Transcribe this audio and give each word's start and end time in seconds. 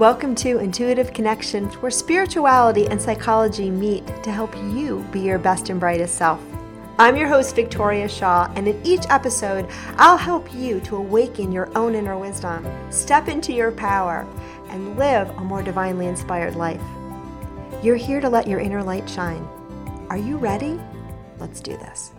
Welcome 0.00 0.34
to 0.36 0.60
Intuitive 0.60 1.12
Connections, 1.12 1.74
where 1.74 1.90
spirituality 1.90 2.86
and 2.86 3.02
psychology 3.02 3.68
meet 3.68 4.06
to 4.22 4.32
help 4.32 4.56
you 4.56 5.06
be 5.12 5.20
your 5.20 5.38
best 5.38 5.68
and 5.68 5.78
brightest 5.78 6.14
self. 6.14 6.40
I'm 6.98 7.18
your 7.18 7.28
host, 7.28 7.54
Victoria 7.54 8.08
Shaw, 8.08 8.50
and 8.56 8.66
in 8.66 8.80
each 8.82 9.02
episode, 9.10 9.68
I'll 9.98 10.16
help 10.16 10.54
you 10.54 10.80
to 10.84 10.96
awaken 10.96 11.52
your 11.52 11.70
own 11.76 11.94
inner 11.94 12.16
wisdom, 12.16 12.66
step 12.90 13.28
into 13.28 13.52
your 13.52 13.72
power, 13.72 14.26
and 14.70 14.96
live 14.96 15.28
a 15.36 15.44
more 15.44 15.62
divinely 15.62 16.06
inspired 16.06 16.56
life. 16.56 16.80
You're 17.82 17.96
here 17.96 18.22
to 18.22 18.30
let 18.30 18.48
your 18.48 18.58
inner 18.58 18.82
light 18.82 19.06
shine. 19.06 19.46
Are 20.08 20.16
you 20.16 20.38
ready? 20.38 20.80
Let's 21.38 21.60
do 21.60 21.76
this. 21.76 22.12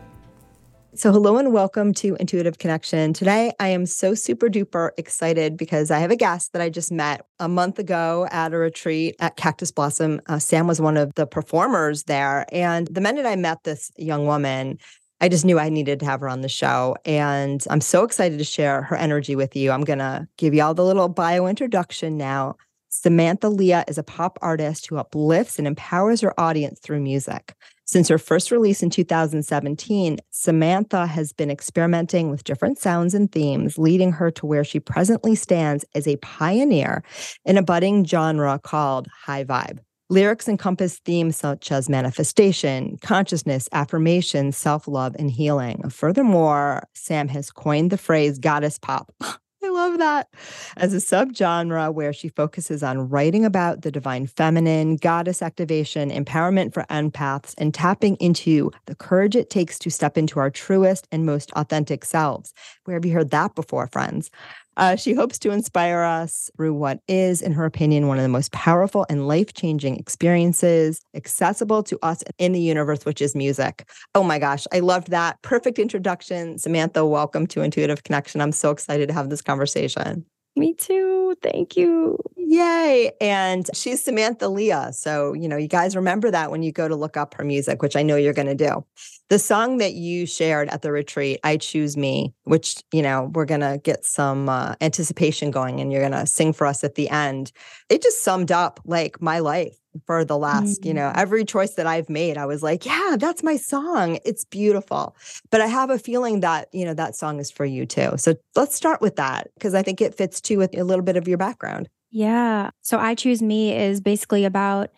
So, 1.01 1.11
hello 1.11 1.37
and 1.37 1.51
welcome 1.51 1.95
to 1.95 2.15
Intuitive 2.19 2.59
Connection. 2.59 3.11
Today, 3.11 3.53
I 3.59 3.69
am 3.69 3.87
so 3.87 4.13
super 4.13 4.49
duper 4.49 4.91
excited 4.97 5.57
because 5.57 5.89
I 5.89 5.97
have 5.97 6.11
a 6.11 6.15
guest 6.15 6.53
that 6.53 6.61
I 6.61 6.69
just 6.69 6.91
met 6.91 7.25
a 7.39 7.49
month 7.49 7.79
ago 7.79 8.27
at 8.29 8.53
a 8.53 8.57
retreat 8.59 9.15
at 9.19 9.35
Cactus 9.35 9.71
Blossom. 9.71 10.21
Uh, 10.27 10.37
Sam 10.37 10.67
was 10.67 10.79
one 10.79 10.97
of 10.97 11.11
the 11.15 11.25
performers 11.25 12.03
there. 12.03 12.45
And 12.51 12.85
the 12.85 13.01
minute 13.01 13.25
I 13.25 13.35
met 13.35 13.63
this 13.63 13.91
young 13.97 14.27
woman, 14.27 14.77
I 15.19 15.27
just 15.27 15.43
knew 15.43 15.57
I 15.57 15.69
needed 15.69 16.01
to 16.01 16.05
have 16.05 16.19
her 16.19 16.29
on 16.29 16.41
the 16.41 16.47
show. 16.47 16.95
And 17.03 17.65
I'm 17.71 17.81
so 17.81 18.03
excited 18.03 18.37
to 18.37 18.45
share 18.45 18.83
her 18.83 18.95
energy 18.95 19.35
with 19.35 19.55
you. 19.55 19.71
I'm 19.71 19.83
going 19.83 19.97
to 19.97 20.27
give 20.37 20.53
you 20.53 20.61
all 20.61 20.75
the 20.75 20.85
little 20.85 21.09
bio 21.09 21.47
introduction 21.47 22.15
now. 22.15 22.57
Samantha 22.89 23.49
Leah 23.49 23.85
is 23.87 23.97
a 23.97 24.03
pop 24.03 24.37
artist 24.43 24.85
who 24.85 24.97
uplifts 24.97 25.57
and 25.57 25.65
empowers 25.65 26.21
her 26.21 26.39
audience 26.39 26.79
through 26.79 26.99
music. 26.99 27.55
Since 27.85 28.07
her 28.07 28.17
first 28.17 28.51
release 28.51 28.81
in 28.81 28.89
2017, 28.89 30.19
Samantha 30.29 31.05
has 31.07 31.33
been 31.33 31.51
experimenting 31.51 32.29
with 32.29 32.43
different 32.43 32.77
sounds 32.77 33.13
and 33.13 33.31
themes, 33.31 33.77
leading 33.77 34.13
her 34.13 34.31
to 34.31 34.45
where 34.45 34.63
she 34.63 34.79
presently 34.79 35.35
stands 35.35 35.83
as 35.93 36.07
a 36.07 36.15
pioneer 36.17 37.03
in 37.45 37.57
a 37.57 37.63
budding 37.63 38.05
genre 38.05 38.59
called 38.59 39.07
high 39.25 39.43
vibe. 39.43 39.79
Lyrics 40.09 40.49
encompass 40.49 40.99
themes 40.99 41.37
such 41.37 41.71
as 41.71 41.87
manifestation, 41.87 42.97
consciousness, 43.01 43.69
affirmation, 43.71 44.51
self 44.51 44.85
love, 44.87 45.15
and 45.17 45.31
healing. 45.31 45.89
Furthermore, 45.89 46.83
Sam 46.93 47.29
has 47.29 47.49
coined 47.49 47.91
the 47.91 47.97
phrase 47.97 48.37
goddess 48.37 48.77
pop. 48.77 49.13
Love 49.71 49.99
that. 49.99 50.27
As 50.75 50.93
a 50.93 50.97
subgenre 50.97 51.93
where 51.93 52.11
she 52.11 52.27
focuses 52.27 52.83
on 52.83 53.09
writing 53.09 53.45
about 53.45 53.81
the 53.81 53.91
divine 53.91 54.27
feminine, 54.27 54.97
goddess 54.97 55.41
activation, 55.41 56.11
empowerment 56.11 56.73
for 56.73 56.85
empaths, 56.89 57.53
and 57.57 57.73
tapping 57.73 58.15
into 58.17 58.71
the 58.85 58.95
courage 58.95 59.35
it 59.35 59.49
takes 59.49 59.79
to 59.79 59.89
step 59.89 60.17
into 60.17 60.39
our 60.39 60.49
truest 60.49 61.07
and 61.11 61.25
most 61.25 61.51
authentic 61.53 62.03
selves. 62.03 62.53
Where 62.83 62.95
have 62.95 63.05
you 63.05 63.13
heard 63.13 63.31
that 63.31 63.55
before, 63.55 63.87
friends? 63.87 64.29
Uh, 64.77 64.95
she 64.95 65.13
hopes 65.13 65.37
to 65.39 65.51
inspire 65.51 66.01
us 66.01 66.49
through 66.55 66.73
what 66.73 66.99
is, 67.07 67.41
in 67.41 67.51
her 67.51 67.65
opinion, 67.65 68.07
one 68.07 68.17
of 68.17 68.23
the 68.23 68.29
most 68.29 68.51
powerful 68.51 69.05
and 69.09 69.27
life 69.27 69.53
changing 69.53 69.97
experiences 69.97 71.01
accessible 71.13 71.83
to 71.83 71.99
us 72.01 72.23
in 72.37 72.53
the 72.53 72.61
universe, 72.61 73.03
which 73.03 73.21
is 73.21 73.35
music. 73.35 73.89
Oh 74.15 74.23
my 74.23 74.39
gosh, 74.39 74.65
I 74.71 74.79
loved 74.79 75.11
that. 75.11 75.41
Perfect 75.41 75.77
introduction. 75.77 76.57
Samantha, 76.57 77.05
welcome 77.05 77.47
to 77.47 77.61
Intuitive 77.61 78.03
Connection. 78.03 78.39
I'm 78.39 78.53
so 78.53 78.71
excited 78.71 79.07
to 79.07 79.13
have 79.13 79.29
this 79.29 79.41
conversation. 79.41 80.25
Me 80.57 80.73
too. 80.73 81.33
Thank 81.41 81.77
you. 81.77 82.17
Yay. 82.35 83.11
And 83.21 83.69
she's 83.73 84.03
Samantha 84.03 84.49
Leah. 84.49 84.91
So, 84.91 85.33
you 85.33 85.47
know, 85.47 85.55
you 85.55 85.69
guys 85.69 85.95
remember 85.95 86.29
that 86.29 86.51
when 86.51 86.61
you 86.61 86.73
go 86.73 86.89
to 86.89 86.95
look 86.95 87.15
up 87.15 87.33
her 87.35 87.45
music, 87.45 87.81
which 87.81 87.95
I 87.95 88.03
know 88.03 88.17
you're 88.17 88.33
going 88.33 88.47
to 88.47 88.55
do. 88.55 88.83
The 89.29 89.39
song 89.39 89.77
that 89.77 89.93
you 89.93 90.25
shared 90.25 90.67
at 90.67 90.81
the 90.81 90.91
retreat, 90.91 91.39
I 91.45 91.55
Choose 91.55 91.95
Me, 91.95 92.33
which, 92.43 92.83
you 92.91 93.01
know, 93.01 93.31
we're 93.33 93.45
going 93.45 93.61
to 93.61 93.79
get 93.81 94.03
some 94.03 94.49
uh, 94.49 94.75
anticipation 94.81 95.51
going 95.51 95.79
and 95.79 95.89
you're 95.89 96.01
going 96.01 96.19
to 96.19 96.27
sing 96.27 96.51
for 96.51 96.67
us 96.67 96.83
at 96.83 96.95
the 96.95 97.07
end. 97.09 97.53
It 97.89 98.03
just 98.03 98.21
summed 98.21 98.51
up 98.51 98.81
like 98.83 99.21
my 99.21 99.39
life 99.39 99.77
for 100.05 100.23
the 100.25 100.37
last, 100.37 100.81
mm-hmm. 100.81 100.87
you 100.87 100.93
know, 100.93 101.11
every 101.15 101.45
choice 101.45 101.73
that 101.75 101.87
I've 101.87 102.09
made, 102.09 102.37
I 102.37 102.45
was 102.45 102.63
like, 102.63 102.85
yeah, 102.85 103.15
that's 103.19 103.43
my 103.43 103.57
song. 103.57 104.19
It's 104.25 104.45
beautiful. 104.45 105.15
But 105.49 105.61
I 105.61 105.67
have 105.67 105.89
a 105.89 105.99
feeling 105.99 106.41
that, 106.41 106.69
you 106.71 106.85
know, 106.85 106.93
that 106.93 107.15
song 107.15 107.39
is 107.39 107.51
for 107.51 107.65
you 107.65 107.85
too. 107.85 108.11
So 108.17 108.35
let's 108.55 108.75
start 108.75 109.01
with 109.01 109.15
that 109.17 109.49
because 109.55 109.73
I 109.73 109.83
think 109.83 110.01
it 110.01 110.15
fits 110.15 110.41
too 110.41 110.57
with 110.57 110.77
a 110.77 110.83
little 110.83 111.03
bit 111.03 111.17
of 111.17 111.27
your 111.27 111.37
background. 111.37 111.89
Yeah. 112.11 112.71
So 112.81 112.97
I 112.99 113.15
Choose 113.15 113.41
Me 113.41 113.75
is 113.75 114.01
basically 114.01 114.45
about, 114.45 114.91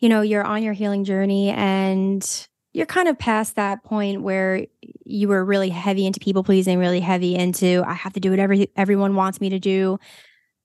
you 0.00 0.08
know, 0.08 0.20
you're 0.22 0.44
on 0.44 0.62
your 0.62 0.72
healing 0.72 1.04
journey 1.04 1.50
and 1.50 2.48
you're 2.72 2.86
kind 2.86 3.08
of 3.08 3.18
past 3.18 3.56
that 3.56 3.82
point 3.82 4.22
where 4.22 4.66
you 5.04 5.28
were 5.28 5.44
really 5.44 5.70
heavy 5.70 6.06
into 6.06 6.20
people 6.20 6.44
pleasing, 6.44 6.78
really 6.78 7.00
heavy 7.00 7.34
into 7.34 7.82
I 7.86 7.94
have 7.94 8.12
to 8.12 8.20
do 8.20 8.30
whatever 8.30 8.54
everyone 8.76 9.14
wants 9.14 9.40
me 9.40 9.50
to 9.50 9.58
do. 9.58 9.98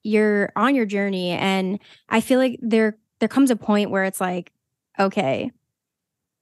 You're 0.03 0.51
on 0.55 0.75
your 0.75 0.85
journey 0.85 1.31
and 1.31 1.79
I 2.09 2.21
feel 2.21 2.39
like 2.39 2.59
there 2.61 2.97
there 3.23 3.29
comes 3.29 3.49
a 3.49 3.55
point 3.55 3.89
where 3.89 4.03
it's 4.03 4.19
like 4.19 4.51
okay, 4.99 5.49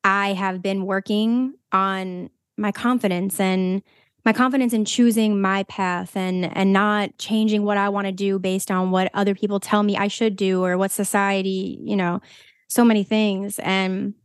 I 0.04 0.34
have 0.34 0.64
been 0.64 0.88
working 0.88 1.54
on 1.72 2.32
my 2.58 2.72
confidence 2.72 3.40
and 3.40 3.84
my 4.26 4.34
confidence 4.34 4.74
in 4.74 4.84
choosing 4.86 5.40
my 5.40 5.62
path 5.66 6.18
and 6.18 6.46
and 6.58 6.74
not 6.74 7.16
changing 7.20 7.66
what 7.66 7.78
I 7.78 7.90
want 7.90 8.08
to 8.08 8.12
do 8.12 8.40
based 8.40 8.72
on 8.72 8.90
what 8.90 9.12
other 9.14 9.36
people 9.36 9.60
tell 9.60 9.84
me 9.84 9.96
I 9.96 10.08
should 10.08 10.36
do 10.36 10.66
or 10.66 10.76
what 10.76 10.90
society, 10.90 11.78
you 11.84 11.96
know, 11.96 12.20
so 12.68 12.84
many 12.84 13.04
things. 13.04 13.60
And 13.60 14.16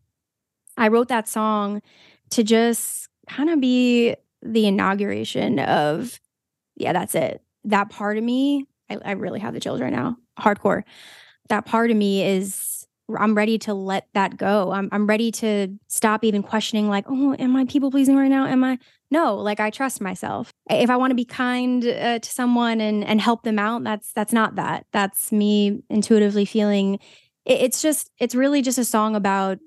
I 0.79 0.89
wrote 0.89 1.09
that 1.09 1.29
song 1.29 1.83
to 2.31 2.43
just 2.43 3.11
kind 3.29 3.51
of 3.51 3.61
be 3.61 4.17
the 4.41 4.67
inauguration 4.67 5.59
of, 5.59 6.19
yeah, 6.75 6.95
that's 6.95 7.15
it. 7.15 7.43
That 7.65 7.91
part 7.91 8.17
of 8.17 8.25
me, 8.25 8.65
I, 8.89 8.97
I 9.05 9.13
really 9.13 9.41
have 9.41 9.53
the 9.53 9.61
chills 9.61 9.83
right 9.83 9.93
now, 9.93 10.17
hardcore. 10.41 10.85
That 11.49 11.67
part 11.67 11.91
of 11.91 11.97
me 11.97 12.25
is 12.25 12.87
I'm 13.19 13.35
ready 13.35 13.59
to 13.59 13.75
let 13.75 14.09
that 14.15 14.37
go. 14.37 14.73
I'm 14.73 14.89
I'm 14.93 15.07
ready 15.07 15.31
to 15.33 15.69
stop 15.89 16.25
even 16.25 16.43
questioning 16.43 16.89
like, 16.89 17.05
"Oh, 17.09 17.37
am 17.39 17.55
I 17.57 17.65
people 17.65 17.91
pleasing 17.91 18.17
right 18.17 18.31
now? 18.31 18.47
Am 18.47 18.65
I 18.65 18.79
No, 19.11 19.37
like 19.37 19.61
I 19.61 19.71
trust 19.71 20.01
myself. 20.01 20.51
If 20.69 20.91
I 20.91 20.97
want 20.97 21.13
to 21.13 21.15
be 21.15 21.25
kind 21.25 21.87
uh, 21.87 22.19
to 22.19 22.31
someone 22.31 22.81
and 22.81 23.05
and 23.05 23.21
help 23.21 23.43
them 23.43 23.59
out, 23.59 23.85
that's 23.85 24.13
that's 24.13 24.33
not 24.33 24.57
that. 24.57 24.87
That's 24.93 25.31
me 25.31 25.83
intuitively 25.89 26.45
feeling 26.45 26.99
it, 27.47 27.61
it's 27.61 27.81
just 27.81 28.11
it's 28.19 28.35
really 28.35 28.61
just 28.61 28.79
a 28.79 28.85
song 28.85 29.15
about 29.15 29.59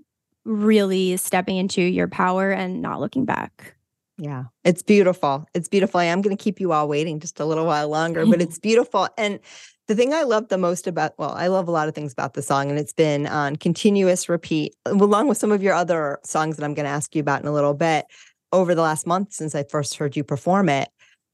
really 0.45 1.17
stepping 1.17 1.57
into 1.57 1.81
your 1.81 2.07
power 2.07 2.51
and 2.51 2.81
not 2.81 2.99
looking 2.99 3.25
back. 3.25 3.75
Yeah, 4.17 4.45
it's 4.65 4.83
beautiful. 4.83 5.45
It's 5.53 5.69
beautiful. 5.69 5.99
I 5.99 6.05
am 6.05 6.21
going 6.21 6.35
to 6.35 6.43
keep 6.43 6.59
you 6.59 6.73
all 6.73 6.89
waiting 6.89 7.21
just 7.21 7.39
a 7.39 7.45
little 7.45 7.65
while 7.65 7.87
longer, 7.87 8.25
but 8.25 8.41
it's 8.41 8.59
beautiful. 8.59 9.07
And 9.17 9.39
the 9.89 9.95
thing 9.95 10.13
I 10.13 10.21
love 10.21 10.49
the 10.49 10.57
most 10.59 10.85
about, 10.85 11.17
well, 11.17 11.31
I 11.31 11.47
love 11.47 11.67
a 11.67 11.71
lot 11.71 11.87
of 11.87 11.95
things 11.95 12.13
about 12.13 12.35
the 12.35 12.43
song, 12.43 12.69
and 12.69 12.77
it's 12.77 12.93
been 12.93 13.25
on 13.25 13.55
continuous 13.55 14.29
repeat, 14.29 14.75
along 14.85 15.27
with 15.27 15.39
some 15.39 15.51
of 15.51 15.63
your 15.63 15.73
other 15.73 16.19
songs 16.23 16.57
that 16.57 16.63
I'm 16.63 16.75
going 16.75 16.85
to 16.85 16.91
ask 16.91 17.15
you 17.15 17.21
about 17.21 17.41
in 17.41 17.47
a 17.47 17.51
little 17.51 17.73
bit 17.73 18.05
over 18.51 18.75
the 18.75 18.83
last 18.83 19.07
month 19.07 19.33
since 19.33 19.55
I 19.55 19.63
first 19.63 19.95
heard 19.95 20.15
you 20.15 20.23
perform 20.23 20.69
it. 20.69 20.89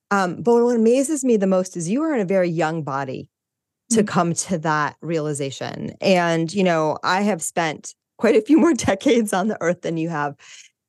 Um, 0.10 0.42
but 0.42 0.54
what 0.64 0.74
amazes 0.74 1.26
me 1.26 1.36
the 1.36 1.48
most 1.48 1.76
is 1.76 1.90
you 1.90 2.02
are 2.04 2.16
in 2.16 2.22
a 2.22 2.26
very 2.26 2.48
young 2.48 2.82
body 2.82 3.28
to 3.90 3.98
mm-hmm. 3.98 4.06
come 4.06 4.34
to 4.34 4.58
that 4.60 4.96
realization. 5.02 5.92
And, 6.00 6.54
you 6.54 6.64
know, 6.64 6.98
I 7.04 7.24
have 7.24 7.44
spent 7.44 7.94
quite 8.18 8.38
a 8.38 8.42
few 8.42 8.58
more 8.58 8.74
decades 8.74 9.34
on 9.34 9.50
the 9.50 9.62
earth 9.62 9.82
than 9.82 9.98
you 9.98 10.08
have 10.08 10.34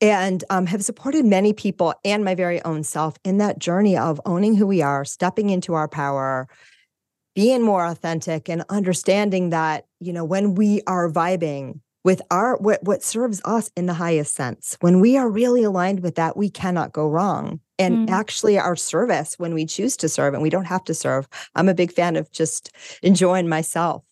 and 0.01 0.45
um, 0.51 0.67
have 0.67 0.85
supported 0.85 1.25
many 1.25 1.53
people 1.53 1.95
and 2.05 2.25
my 2.25 2.37
very 2.37 2.63
own 2.63 2.85
self 2.85 3.17
in 3.25 3.39
that 3.39 3.59
journey 3.59 3.97
of 3.97 4.21
owning 4.25 4.55
who 4.55 4.69
we 4.69 4.83
are, 4.83 5.05
stepping 5.05 5.51
into 5.51 5.75
our 5.75 5.89
power, 5.89 6.47
being 7.37 7.63
more 7.63 7.87
authentic 7.87 8.49
and 8.49 8.65
understanding 8.69 9.51
that 9.51 9.87
you 10.01 10.13
know 10.13 10.25
when 10.25 10.55
we 10.55 10.83
are 10.89 11.09
vibing 11.09 11.79
with 12.03 12.21
our 12.31 12.57
what, 12.57 12.83
what 12.83 13.03
serves 13.05 13.41
us 13.45 13.71
in 13.77 13.87
the 13.87 13.95
highest 13.95 14.35
sense 14.35 14.77
when 14.81 15.01
we 15.01 15.17
are 15.17 15.31
really 15.31 15.63
aligned 15.63 16.01
with 16.01 16.17
that 16.17 16.37
we 16.37 16.51
cannot 16.51 16.93
go 16.93 17.07
wrong 17.09 17.61
and 17.79 18.09
mm. 18.09 18.11
actually 18.11 18.59
our 18.59 18.75
service 18.75 19.35
when 19.39 19.55
we 19.55 19.65
choose 19.65 19.97
to 19.97 20.09
serve 20.09 20.35
and 20.35 20.43
we 20.43 20.51
don't 20.51 20.65
have 20.65 20.83
to 20.83 20.95
serve 20.95 21.29
i'm 21.55 21.69
a 21.69 21.75
big 21.75 21.93
fan 21.93 22.17
of 22.17 22.33
just 22.33 22.73
enjoying 23.03 23.49
myself 23.49 24.03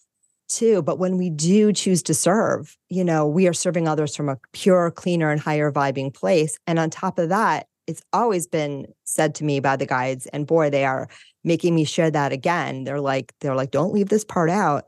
too. 0.47 0.82
But 0.82 0.99
when 0.99 1.17
we 1.17 1.31
do 1.31 1.73
choose 1.73 2.03
to 2.05 2.15
serve, 2.15 2.76
you 2.91 3.03
know, 3.03 3.26
we 3.26 3.49
are 3.49 3.55
serving 3.55 3.88
others 3.88 4.15
from 4.15 4.29
a 4.29 4.38
pure, 4.53 4.91
cleaner, 4.91 5.31
and 5.31 5.41
higher 5.41 5.73
vibing 5.73 6.12
place. 6.12 6.59
And 6.67 6.79
on 6.79 6.91
top 6.91 7.19
of 7.19 7.31
that, 7.31 7.67
it's 7.87 8.03
always 8.12 8.47
been 8.47 8.87
said 9.05 9.35
to 9.37 9.44
me 9.44 9.61
by 9.61 9.76
the 9.76 9.87
guides, 9.87 10.26
and 10.26 10.47
boy, 10.47 10.71
they 10.71 10.85
are 10.85 11.09
making 11.44 11.75
me 11.75 11.85
share 11.85 12.11
that 12.11 12.32
again. 12.32 12.85
They're 12.85 13.00
like, 13.00 13.32
they're 13.41 13.55
like, 13.55 13.70
don't 13.70 13.93
leave 13.93 14.08
this 14.08 14.25
part 14.25 14.50
out. 14.50 14.85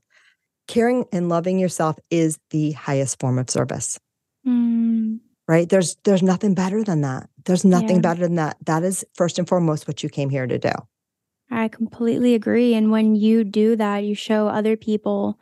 Caring 0.69 1.05
and 1.13 1.29
loving 1.29 1.59
yourself 1.59 1.97
is 2.11 2.39
the 2.51 2.73
highest 2.73 3.21
form 3.21 3.39
of 3.39 3.49
service. 3.51 3.99
Mm. 4.47 5.21
Right? 5.47 5.69
There's 5.69 5.97
there's 6.05 6.23
nothing 6.23 6.55
better 6.55 6.83
than 6.83 7.03
that. 7.03 7.29
There's 7.45 7.65
nothing 7.65 7.97
Yeah. 7.97 8.03
better 8.03 8.21
than 8.23 8.35
that. 8.37 8.57
That 8.65 8.83
is 8.83 9.05
first 9.15 9.39
and 9.39 9.47
foremost 9.49 9.87
what 9.87 10.03
you 10.03 10.09
came 10.09 10.29
here 10.31 10.47
to 10.47 10.59
do. 10.59 10.73
I 11.51 11.69
completely 11.69 12.35
agree. 12.35 12.75
And 12.75 12.91
when 12.91 13.15
you 13.15 13.45
do 13.45 13.77
that, 13.77 13.99
you 13.99 14.17
show 14.17 14.49
other 14.49 14.77
people 14.77 15.39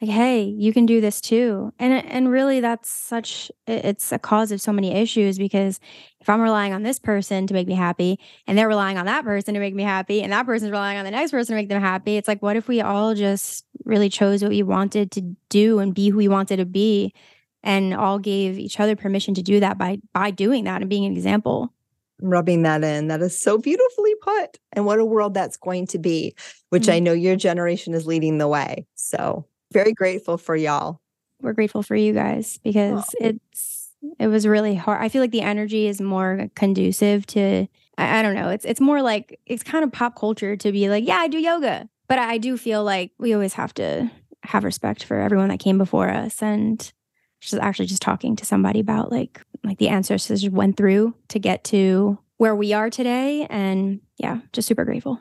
like, 0.00 0.10
hey, 0.10 0.42
you 0.42 0.74
can 0.74 0.84
do 0.84 1.00
this 1.00 1.20
too. 1.22 1.72
And 1.78 1.92
and 1.92 2.30
really 2.30 2.60
that's 2.60 2.88
such 2.88 3.50
it's 3.66 4.12
a 4.12 4.18
cause 4.18 4.52
of 4.52 4.60
so 4.60 4.72
many 4.72 4.92
issues 4.92 5.38
because 5.38 5.80
if 6.20 6.28
I'm 6.28 6.40
relying 6.40 6.74
on 6.74 6.82
this 6.82 6.98
person 6.98 7.46
to 7.46 7.54
make 7.54 7.66
me 7.66 7.74
happy 7.74 8.18
and 8.46 8.58
they're 8.58 8.68
relying 8.68 8.98
on 8.98 9.06
that 9.06 9.24
person 9.24 9.54
to 9.54 9.60
make 9.60 9.74
me 9.74 9.84
happy 9.84 10.22
and 10.22 10.32
that 10.32 10.44
person's 10.44 10.70
relying 10.70 10.98
on 10.98 11.04
the 11.06 11.10
next 11.10 11.30
person 11.30 11.54
to 11.54 11.60
make 11.60 11.70
them 11.70 11.80
happy, 11.80 12.16
it's 12.16 12.28
like 12.28 12.42
what 12.42 12.56
if 12.56 12.68
we 12.68 12.82
all 12.82 13.14
just 13.14 13.64
really 13.84 14.10
chose 14.10 14.42
what 14.42 14.50
we 14.50 14.62
wanted 14.62 15.10
to 15.12 15.22
do 15.48 15.78
and 15.78 15.94
be 15.94 16.10
who 16.10 16.18
we 16.18 16.28
wanted 16.28 16.58
to 16.58 16.66
be 16.66 17.14
and 17.62 17.94
all 17.94 18.18
gave 18.18 18.58
each 18.58 18.78
other 18.78 18.96
permission 18.96 19.32
to 19.34 19.42
do 19.42 19.60
that 19.60 19.78
by 19.78 19.98
by 20.12 20.30
doing 20.30 20.64
that 20.64 20.82
and 20.82 20.90
being 20.90 21.06
an 21.06 21.12
example. 21.12 21.72
rubbing 22.20 22.62
that 22.62 22.84
in. 22.84 23.08
That 23.08 23.22
is 23.22 23.38
so 23.38 23.58
beautifully 23.58 24.14
put. 24.22 24.58
And 24.72 24.86
what 24.86 24.98
a 24.98 25.04
world 25.04 25.34
that's 25.34 25.56
going 25.56 25.86
to 25.88 25.98
be, 25.98 26.34
which 26.70 26.88
I 26.88 26.96
mm-hmm. 26.96 27.04
know 27.04 27.12
your 27.12 27.36
generation 27.36 27.94
is 27.94 28.06
leading 28.06 28.38
the 28.38 28.48
way. 28.48 28.86
So 28.94 29.46
very 29.72 29.92
grateful 29.92 30.38
for 30.38 30.56
y'all. 30.56 31.00
we're 31.40 31.52
grateful 31.52 31.82
for 31.82 31.96
you 31.96 32.12
guys 32.12 32.58
because 32.64 33.14
it's 33.20 33.90
it 34.18 34.28
was 34.28 34.46
really 34.46 34.74
hard. 34.74 35.02
I 35.02 35.08
feel 35.08 35.22
like 35.22 35.32
the 35.32 35.40
energy 35.42 35.86
is 35.86 36.00
more 36.00 36.48
conducive 36.54 37.26
to 37.26 37.66
I, 37.98 38.18
I 38.18 38.22
don't 38.22 38.34
know. 38.34 38.48
It's 38.50 38.64
it's 38.64 38.80
more 38.80 39.02
like 39.02 39.40
it's 39.46 39.62
kind 39.62 39.84
of 39.84 39.92
pop 39.92 40.18
culture 40.18 40.56
to 40.56 40.72
be 40.72 40.88
like, 40.88 41.06
yeah, 41.06 41.16
I 41.16 41.28
do 41.28 41.38
yoga. 41.38 41.88
But 42.08 42.18
I 42.18 42.38
do 42.38 42.56
feel 42.56 42.84
like 42.84 43.10
we 43.18 43.34
always 43.34 43.54
have 43.54 43.74
to 43.74 44.10
have 44.44 44.64
respect 44.64 45.02
for 45.04 45.18
everyone 45.18 45.48
that 45.48 45.58
came 45.58 45.76
before 45.76 46.08
us 46.08 46.40
and 46.40 46.92
just 47.40 47.54
actually 47.54 47.86
just 47.86 48.02
talking 48.02 48.36
to 48.36 48.44
somebody 48.44 48.80
about 48.80 49.10
like 49.10 49.42
like 49.64 49.78
the 49.78 49.88
ancestors 49.88 50.48
went 50.48 50.76
through 50.76 51.14
to 51.28 51.38
get 51.38 51.64
to 51.64 52.18
where 52.36 52.54
we 52.54 52.72
are 52.72 52.90
today 52.90 53.46
and 53.50 54.00
yeah, 54.18 54.40
just 54.52 54.68
super 54.68 54.84
grateful. 54.84 55.18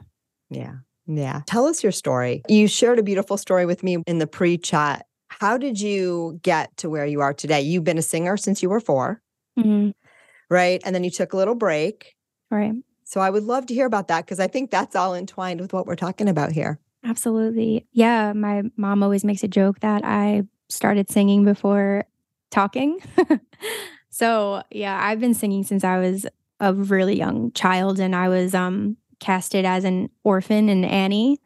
Yeah. 0.50 0.76
Yeah. 1.08 1.42
Tell 1.46 1.66
us 1.68 1.84
your 1.84 1.92
story. 1.92 2.42
You 2.48 2.68
shared 2.68 3.00
a 3.00 3.04
beautiful 3.04 3.38
story 3.38 3.66
with 3.66 3.84
me 3.84 3.98
in 4.08 4.20
the 4.20 4.28
pre 4.28 4.58
chat. 4.58 5.06
How 5.30 5.58
did 5.58 5.80
you 5.80 6.40
get 6.44 6.76
to 6.78 6.90
where 6.90 7.06
you 7.06 7.22
are 7.22 7.34
today? 7.34 7.62
You've 7.62 7.84
been 7.84 7.98
a 7.98 8.02
singer 8.04 8.38
since 8.38 8.64
you 8.64 8.70
were 8.70 8.80
four, 8.80 9.22
Mhm. 9.60 9.94
right? 10.50 10.82
And 10.86 10.96
then 10.96 11.04
you 11.04 11.12
took 11.12 11.34
a 11.34 11.38
little 11.38 11.56
break. 11.56 12.16
Right. 12.50 12.74
So 13.04 13.22
I 13.22 13.30
would 13.30 13.44
love 13.44 13.66
to 13.68 13.74
hear 13.74 13.86
about 13.86 14.08
that 14.08 14.26
because 14.26 14.40
I 14.40 14.48
think 14.48 14.72
that's 14.72 14.96
all 14.96 15.14
entwined 15.14 15.62
with 15.62 15.74
what 15.74 15.86
we're 15.86 15.96
talking 15.96 16.28
about 16.30 16.52
here. 16.54 16.80
Absolutely. 17.04 17.86
Yeah. 17.92 18.34
My 18.34 18.64
mom 18.78 19.04
always 19.04 19.24
makes 19.24 19.44
a 19.44 19.48
joke 19.48 19.82
that 19.82 20.04
I 20.04 20.44
started 20.70 21.10
singing 21.12 21.44
before 21.46 22.06
talking. 22.50 23.00
so, 24.10 24.64
yeah, 24.72 25.00
I've 25.04 25.20
been 25.20 25.34
singing 25.34 25.64
since 25.64 25.84
I 25.84 26.00
was 26.00 26.26
a 26.60 26.74
really 26.74 27.18
young 27.18 27.52
child 27.52 28.00
and 28.00 28.16
I 28.16 28.30
was 28.30 28.56
um 28.56 28.98
casted 29.20 29.66
as 29.66 29.84
an 29.84 30.10
orphan 30.24 30.70
in 30.70 30.84
Annie, 30.84 31.40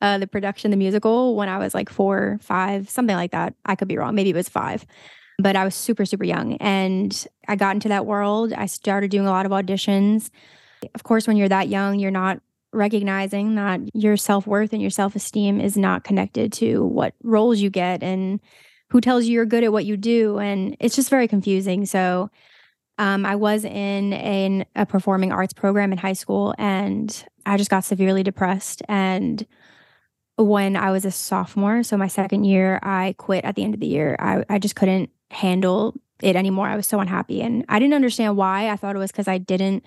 uh, 0.00 0.18
the 0.18 0.26
production, 0.26 0.70
the 0.70 0.76
musical, 0.76 1.36
when 1.36 1.48
I 1.48 1.58
was 1.58 1.74
like 1.74 1.90
four, 1.90 2.38
five, 2.42 2.88
something 2.88 3.16
like 3.16 3.32
that. 3.32 3.54
I 3.64 3.74
could 3.74 3.88
be 3.88 3.96
wrong. 3.96 4.14
Maybe 4.14 4.30
it 4.30 4.36
was 4.36 4.48
five. 4.48 4.86
But 5.38 5.56
I 5.56 5.64
was 5.64 5.74
super, 5.74 6.04
super 6.04 6.24
young. 6.24 6.56
And 6.58 7.26
I 7.48 7.56
got 7.56 7.74
into 7.74 7.88
that 7.88 8.06
world. 8.06 8.52
I 8.52 8.66
started 8.66 9.10
doing 9.10 9.26
a 9.26 9.30
lot 9.30 9.46
of 9.46 9.52
auditions. 9.52 10.30
Of 10.94 11.02
course, 11.02 11.26
when 11.26 11.36
you're 11.36 11.48
that 11.48 11.68
young, 11.68 11.98
you're 11.98 12.10
not 12.10 12.40
recognizing 12.72 13.56
that 13.56 13.80
your 13.94 14.16
self-worth 14.16 14.72
and 14.72 14.80
your 14.80 14.90
self-esteem 14.90 15.60
is 15.60 15.76
not 15.76 16.04
connected 16.04 16.52
to 16.52 16.84
what 16.84 17.14
roles 17.22 17.58
you 17.60 17.68
get 17.68 18.02
and 18.02 18.40
who 18.90 19.00
tells 19.00 19.24
you 19.24 19.32
you're 19.32 19.46
good 19.46 19.64
at 19.64 19.72
what 19.72 19.84
you 19.84 19.96
do 19.96 20.38
and 20.38 20.76
it's 20.78 20.94
just 20.94 21.10
very 21.10 21.26
confusing 21.26 21.84
so 21.84 22.30
um, 23.00 23.26
i 23.26 23.34
was 23.34 23.64
in 23.64 24.12
an, 24.12 24.64
a 24.76 24.86
performing 24.86 25.32
arts 25.32 25.52
program 25.52 25.90
in 25.92 25.98
high 25.98 26.12
school 26.12 26.54
and 26.58 27.24
i 27.46 27.56
just 27.56 27.70
got 27.70 27.84
severely 27.84 28.22
depressed 28.22 28.82
and 28.88 29.46
when 30.36 30.76
i 30.76 30.90
was 30.90 31.04
a 31.04 31.10
sophomore 31.10 31.82
so 31.82 31.96
my 31.96 32.08
second 32.08 32.44
year 32.44 32.78
i 32.82 33.14
quit 33.18 33.44
at 33.44 33.56
the 33.56 33.64
end 33.64 33.74
of 33.74 33.80
the 33.80 33.86
year 33.86 34.16
i, 34.20 34.44
I 34.48 34.58
just 34.58 34.76
couldn't 34.76 35.10
handle 35.30 35.94
it 36.22 36.36
anymore 36.36 36.68
i 36.68 36.76
was 36.76 36.86
so 36.86 37.00
unhappy 37.00 37.42
and 37.42 37.64
i 37.68 37.78
didn't 37.78 37.94
understand 37.94 38.36
why 38.36 38.70
i 38.70 38.76
thought 38.76 38.94
it 38.94 39.00
was 39.00 39.10
because 39.10 39.28
i 39.28 39.38
didn't 39.38 39.84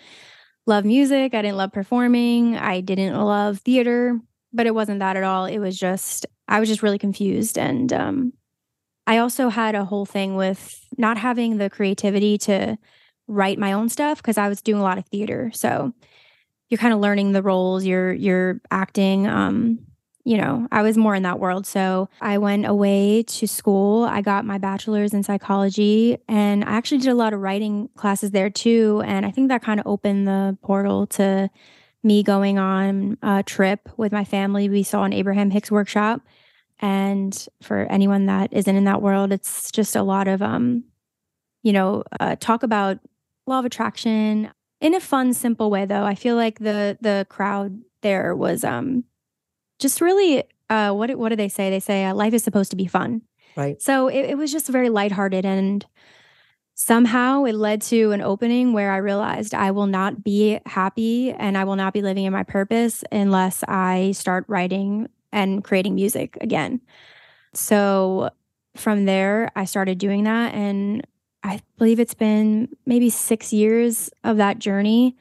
love 0.66 0.86
music. 0.86 1.34
I 1.34 1.42
didn't 1.42 1.58
love 1.58 1.72
performing. 1.72 2.58
I 2.58 2.82
didn't 2.82 3.20
love 3.20 3.60
theater, 3.60 4.20
but 4.52 4.66
it 4.68 4.76
wasn't 4.76 5.00
that 5.00 5.18
at 5.18 5.24
all. 5.24 5.46
It 5.46 5.60
was 5.60 5.78
just 5.78 6.26
I 6.48 6.60
was 6.60 6.70
just 6.70 6.84
really 6.84 7.00
confused 7.00 7.58
and 7.58 7.92
um 7.92 8.34
I 9.06 9.18
also 9.18 9.50
had 9.50 9.76
a 9.76 9.86
whole 9.86 10.06
thing 10.06 10.36
with 10.36 10.80
not 10.98 11.18
having 11.18 11.58
the 11.58 11.70
creativity 11.70 12.38
to 12.40 12.78
write 13.28 13.60
my 13.60 13.74
own 13.74 13.90
stuff 13.90 14.22
because 14.22 14.38
I 14.38 14.50
was 14.50 14.62
doing 14.62 14.80
a 14.80 14.84
lot 14.84 14.98
of 14.98 15.06
theater. 15.08 15.52
So 15.54 15.94
you're 16.70 16.78
kind 16.78 16.94
of 16.94 17.00
learning 17.00 17.32
the 17.32 17.44
roles, 17.44 17.86
you're 17.86 18.14
you're 18.14 18.62
acting 18.72 19.28
um 19.28 19.80
you 20.26 20.38
know, 20.38 20.68
I 20.72 20.84
was 20.84 20.98
more 20.98 21.16
in 21.16 21.24
that 21.24 21.40
world. 21.40 21.68
So 21.68 22.08
I 22.22 22.38
went 22.38 22.66
away 22.66 23.24
to 23.24 23.48
school. 23.48 24.06
I 24.06 24.22
got 24.22 24.46
my 24.46 24.58
bachelor's 24.58 25.14
in 25.14 25.22
psychology 25.22 26.18
and 26.30 26.64
I 26.64 26.72
actually 26.72 27.00
did 27.00 27.10
a 27.10 27.16
lot 27.16 27.34
of 27.34 27.42
writing 27.42 27.90
classes 27.98 28.32
there 28.32 28.50
too. 28.50 29.04
And 29.06 29.26
I 29.26 29.32
think 29.32 29.50
that 29.50 29.62
kind 29.62 29.82
of 29.82 29.88
opened 29.88 30.28
the 30.28 30.58
portal 30.62 31.08
to 31.08 31.50
me 32.04 32.24
going 32.24 32.58
on 32.58 33.18
a 33.22 33.44
trip 33.44 33.90
with 33.98 34.12
my 34.12 34.24
family. 34.24 34.70
We 34.70 34.84
saw 34.84 35.04
an 35.04 35.14
Abraham 35.14 35.52
Hicks 35.52 35.72
workshop. 35.72 36.22
And 36.80 37.48
for 37.62 37.86
anyone 37.90 38.26
that 38.28 38.52
isn't 38.54 38.76
in 38.76 38.86
that 38.86 39.02
world, 39.02 39.32
it's 39.32 39.72
just 39.72 39.96
a 39.96 40.04
lot 40.04 40.28
of, 40.28 40.42
um, 40.42 40.86
you 41.64 41.72
know, 41.74 42.04
uh, 42.20 42.36
talk 42.40 42.64
about 42.64 43.00
law 43.46 43.60
of 43.60 43.66
attraction 43.66 44.52
in 44.82 44.94
a 44.94 45.00
fun, 45.00 45.34
simple 45.34 45.70
way. 45.70 45.86
Though 45.86 46.04
I 46.04 46.16
feel 46.16 46.36
like 46.36 46.60
the 46.60 46.98
the 47.02 47.26
crowd 47.30 47.80
there 48.02 48.36
was 48.36 48.64
um, 48.64 49.06
just 49.80 50.02
really 50.02 50.44
uh 50.70 50.92
what 50.94 51.16
what 51.18 51.30
do 51.30 51.36
they 51.36 51.50
say 51.50 51.70
they 51.70 51.80
say 51.80 52.06
uh, 52.06 52.14
life 52.14 52.34
is 52.34 52.44
supposed 52.44 52.72
to 52.72 52.78
be 52.78 52.88
fun 52.88 53.22
Right. 53.56 53.82
so 53.82 54.08
it, 54.08 54.32
it 54.32 54.38
was 54.38 54.52
just 54.52 54.68
very 54.70 54.90
lighthearted 54.90 55.46
and 55.46 55.86
somehow 56.76 57.44
it 57.44 57.54
led 57.54 57.82
to 57.84 58.12
an 58.12 58.22
opening 58.22 58.74
where 58.74 58.92
i 58.92 58.98
realized 58.98 59.54
i 59.54 59.72
will 59.72 59.88
not 59.88 60.24
be 60.24 60.60
happy 60.66 61.32
and 61.32 61.58
i 61.58 61.64
will 61.66 61.76
not 61.76 61.94
be 61.94 62.02
living 62.02 62.24
in 62.26 62.34
my 62.34 62.44
purpose 62.44 63.04
unless 63.12 63.64
i 63.68 64.12
start 64.14 64.46
writing 64.48 65.08
and 65.32 65.64
creating 65.64 65.96
music 65.96 66.38
again 66.42 66.80
so 67.54 68.30
from 68.76 69.06
there 69.06 69.52
i 69.56 69.66
started 69.66 69.98
doing 69.98 70.24
that 70.24 70.54
and 70.54 71.06
i 71.44 71.60
believe 71.78 72.00
it's 72.00 72.14
been 72.14 72.68
maybe 72.86 73.10
six 73.10 73.54
years 73.54 74.10
of 74.24 74.38
that 74.38 74.60
journey 74.60 75.16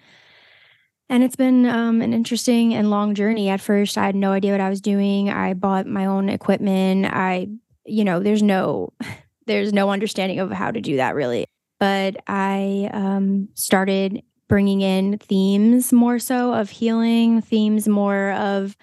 and 1.13 1.23
it's 1.23 1.37
been 1.37 1.67
um, 1.67 2.01
an 2.01 2.15
interesting 2.15 2.73
and 2.73 2.89
long 2.89 3.15
journey. 3.15 3.51
At 3.51 3.61
first, 3.61 3.99
I 3.99 4.07
had 4.07 4.15
no 4.15 4.33
idea 4.33 4.53
what 4.53 4.63
I 4.63 4.71
was 4.71 4.81
doing. 4.81 5.29
I 5.29 5.53
bought 5.53 5.87
my 5.87 6.07
own 6.07 6.31
equipment. 6.31 7.05
I, 7.05 7.49
you 7.85 8.03
know, 8.03 8.19
there's 8.21 8.43
no, 8.43 8.95
there's 9.47 9.75
no 9.75 9.91
understanding 9.91 10.41
of 10.41 10.51
how 10.51 10.71
to 10.71 10.81
do 10.81 10.97
that 10.97 11.15
really. 11.15 11.45
But 11.79 12.17
I 12.27 12.89
um, 12.95 13.51
started 13.53 14.23
bringing 14.49 14.81
in 14.81 15.19
themes 15.19 15.93
more 15.93 16.19
so 16.19 16.55
of 16.55 16.71
healing, 16.71 17.43
themes 17.43 17.87
more 17.87 18.31
of, 18.33 18.75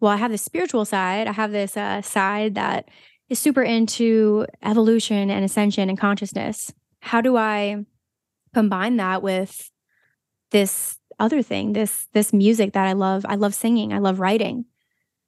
well, 0.00 0.10
I 0.10 0.16
have 0.16 0.32
the 0.32 0.38
spiritual 0.38 0.84
side. 0.84 1.28
I 1.28 1.32
have 1.32 1.52
this 1.52 1.76
uh, 1.76 2.02
side 2.02 2.56
that 2.56 2.88
is 3.28 3.38
super 3.38 3.62
into 3.62 4.46
evolution 4.62 5.30
and 5.30 5.44
ascension 5.44 5.88
and 5.88 5.98
consciousness. 5.98 6.72
How 7.00 7.20
do 7.20 7.36
I 7.36 7.84
combine 8.54 8.96
that 8.96 9.22
with 9.22 9.70
this 10.50 10.98
other 11.20 11.42
thing 11.42 11.72
this 11.72 12.06
this 12.12 12.32
music 12.32 12.72
that 12.72 12.86
i 12.86 12.92
love 12.92 13.26
i 13.28 13.34
love 13.34 13.54
singing 13.54 13.92
i 13.92 13.98
love 13.98 14.20
writing 14.20 14.64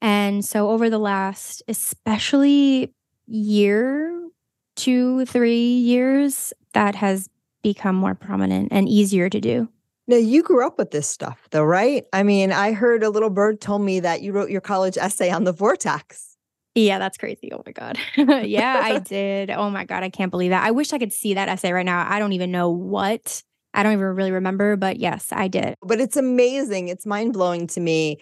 and 0.00 0.44
so 0.44 0.70
over 0.70 0.88
the 0.88 0.98
last 0.98 1.62
especially 1.68 2.94
year 3.26 4.28
two 4.76 5.24
three 5.26 5.74
years 5.78 6.52
that 6.74 6.94
has 6.94 7.28
become 7.62 7.94
more 7.94 8.14
prominent 8.14 8.68
and 8.70 8.88
easier 8.88 9.28
to 9.28 9.40
do 9.40 9.68
Now, 10.06 10.16
you 10.16 10.42
grew 10.42 10.66
up 10.66 10.76
with 10.76 10.90
this 10.90 11.08
stuff, 11.08 11.46
though, 11.52 11.62
right? 11.62 12.04
I 12.12 12.24
mean, 12.24 12.50
I 12.50 12.72
heard 12.72 13.04
a 13.04 13.10
little 13.10 13.30
bird 13.30 13.60
told 13.60 13.82
me 13.82 14.00
that 14.00 14.22
you 14.22 14.32
wrote 14.32 14.50
your 14.50 14.60
college 14.60 14.96
essay 14.98 15.30
on 15.30 15.44
the 15.44 15.52
vortex. 15.52 16.29
Yeah 16.74 16.98
that's 16.98 17.18
crazy 17.18 17.50
oh 17.52 17.62
my 17.66 17.72
god 17.72 17.98
yeah 18.46 18.80
i 18.82 18.98
did 19.00 19.50
oh 19.50 19.70
my 19.70 19.84
god 19.84 20.02
i 20.02 20.08
can't 20.08 20.30
believe 20.30 20.50
that 20.50 20.64
i 20.64 20.70
wish 20.70 20.92
i 20.92 20.98
could 20.98 21.12
see 21.12 21.34
that 21.34 21.48
essay 21.48 21.72
right 21.72 21.86
now 21.86 22.06
i 22.08 22.18
don't 22.18 22.32
even 22.32 22.50
know 22.50 22.70
what 22.70 23.42
i 23.74 23.82
don't 23.82 23.92
even 23.92 24.04
really 24.04 24.32
remember 24.32 24.76
but 24.76 24.98
yes 24.98 25.28
i 25.32 25.48
did 25.48 25.74
But 25.82 26.00
it's 26.00 26.16
amazing. 26.16 26.88
It's 26.88 27.06
mind 27.06 27.32
blowing 27.32 27.66
to 27.68 27.80
me 27.80 28.20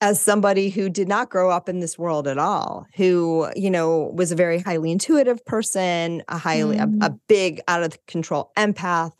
as 0.00 0.20
somebody 0.20 0.70
who 0.70 0.88
did 0.88 1.08
not 1.08 1.28
grow 1.28 1.50
up 1.50 1.68
in 1.68 1.80
this 1.80 1.98
world 1.98 2.28
at 2.28 2.38
all, 2.38 2.86
who, 2.94 3.48
you 3.56 3.70
know, 3.70 4.12
was 4.14 4.30
a 4.30 4.36
very 4.36 4.60
highly 4.60 4.92
intuitive 4.92 5.44
person, 5.44 6.22
a 6.28 6.38
highly, 6.38 6.76
mm. 6.76 7.02
a, 7.02 7.06
a, 7.06 7.10
mm. 7.10 7.20
big 7.26 7.60
out 7.66 7.82
of 7.82 7.98
control 8.06 8.52
empath, 8.56 9.12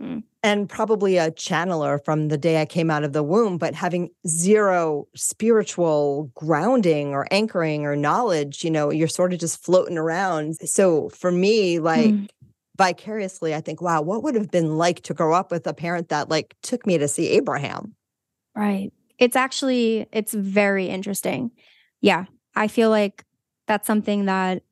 mm. 0.00 0.22
and 0.42 0.68
probably 0.68 1.16
a 1.16 1.30
channeler 1.30 2.02
from 2.04 2.28
the 2.28 2.38
day 2.38 2.60
I 2.60 2.66
came 2.66 2.90
out 2.90 3.04
of 3.04 3.12
the 3.12 3.22
womb, 3.22 3.58
but 3.58 3.74
having 3.74 4.10
zero 4.26 5.06
spiritual 5.14 6.30
grounding 6.34 7.08
or 7.08 7.26
anchoring 7.30 7.84
or 7.84 7.96
knowledge, 7.96 8.64
you 8.64 8.70
know, 8.70 8.90
you're 8.90 9.08
sort 9.08 9.32
of 9.32 9.38
just 9.38 9.64
floating 9.64 9.98
around. 9.98 10.56
So 10.68 11.08
for 11.10 11.30
me, 11.30 11.78
like, 11.78 12.10
mm. 12.10 12.28
vicariously, 12.76 13.54
I 13.54 13.60
think, 13.60 13.82
wow, 13.82 14.00
what 14.02 14.22
would 14.22 14.34
have 14.34 14.50
been 14.50 14.78
like 14.78 15.02
to 15.02 15.14
grow 15.14 15.34
up 15.34 15.50
with 15.50 15.66
a 15.66 15.74
parent 15.74 16.08
that 16.08 16.28
like 16.28 16.54
took 16.62 16.86
me 16.86 16.98
to 16.98 17.08
see 17.08 17.28
Abraham? 17.30 17.94
Right. 18.54 18.92
It's 19.18 19.36
actually 19.36 20.06
it's 20.12 20.32
very 20.32 20.86
interesting. 20.86 21.50
Yeah, 22.00 22.26
I 22.54 22.68
feel 22.68 22.90
like 22.90 23.24
that's 23.66 23.86
something 23.86 24.26
that 24.26 24.62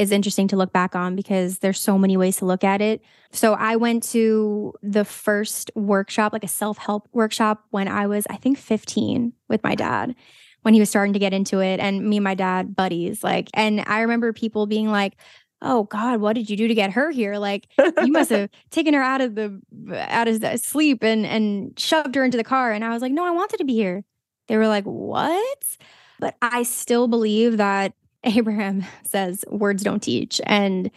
is 0.00 0.10
interesting 0.12 0.48
to 0.48 0.56
look 0.56 0.72
back 0.72 0.96
on 0.96 1.14
because 1.14 1.58
there's 1.58 1.78
so 1.78 1.98
many 1.98 2.16
ways 2.16 2.38
to 2.38 2.46
look 2.46 2.64
at 2.64 2.80
it. 2.80 3.02
So 3.32 3.52
I 3.52 3.76
went 3.76 4.02
to 4.04 4.72
the 4.82 5.04
first 5.04 5.70
workshop, 5.74 6.32
like 6.32 6.42
a 6.42 6.48
self-help 6.48 7.06
workshop 7.12 7.66
when 7.68 7.86
I 7.86 8.06
was 8.06 8.26
I 8.30 8.36
think 8.36 8.56
15 8.56 9.34
with 9.48 9.62
my 9.62 9.74
dad 9.74 10.16
when 10.62 10.72
he 10.72 10.80
was 10.80 10.88
starting 10.88 11.12
to 11.12 11.18
get 11.18 11.34
into 11.34 11.60
it 11.60 11.80
and 11.80 12.02
me 12.08 12.16
and 12.16 12.24
my 12.24 12.34
dad 12.34 12.74
buddies 12.74 13.22
like 13.22 13.48
and 13.54 13.82
I 13.86 14.00
remember 14.00 14.32
people 14.32 14.66
being 14.66 14.90
like 14.90 15.16
oh 15.62 15.84
god 15.84 16.20
what 16.20 16.34
did 16.34 16.48
you 16.48 16.56
do 16.56 16.66
to 16.66 16.74
get 16.74 16.92
her 16.92 17.10
here? 17.10 17.36
Like 17.36 17.68
you 17.78 18.10
must 18.10 18.30
have 18.36 18.48
taken 18.70 18.94
her 18.94 19.02
out 19.02 19.20
of 19.20 19.34
the 19.34 19.60
out 19.94 20.28
of 20.28 20.40
the 20.40 20.56
sleep 20.56 21.04
and 21.04 21.26
and 21.26 21.78
shoved 21.78 22.14
her 22.14 22.24
into 22.24 22.38
the 22.38 22.44
car. 22.44 22.72
And 22.72 22.86
i 22.86 22.88
was 22.88 23.02
like 23.02 23.12
no 23.12 23.26
i 23.26 23.30
wanted 23.30 23.58
to 23.58 23.64
be 23.64 23.74
here. 23.74 24.02
They 24.48 24.56
were 24.56 24.68
like 24.68 24.84
what? 24.84 25.76
But 26.18 26.36
i 26.40 26.62
still 26.62 27.06
believe 27.06 27.58
that 27.58 27.92
abraham 28.36 28.84
says 29.04 29.44
words 29.48 29.82
don't 29.82 30.02
teach 30.02 30.40
and 30.44 30.90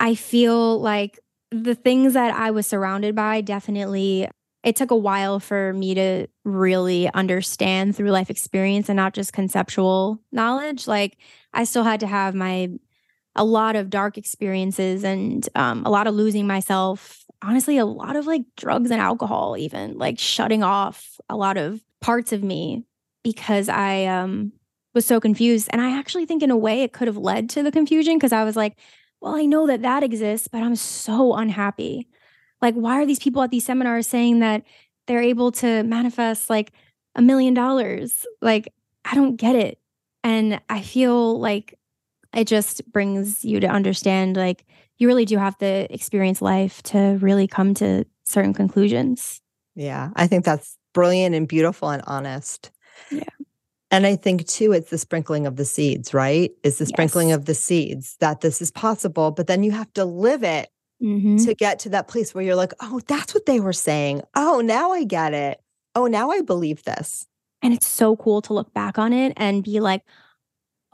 i 0.00 0.14
feel 0.14 0.80
like 0.80 1.18
the 1.50 1.74
things 1.74 2.14
that 2.14 2.34
i 2.34 2.50
was 2.50 2.66
surrounded 2.66 3.14
by 3.14 3.40
definitely 3.40 4.28
it 4.62 4.76
took 4.76 4.90
a 4.90 4.96
while 4.96 5.40
for 5.40 5.74
me 5.74 5.94
to 5.94 6.26
really 6.44 7.10
understand 7.12 7.94
through 7.94 8.10
life 8.10 8.30
experience 8.30 8.88
and 8.88 8.96
not 8.96 9.12
just 9.12 9.32
conceptual 9.32 10.20
knowledge 10.32 10.86
like 10.86 11.16
i 11.52 11.64
still 11.64 11.84
had 11.84 12.00
to 12.00 12.06
have 12.06 12.34
my 12.34 12.68
a 13.36 13.44
lot 13.44 13.76
of 13.76 13.90
dark 13.90 14.16
experiences 14.16 15.04
and 15.04 15.48
um, 15.54 15.84
a 15.84 15.90
lot 15.90 16.06
of 16.06 16.14
losing 16.14 16.46
myself. 16.46 17.24
Honestly, 17.42 17.78
a 17.78 17.84
lot 17.84 18.16
of 18.16 18.26
like 18.26 18.42
drugs 18.56 18.90
and 18.90 19.00
alcohol, 19.00 19.56
even 19.58 19.98
like 19.98 20.18
shutting 20.18 20.62
off 20.62 21.18
a 21.28 21.36
lot 21.36 21.56
of 21.56 21.80
parts 22.00 22.32
of 22.32 22.42
me 22.42 22.84
because 23.22 23.68
I 23.68 24.04
um, 24.06 24.52
was 24.94 25.06
so 25.06 25.20
confused. 25.20 25.68
And 25.70 25.80
I 25.80 25.98
actually 25.98 26.26
think, 26.26 26.42
in 26.42 26.50
a 26.50 26.56
way, 26.56 26.82
it 26.82 26.92
could 26.92 27.08
have 27.08 27.16
led 27.16 27.50
to 27.50 27.62
the 27.62 27.72
confusion 27.72 28.16
because 28.16 28.32
I 28.32 28.44
was 28.44 28.56
like, 28.56 28.76
well, 29.20 29.34
I 29.34 29.46
know 29.46 29.66
that 29.66 29.82
that 29.82 30.02
exists, 30.02 30.48
but 30.48 30.62
I'm 30.62 30.76
so 30.76 31.34
unhappy. 31.34 32.08
Like, 32.62 32.74
why 32.74 33.00
are 33.00 33.06
these 33.06 33.18
people 33.18 33.42
at 33.42 33.50
these 33.50 33.64
seminars 33.64 34.06
saying 34.06 34.40
that 34.40 34.62
they're 35.06 35.22
able 35.22 35.52
to 35.52 35.82
manifest 35.82 36.48
like 36.48 36.72
a 37.14 37.22
million 37.22 37.54
dollars? 37.54 38.24
Like, 38.40 38.72
I 39.04 39.14
don't 39.14 39.36
get 39.36 39.56
it. 39.56 39.78
And 40.22 40.60
I 40.70 40.80
feel 40.80 41.38
like 41.38 41.78
it 42.34 42.46
just 42.46 42.90
brings 42.92 43.44
you 43.44 43.60
to 43.60 43.68
understand 43.68 44.36
like 44.36 44.64
you 44.98 45.06
really 45.06 45.24
do 45.24 45.36
have 45.36 45.56
to 45.58 45.92
experience 45.92 46.40
life 46.40 46.82
to 46.84 47.18
really 47.20 47.46
come 47.46 47.74
to 47.74 48.04
certain 48.24 48.54
conclusions. 48.54 49.40
Yeah, 49.74 50.10
I 50.16 50.26
think 50.26 50.44
that's 50.44 50.76
brilliant 50.92 51.34
and 51.34 51.46
beautiful 51.48 51.90
and 51.90 52.02
honest. 52.06 52.70
Yeah. 53.10 53.24
And 53.94 54.06
I 54.06 54.16
think 54.16 54.46
too, 54.46 54.72
it's 54.72 54.90
the 54.90 54.98
sprinkling 54.98 55.46
of 55.46 55.56
the 55.56 55.64
seeds, 55.64 56.12
right? 56.12 56.50
Is 56.64 56.78
the 56.78 56.86
sprinkling 56.86 57.28
yes. 57.28 57.36
of 57.36 57.44
the 57.44 57.54
seeds 57.54 58.16
that 58.18 58.40
this 58.40 58.60
is 58.60 58.70
possible, 58.70 59.30
but 59.30 59.46
then 59.46 59.62
you 59.62 59.70
have 59.70 59.92
to 59.92 60.04
live 60.04 60.42
it 60.42 60.68
mm-hmm. 61.02 61.36
to 61.36 61.54
get 61.54 61.78
to 61.80 61.90
that 61.90 62.08
place 62.08 62.34
where 62.34 62.42
you're 62.42 62.56
like, 62.56 62.72
oh, 62.80 63.00
that's 63.06 63.34
what 63.34 63.46
they 63.46 63.60
were 63.60 63.72
saying. 63.72 64.22
Oh, 64.34 64.60
now 64.60 64.90
I 64.90 65.04
get 65.04 65.32
it. 65.32 65.60
Oh, 65.94 66.06
now 66.06 66.30
I 66.30 66.40
believe 66.40 66.82
this. 66.82 67.26
And 67.62 67.72
it's 67.72 67.86
so 67.86 68.16
cool 68.16 68.42
to 68.42 68.52
look 68.52 68.74
back 68.74 68.98
on 68.98 69.12
it 69.12 69.32
and 69.36 69.62
be 69.62 69.78
like, 69.80 70.02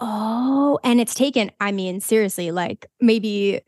Oh, 0.00 0.78
and 0.83 0.99
it's 0.99 1.14
taken, 1.14 1.50
I 1.61 1.73
mean, 1.73 2.00
seriously, 2.00 2.50
like 2.50 2.87
maybe 3.00 3.61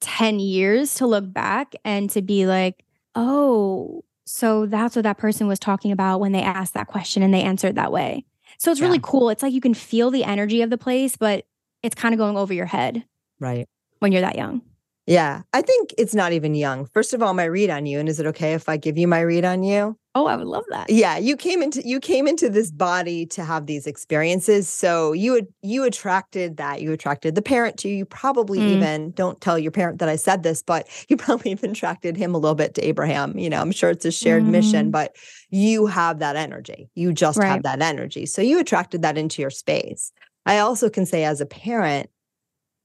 10 0.00 0.40
years 0.40 0.94
to 0.94 1.06
look 1.06 1.32
back 1.32 1.74
and 1.84 2.10
to 2.10 2.22
be 2.22 2.46
like, 2.46 2.84
oh, 3.14 4.04
so 4.24 4.66
that's 4.66 4.96
what 4.96 5.04
that 5.04 5.18
person 5.18 5.46
was 5.46 5.60
talking 5.60 5.92
about 5.92 6.18
when 6.18 6.32
they 6.32 6.42
asked 6.42 6.74
that 6.74 6.88
question 6.88 7.22
and 7.22 7.32
they 7.32 7.42
answered 7.42 7.76
that 7.76 7.92
way. 7.92 8.24
So 8.58 8.70
it's 8.70 8.80
yeah. 8.80 8.86
really 8.86 9.00
cool. 9.02 9.30
It's 9.30 9.42
like 9.42 9.52
you 9.52 9.60
can 9.60 9.74
feel 9.74 10.10
the 10.10 10.24
energy 10.24 10.62
of 10.62 10.70
the 10.70 10.78
place, 10.78 11.16
but 11.16 11.46
it's 11.82 11.94
kind 11.94 12.14
of 12.14 12.18
going 12.18 12.36
over 12.36 12.52
your 12.52 12.66
head. 12.66 13.04
Right. 13.38 13.68
When 13.98 14.12
you're 14.12 14.22
that 14.22 14.36
young. 14.36 14.62
Yeah. 15.06 15.42
I 15.52 15.62
think 15.62 15.94
it's 15.96 16.14
not 16.14 16.32
even 16.32 16.54
young. 16.54 16.86
First 16.86 17.14
of 17.14 17.22
all, 17.22 17.32
my 17.32 17.44
read 17.44 17.70
on 17.70 17.86
you. 17.86 18.00
And 18.00 18.08
is 18.08 18.18
it 18.18 18.26
okay 18.26 18.54
if 18.54 18.68
I 18.68 18.76
give 18.76 18.98
you 18.98 19.06
my 19.06 19.20
read 19.20 19.44
on 19.44 19.62
you? 19.62 19.96
Oh, 20.16 20.26
I 20.26 20.34
would 20.34 20.46
love 20.46 20.64
that. 20.70 20.88
Yeah, 20.88 21.18
you 21.18 21.36
came 21.36 21.62
into 21.62 21.86
you 21.86 22.00
came 22.00 22.26
into 22.26 22.48
this 22.48 22.70
body 22.70 23.26
to 23.26 23.44
have 23.44 23.66
these 23.66 23.86
experiences. 23.86 24.66
So 24.66 25.12
you 25.12 25.32
would 25.32 25.46
you 25.60 25.84
attracted 25.84 26.56
that. 26.56 26.80
You 26.80 26.92
attracted 26.92 27.34
the 27.34 27.42
parent 27.42 27.76
to 27.80 27.88
you. 27.88 27.96
You 27.96 28.04
probably 28.06 28.58
mm. 28.58 28.70
even 28.70 29.10
don't 29.10 29.38
tell 29.42 29.58
your 29.58 29.72
parent 29.72 29.98
that 29.98 30.08
I 30.08 30.16
said 30.16 30.42
this, 30.42 30.62
but 30.62 30.88
you 31.08 31.16
probably 31.18 31.50
even 31.50 31.72
attracted 31.72 32.16
him 32.16 32.34
a 32.34 32.38
little 32.38 32.54
bit 32.54 32.74
to 32.74 32.82
Abraham. 32.84 33.38
You 33.38 33.50
know, 33.50 33.60
I'm 33.60 33.72
sure 33.72 33.90
it's 33.90 34.06
a 34.06 34.10
shared 34.10 34.44
mm. 34.44 34.48
mission, 34.48 34.90
but 34.90 35.14
you 35.50 35.86
have 35.86 36.18
that 36.20 36.34
energy. 36.34 36.88
You 36.94 37.12
just 37.12 37.38
right. 37.38 37.48
have 37.48 37.62
that 37.64 37.82
energy. 37.82 38.24
So 38.24 38.40
you 38.40 38.58
attracted 38.58 39.02
that 39.02 39.18
into 39.18 39.42
your 39.42 39.50
space. 39.50 40.12
I 40.46 40.60
also 40.60 40.88
can 40.88 41.04
say 41.04 41.24
as 41.24 41.40
a 41.42 41.46
parent, 41.46 42.08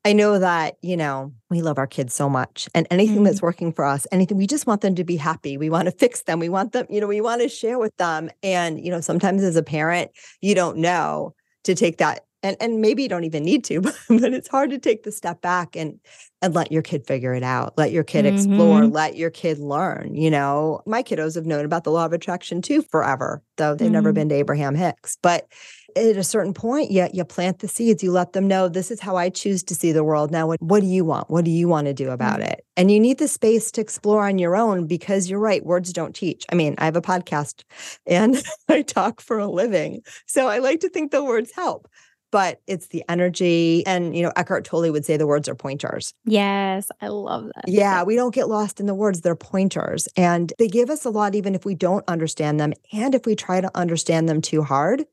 I 0.04 0.14
know 0.14 0.40
that, 0.40 0.78
you 0.82 0.98
know, 0.98 1.32
we 1.50 1.62
love 1.62 1.78
our 1.78 1.86
kids 1.86 2.14
so 2.16 2.28
much 2.28 2.68
and 2.74 2.88
anything 2.90 3.18
mm-hmm. 3.18 3.26
that's 3.26 3.42
working 3.42 3.72
for 3.72 3.86
us, 3.86 4.08
anything, 4.12 4.38
we 4.38 4.48
just 4.48 4.66
want 4.66 4.82
them 4.82 4.96
to 4.96 5.04
be 5.04 5.16
happy. 5.16 5.58
We 5.58 5.70
want 5.70 5.86
to 5.86 5.92
fix 5.92 6.24
them. 6.24 6.40
We 6.40 6.50
want 6.50 6.72
them, 6.72 6.88
you 6.90 7.00
know, 7.00 7.08
we 7.08 7.22
want 7.22 7.42
to 7.42 7.50
share 7.50 7.78
with 7.78 7.96
them. 7.98 8.30
And, 8.42 8.84
you 8.84 8.90
know, 8.90 9.02
sometimes 9.02 9.44
as 9.44 9.56
a 9.56 9.64
parent, 9.64 10.12
you 10.42 10.56
don't 10.56 10.78
know 10.78 11.36
to 11.66 11.76
take 11.76 11.98
that 11.98 12.26
and 12.44 12.58
and 12.60 12.82
maybe 12.82 13.04
you 13.04 13.10
don't 13.10 13.24
even 13.24 13.44
need 13.44 13.64
to 13.66 13.82
but, 13.82 13.96
but 14.10 14.34
it's 14.34 14.48
hard 14.48 14.70
to 14.70 14.80
take 14.80 15.04
the 15.04 15.12
step 15.12 15.42
back 15.42 15.76
and 15.76 16.00
and 16.42 16.54
let 16.54 16.72
your 16.72 16.82
kid 16.82 17.06
figure 17.06 17.34
it 17.34 17.44
out 17.44 17.78
let 17.78 17.92
your 17.92 18.04
kid 18.04 18.26
mm-hmm. 18.26 18.36
explore 18.36 18.86
let 18.86 19.16
your 19.16 19.30
kid 19.30 19.60
learn 19.60 20.16
you 20.16 20.30
know 20.30 20.82
my 20.86 21.04
kiddos 21.04 21.36
have 21.36 21.46
known 21.46 21.66
about 21.66 21.84
the 21.84 21.92
law 21.92 22.06
of 22.06 22.14
attraction 22.14 22.62
too 22.62 22.82
forever 22.82 23.42
though 23.58 23.76
they've 23.76 23.88
mm-hmm. 23.88 23.94
never 23.94 24.14
been 24.14 24.30
to 24.30 24.36
abraham 24.36 24.76
hicks 24.76 25.18
but 25.22 25.48
at 25.96 26.18
a 26.18 26.24
certain 26.24 26.54
point 26.54 26.92
you, 26.92 27.08
you 27.14 27.24
plant 27.24 27.60
the 27.60 27.68
seeds 27.68 28.04
you 28.04 28.12
let 28.12 28.34
them 28.34 28.48
know 28.48 28.68
this 28.68 28.92
is 28.92 29.00
how 29.00 29.16
i 29.16 29.30
choose 29.30 29.64
to 29.64 29.76
see 29.76 29.92
the 29.92 30.04
world 30.04 30.32
now 30.32 30.48
what, 30.48 30.62
what 30.62 30.82
do 30.82 30.88
you 30.88 31.06
want 31.06 31.30
what 31.30 31.46
do 31.46 31.52
you 31.52 31.68
want 31.68 31.88
to 31.88 31.94
do 31.94 32.10
about 32.10 32.40
mm-hmm. 32.40 32.52
it 32.52 32.66
and 32.78 32.92
you 32.92 33.00
need 33.00 33.18
the 33.18 33.28
space 33.28 33.72
to 33.72 33.82
explore 33.82 34.28
on 34.28 34.38
your 34.38 34.56
own 34.56 34.88
because 34.88 35.30
you're 35.30 35.40
right 35.40 35.66
words 35.66 35.94
don't 35.94 36.16
teach 36.16 36.46
i 36.52 36.56
mean 36.56 36.76
i 36.78 36.86
have 36.86 36.96
a 36.96 37.02
podcast 37.02 37.64
and 38.06 38.44
i 38.70 38.82
talk 38.82 39.22
for 39.22 39.40
a 39.40 39.48
living 39.48 40.02
so 40.26 40.48
i 40.48 40.60
like 40.60 40.80
to 40.80 40.90
think 40.90 41.12
the 41.12 41.24
words 41.24 41.52
help 41.54 41.88
but 42.32 42.62
it's 42.66 42.88
the 42.88 43.04
energy. 43.10 43.86
And, 43.86 44.16
you 44.16 44.24
know, 44.24 44.32
Eckhart 44.36 44.66
Tolle 44.66 44.92
would 44.92 45.06
say 45.06 45.18
the 45.18 45.28
words 45.28 45.48
are 45.48 45.56
pointers. 45.56 46.14
Yes, 46.26 46.90
I 47.02 47.10
love 47.10 47.52
that. 47.56 47.68
Yeah, 47.68 48.04
we 48.04 48.16
don't 48.16 48.34
get 48.34 48.48
lost 48.48 48.80
in 48.80 48.86
the 48.86 48.96
words, 48.96 49.22
they're 49.22 49.36
pointers. 49.36 50.08
And 50.16 50.52
they 50.58 50.68
give 50.68 50.90
us 50.90 51.06
a 51.06 51.10
lot, 51.10 51.36
even 51.36 51.54
if 51.54 51.66
we 51.66 51.76
don't 51.76 52.06
understand 52.08 52.60
them. 52.60 52.74
And 52.94 53.14
if 53.14 53.26
we 53.26 53.36
try 53.36 53.62
to 53.62 53.70
understand 53.78 54.28
them 54.28 54.42
too 54.42 54.64
hard, 54.64 55.06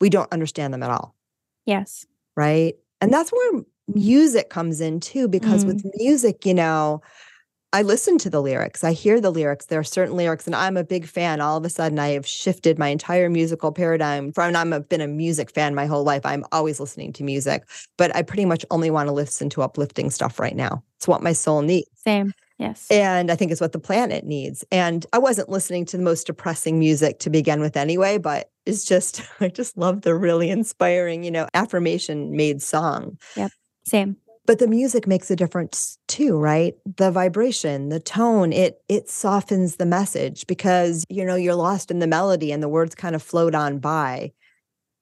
we 0.00 0.10
don't 0.10 0.32
understand 0.32 0.72
them 0.72 0.82
at 0.82 0.90
all. 0.90 1.14
Yes. 1.66 2.06
Right. 2.36 2.74
And 3.00 3.12
that's 3.12 3.30
where 3.30 3.62
music 3.88 4.50
comes 4.50 4.80
in 4.80 5.00
too, 5.00 5.28
because 5.28 5.64
mm. 5.64 5.68
with 5.68 5.84
music, 5.96 6.46
you 6.46 6.54
know, 6.54 7.02
I 7.74 7.82
listen 7.82 8.18
to 8.18 8.30
the 8.30 8.40
lyrics. 8.40 8.84
I 8.84 8.92
hear 8.92 9.20
the 9.20 9.32
lyrics. 9.32 9.66
There 9.66 9.80
are 9.80 9.84
certain 9.84 10.16
lyrics, 10.16 10.46
and 10.46 10.54
I'm 10.54 10.76
a 10.76 10.84
big 10.84 11.06
fan. 11.06 11.40
All 11.40 11.56
of 11.56 11.64
a 11.64 11.68
sudden, 11.68 11.98
I 11.98 12.10
have 12.10 12.24
shifted 12.24 12.78
my 12.78 12.86
entire 12.86 13.28
musical 13.28 13.72
paradigm 13.72 14.32
from 14.32 14.54
I'm 14.54 14.72
a, 14.72 14.78
been 14.78 15.00
a 15.00 15.08
music 15.08 15.50
fan 15.50 15.74
my 15.74 15.86
whole 15.86 16.04
life. 16.04 16.24
I'm 16.24 16.44
always 16.52 16.78
listening 16.78 17.12
to 17.14 17.24
music, 17.24 17.64
but 17.98 18.14
I 18.14 18.22
pretty 18.22 18.44
much 18.44 18.64
only 18.70 18.92
want 18.92 19.08
to 19.08 19.12
listen 19.12 19.50
to 19.50 19.62
uplifting 19.62 20.10
stuff 20.10 20.38
right 20.38 20.54
now. 20.54 20.84
It's 20.98 21.08
what 21.08 21.20
my 21.20 21.32
soul 21.32 21.62
needs. 21.62 21.88
Same. 21.96 22.32
Yes. 22.58 22.86
And 22.90 23.30
I 23.30 23.36
think 23.36 23.50
it's 23.50 23.60
what 23.60 23.72
the 23.72 23.80
planet 23.80 24.24
needs. 24.24 24.64
And 24.70 25.04
I 25.12 25.18
wasn't 25.18 25.48
listening 25.48 25.84
to 25.86 25.96
the 25.96 26.02
most 26.02 26.26
depressing 26.26 26.78
music 26.78 27.18
to 27.20 27.30
begin 27.30 27.60
with 27.60 27.76
anyway, 27.76 28.18
but 28.18 28.50
it's 28.64 28.84
just, 28.84 29.22
I 29.40 29.48
just 29.48 29.76
love 29.76 30.02
the 30.02 30.14
really 30.14 30.50
inspiring, 30.50 31.24
you 31.24 31.30
know, 31.30 31.48
affirmation 31.54 32.36
made 32.36 32.62
song. 32.62 33.18
Yep. 33.36 33.50
Same 33.84 34.16
but 34.46 34.58
the 34.58 34.66
music 34.66 35.06
makes 35.06 35.30
a 35.30 35.36
difference 35.36 35.98
too 36.08 36.36
right 36.36 36.74
the 36.96 37.10
vibration 37.10 37.88
the 37.88 38.00
tone 38.00 38.52
it 38.52 38.82
it 38.88 39.08
softens 39.08 39.76
the 39.76 39.86
message 39.86 40.46
because 40.46 41.04
you 41.08 41.24
know 41.24 41.34
you're 41.34 41.54
lost 41.54 41.90
in 41.90 41.98
the 41.98 42.06
melody 42.06 42.52
and 42.52 42.62
the 42.62 42.68
words 42.68 42.94
kind 42.94 43.14
of 43.14 43.22
float 43.22 43.54
on 43.54 43.78
by 43.78 44.30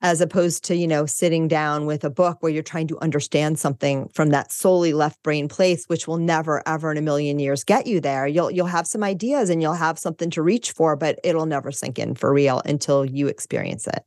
as 0.02 0.20
opposed 0.20 0.64
to 0.64 0.76
you 0.76 0.86
know 0.86 1.06
sitting 1.06 1.48
down 1.48 1.86
with 1.86 2.04
a 2.04 2.10
book 2.10 2.38
where 2.40 2.52
you're 2.52 2.62
trying 2.62 2.88
to 2.88 2.98
understand 3.00 3.58
something 3.58 4.08
from 4.12 4.30
that 4.30 4.52
solely 4.52 4.92
left 4.92 5.22
brain 5.22 5.48
place 5.48 5.86
which 5.86 6.06
will 6.06 6.18
never 6.18 6.62
ever 6.66 6.90
in 6.90 6.98
a 6.98 7.02
million 7.02 7.38
years 7.38 7.64
get 7.64 7.86
you 7.86 8.00
there 8.00 8.26
you'll 8.26 8.50
you'll 8.50 8.66
have 8.66 8.86
some 8.86 9.02
ideas 9.02 9.48
and 9.48 9.62
you'll 9.62 9.74
have 9.74 9.98
something 9.98 10.28
to 10.30 10.42
reach 10.42 10.72
for 10.72 10.96
but 10.96 11.18
it'll 11.24 11.46
never 11.46 11.72
sink 11.72 11.98
in 11.98 12.14
for 12.14 12.32
real 12.32 12.60
until 12.66 13.04
you 13.04 13.28
experience 13.28 13.86
it 13.86 14.04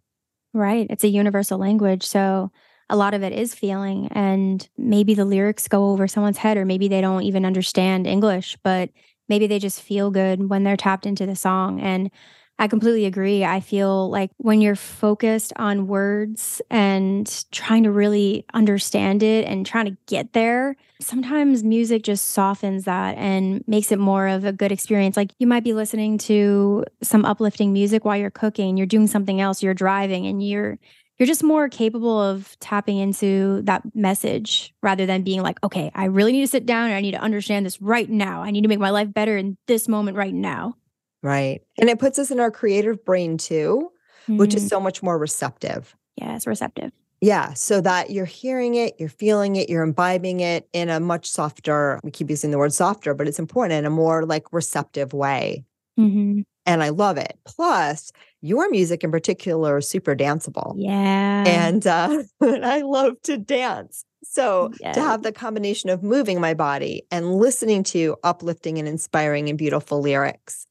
Right. 0.56 0.88
It's 0.90 1.04
a 1.04 1.10
universal 1.10 1.60
language. 1.60 2.04
So 2.04 2.50
a 2.90 2.96
lot 2.96 3.14
of 3.14 3.24
it 3.24 3.34
is 3.34 3.54
feeling, 3.54 4.08
and 4.14 4.66
maybe 4.78 5.14
the 5.14 5.26
lyrics 5.26 5.68
go 5.68 5.90
over 5.90 6.08
someone's 6.08 6.38
head, 6.38 6.56
or 6.56 6.64
maybe 6.64 6.88
they 6.88 7.02
don't 7.02 7.24
even 7.24 7.46
understand 7.46 8.08
English, 8.08 8.58
but 8.64 8.90
maybe 9.28 9.48
they 9.48 9.60
just 9.60 9.82
feel 9.82 10.12
good 10.12 10.50
when 10.50 10.64
they're 10.64 10.78
tapped 10.78 11.06
into 11.06 11.26
the 11.26 11.36
song. 11.36 11.82
And 11.82 12.10
I 12.58 12.70
completely 12.70 13.06
agree. 13.06 13.44
I 13.44 13.60
feel 13.60 14.10
like 14.10 14.32
when 14.38 14.62
you're 14.62 14.78
focused 14.78 15.52
on 15.58 15.88
words 15.88 16.62
and 16.70 17.46
trying 17.52 17.84
to 17.84 17.92
really 17.92 18.46
understand 18.54 19.24
it 19.24 19.46
and 19.46 19.66
trying 19.66 19.86
to 19.88 19.98
get 20.06 20.32
there, 20.32 20.78
sometimes 21.02 21.66
music 21.66 22.04
just 22.04 22.30
softens 22.30 22.86
that 22.86 23.18
and 23.18 23.62
makes 23.68 23.92
it 23.92 24.00
more 24.00 24.28
of 24.30 24.46
a 24.46 24.54
good 24.54 24.72
experience. 24.72 25.18
Like 25.18 25.32
you 25.38 25.48
might 25.48 25.66
be 25.66 25.74
listening 25.74 26.18
to 26.20 26.86
some 27.04 27.26
uplifting 27.26 27.74
music 27.74 28.06
while 28.06 28.16
you're 28.16 28.32
cooking, 28.32 28.78
you're 28.78 28.88
doing 28.88 29.08
something 29.08 29.42
else, 29.42 29.62
you're 29.62 29.74
driving, 29.74 30.26
and 30.26 30.42
you're 30.48 30.80
you're 31.18 31.28
just 31.28 31.44
more 31.44 31.70
capable 31.70 32.20
of 32.22 32.58
tapping 32.60 32.98
into 32.98 33.62
that 33.64 33.84
message 33.96 34.74
rather 34.82 35.06
than 35.06 35.24
being 35.24 35.42
like, 35.42 35.62
okay, 35.64 35.90
I 35.96 36.06
really 36.06 36.34
need 36.34 36.42
to 36.42 36.48
sit 36.48 36.66
down 36.66 36.88
and 36.88 36.94
I 36.96 37.02
need 37.02 37.12
to 37.12 37.22
understand 37.22 37.66
this 37.66 37.82
right 37.82 38.10
now. 38.10 38.44
I 38.44 38.52
need 38.52 38.64
to 38.64 38.68
make 38.68 38.80
my 38.80 38.90
life 38.90 39.14
better 39.14 39.38
in 39.38 39.58
this 39.68 39.88
moment 39.88 40.18
right 40.18 40.34
now. 40.34 40.76
Right. 41.26 41.62
And 41.80 41.90
it 41.90 41.98
puts 41.98 42.20
us 42.20 42.30
in 42.30 42.40
our 42.40 42.52
creative 42.52 43.04
brain 43.04 43.38
too, 43.38 43.92
mm-hmm. 44.24 44.38
which 44.38 44.54
is 44.54 44.62
mm-hmm. 44.62 44.70
so 44.70 44.80
much 44.80 45.02
more 45.02 45.18
receptive. 45.18 45.96
Yes, 46.18 46.46
receptive. 46.46 46.92
Yeah. 47.20 47.54
So 47.54 47.82
that 47.82 48.12
you're 48.12 48.26
hearing 48.26 48.76
it, 48.76 48.94
you're 49.00 49.10
feeling 49.10 49.56
it, 49.56 49.68
you're 49.68 49.82
imbibing 49.82 50.42
it 50.42 50.70
in 50.72 50.88
a 50.88 51.00
much 51.00 51.28
softer, 51.28 52.00
we 52.04 52.12
keep 52.12 52.30
using 52.30 52.52
the 52.52 52.60
word 52.60 52.74
softer, 52.74 53.16
but 53.16 53.28
it's 53.28 53.40
important 53.40 53.74
in 53.74 53.86
a 53.86 53.90
more 53.90 54.24
like 54.24 54.54
receptive 54.54 55.14
way. 55.14 55.66
Mm-hmm. 56.00 56.42
And 56.68 56.84
I 56.84 56.90
love 56.90 57.18
it. 57.18 57.40
Plus, 57.44 58.12
your 58.42 58.70
music 58.70 59.04
in 59.04 59.10
particular 59.10 59.80
is 59.80 59.90
super 59.90 60.16
danceable. 60.16 60.76
Yeah. 60.78 61.44
And 61.48 61.88
uh, 61.88 62.22
I 62.42 62.82
love 62.82 63.20
to 63.24 63.38
dance. 63.38 64.06
So 64.24 64.70
to 64.94 65.02
have 65.02 65.24
the 65.24 65.32
combination 65.32 65.90
of 65.90 66.04
moving 66.04 66.40
my 66.40 66.54
body 66.54 67.04
and 67.10 67.34
listening 67.34 67.82
to 67.86 68.16
uplifting 68.24 68.78
and 68.78 68.88
inspiring 68.88 69.50
and 69.50 69.58
beautiful 69.58 70.02
lyrics 70.02 70.68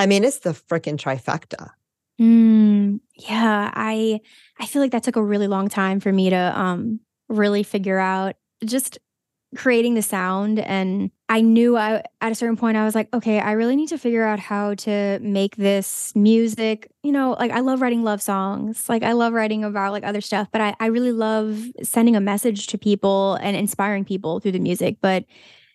I 0.00 0.06
mean, 0.06 0.24
it's 0.24 0.38
the 0.38 0.50
freaking 0.50 0.96
trifecta. 0.96 1.70
Mm, 2.20 3.00
yeah, 3.16 3.70
I 3.74 4.20
I 4.58 4.66
feel 4.66 4.82
like 4.82 4.92
that 4.92 5.02
took 5.02 5.16
a 5.16 5.22
really 5.22 5.46
long 5.46 5.68
time 5.68 6.00
for 6.00 6.12
me 6.12 6.30
to 6.30 6.58
um 6.58 7.00
really 7.28 7.62
figure 7.62 7.98
out 7.98 8.36
just 8.64 8.98
creating 9.56 9.94
the 9.94 10.02
sound 10.02 10.60
and 10.60 11.10
I 11.28 11.40
knew 11.40 11.76
I 11.76 12.02
at 12.20 12.32
a 12.32 12.34
certain 12.34 12.56
point 12.56 12.76
I 12.76 12.84
was 12.84 12.94
like, 12.94 13.08
okay, 13.12 13.40
I 13.40 13.52
really 13.52 13.76
need 13.76 13.88
to 13.88 13.98
figure 13.98 14.24
out 14.24 14.38
how 14.38 14.74
to 14.74 15.18
make 15.20 15.56
this 15.56 16.14
music, 16.14 16.90
you 17.02 17.12
know, 17.12 17.36
like 17.38 17.50
I 17.50 17.60
love 17.60 17.80
writing 17.82 18.02
love 18.04 18.22
songs. 18.22 18.88
Like 18.88 19.02
I 19.02 19.12
love 19.12 19.32
writing 19.32 19.64
about 19.64 19.92
like 19.92 20.04
other 20.04 20.20
stuff, 20.20 20.48
but 20.52 20.60
I, 20.60 20.76
I 20.80 20.86
really 20.86 21.12
love 21.12 21.64
sending 21.82 22.16
a 22.16 22.20
message 22.20 22.68
to 22.68 22.78
people 22.78 23.34
and 23.42 23.56
inspiring 23.56 24.04
people 24.04 24.40
through 24.40 24.52
the 24.52 24.60
music. 24.60 24.98
But 25.00 25.24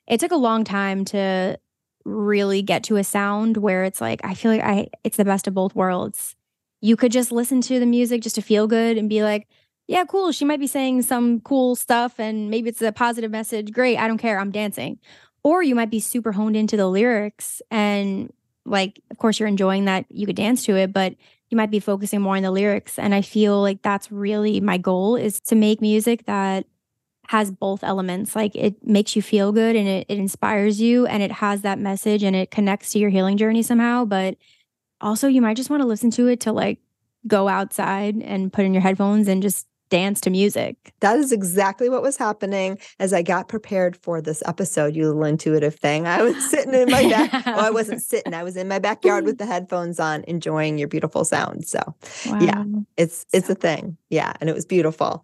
it 0.08 0.20
took 0.20 0.32
a 0.32 0.38
long 0.38 0.64
time 0.64 1.04
to 1.06 1.60
really 2.06 2.62
get 2.62 2.84
to 2.84 2.98
a 2.98 3.04
sound 3.04 3.58
where 3.58 3.84
it's 3.84 4.00
like 4.00 4.22
I 4.24 4.36
feel 4.36 4.52
like 4.52 4.62
I 4.62 4.88
it's 5.04 5.18
the 5.18 5.26
best 5.26 5.48
of 5.48 5.54
both 5.54 5.76
worlds. 5.76 6.36
You 6.82 6.96
could 6.96 7.12
just 7.12 7.32
listen 7.32 7.62
to 7.62 7.80
the 7.80 7.86
music 7.86 8.22
just 8.22 8.36
to 8.36 8.42
feel 8.42 8.68
good 8.68 8.98
and 8.98 9.10
be 9.10 9.24
like, 9.24 9.48
yeah, 9.88 10.06
cool. 10.06 10.32
She 10.32 10.46
might 10.46 10.60
be 10.60 10.68
saying 10.68 11.02
some 11.02 11.42
cool 11.42 11.76
stuff 11.76 12.20
and 12.20 12.50
maybe 12.50 12.70
it's 12.70 12.82
a 12.82 12.92
positive 12.92 13.32
message. 13.32 13.72
Great. 13.72 13.98
I 13.98 14.08
don't 14.08 14.20
care. 14.20 14.40
I'm 14.40 14.52
dancing. 14.52 15.00
Or 15.44 15.64
you 15.64 15.76
might 15.76 15.90
be 15.90 16.00
super 16.00 16.32
honed 16.32 16.56
into 16.56 16.78
the 16.78 16.88
lyrics 16.88 17.62
and 17.72 18.32
like 18.66 19.02
of 19.12 19.18
course 19.18 19.40
you're 19.40 19.48
enjoying 19.48 19.86
that 19.86 20.06
you 20.10 20.26
could 20.26 20.36
dance 20.36 20.64
to 20.66 20.76
it, 20.76 20.94
but 20.94 21.16
you 21.50 21.58
might 21.58 21.72
be 21.72 21.80
focusing 21.80 22.22
more 22.22 22.36
on 22.36 22.44
the 22.44 22.52
lyrics 22.52 23.00
and 23.00 23.14
I 23.14 23.22
feel 23.22 23.62
like 23.62 23.82
that's 23.82 24.12
really 24.12 24.60
my 24.60 24.78
goal 24.78 25.16
is 25.16 25.40
to 25.42 25.56
make 25.56 25.82
music 25.82 26.26
that 26.26 26.66
has 27.30 27.52
both 27.52 27.84
elements. 27.84 28.36
Like 28.36 28.56
it 28.56 28.86
makes 28.86 29.16
you 29.16 29.22
feel 29.22 29.52
good 29.52 29.76
and 29.76 29.88
it, 29.88 30.06
it 30.10 30.18
inspires 30.18 30.80
you 30.80 31.06
and 31.06 31.24
it 31.24 31.32
has 31.32 31.62
that 31.62 31.80
message 31.80 32.24
and 32.24 32.36
it 32.36 32.52
connects 32.52 32.92
to 32.92 33.00
your 33.00 33.10
healing 33.10 33.38
journey 33.38 33.64
somehow. 33.64 34.06
But 34.06 34.38
also, 35.02 35.28
you 35.28 35.42
might 35.42 35.58
just 35.58 35.70
want 35.70 35.82
to 35.82 35.88
listen 35.88 36.12
to 36.12 36.28
it 36.28 36.40
to 36.42 36.52
like 36.52 36.80
go 37.28 37.48
outside 37.48 38.16
and 38.22 38.54
put 38.54 38.66
in 38.66 38.74
your 38.74 38.82
headphones 38.82 39.28
and 39.28 39.42
just 39.42 39.68
dance 39.90 40.20
to 40.22 40.30
music. 40.30 40.94
That 41.02 41.18
is 41.18 41.32
exactly 41.32 41.90
what 41.90 42.02
was 42.02 42.18
happening 42.18 42.80
as 43.00 43.14
I 43.14 43.22
got 43.22 43.48
prepared 43.48 43.96
for 43.96 44.22
this 44.22 44.42
episode, 44.46 44.96
you 44.96 45.08
little 45.08 45.24
intuitive 45.24 45.76
thing. 45.76 46.08
I 46.08 46.22
was 46.22 46.44
sitting 46.50 46.74
in 46.74 46.90
my 46.90 47.04
back. 47.04 47.46
well, 47.46 47.60
I 47.66 47.70
wasn't 47.70 48.02
sitting. 48.02 48.34
I 48.34 48.44
was 48.44 48.58
in 48.58 48.68
my 48.68 48.80
backyard 48.80 49.26
with 49.26 49.38
the 49.40 49.46
headphones 49.46 50.00
on, 50.00 50.24
enjoying 50.28 50.78
your 50.78 50.88
beautiful 50.88 51.26
sound. 51.26 51.68
So 51.68 51.80
wow. 52.28 52.40
yeah, 52.40 52.64
it's 52.98 53.26
it's 53.34 53.50
a 53.50 53.56
thing. 53.56 53.98
Yeah. 54.10 54.34
And 54.40 54.50
it 54.50 54.54
was 54.54 54.66
beautiful. 54.66 55.24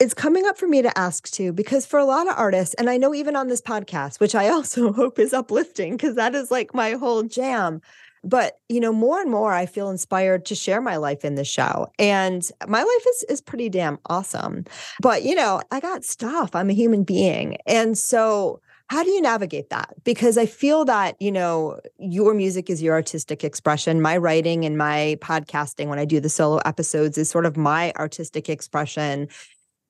it's 0.00 0.14
coming 0.14 0.46
up 0.46 0.56
for 0.56 0.66
me 0.66 0.80
to 0.82 0.98
ask 0.98 1.30
too, 1.30 1.52
because 1.52 1.84
for 1.84 1.98
a 1.98 2.04
lot 2.04 2.26
of 2.26 2.34
artists, 2.36 2.74
and 2.74 2.88
I 2.88 2.96
know 2.96 3.14
even 3.14 3.36
on 3.36 3.48
this 3.48 3.60
podcast, 3.60 4.18
which 4.18 4.34
I 4.34 4.48
also 4.50 4.92
hope 4.92 5.18
is 5.18 5.32
uplifting, 5.32 5.92
because 5.92 6.16
that 6.16 6.34
is 6.34 6.50
like 6.50 6.74
my 6.74 6.92
whole 6.92 7.22
jam. 7.22 7.82
But 8.22 8.58
you 8.68 8.80
know, 8.80 8.92
more 8.92 9.20
and 9.20 9.30
more 9.30 9.52
I 9.52 9.66
feel 9.66 9.88
inspired 9.88 10.44
to 10.46 10.54
share 10.54 10.80
my 10.80 10.96
life 10.96 11.24
in 11.24 11.36
the 11.36 11.44
show. 11.44 11.90
And 11.98 12.48
my 12.66 12.82
life 12.82 13.06
is 13.08 13.24
is 13.30 13.40
pretty 13.40 13.68
damn 13.68 13.98
awesome. 14.06 14.64
But 15.00 15.22
you 15.22 15.34
know, 15.34 15.62
I 15.70 15.80
got 15.80 16.04
stuff. 16.04 16.54
I'm 16.54 16.68
a 16.68 16.74
human 16.74 17.04
being. 17.04 17.56
And 17.66 17.96
so 17.96 18.60
how 18.88 19.04
do 19.04 19.10
you 19.10 19.20
navigate 19.20 19.70
that? 19.70 19.94
Because 20.02 20.36
I 20.36 20.46
feel 20.46 20.84
that, 20.86 21.14
you 21.20 21.30
know, 21.30 21.78
your 21.98 22.34
music 22.34 22.68
is 22.68 22.82
your 22.82 22.92
artistic 22.92 23.44
expression. 23.44 24.02
My 24.02 24.16
writing 24.16 24.64
and 24.64 24.76
my 24.76 25.16
podcasting, 25.20 25.86
when 25.86 26.00
I 26.00 26.04
do 26.04 26.18
the 26.18 26.28
solo 26.28 26.58
episodes, 26.64 27.16
is 27.16 27.30
sort 27.30 27.46
of 27.46 27.56
my 27.56 27.92
artistic 27.92 28.48
expression. 28.48 29.28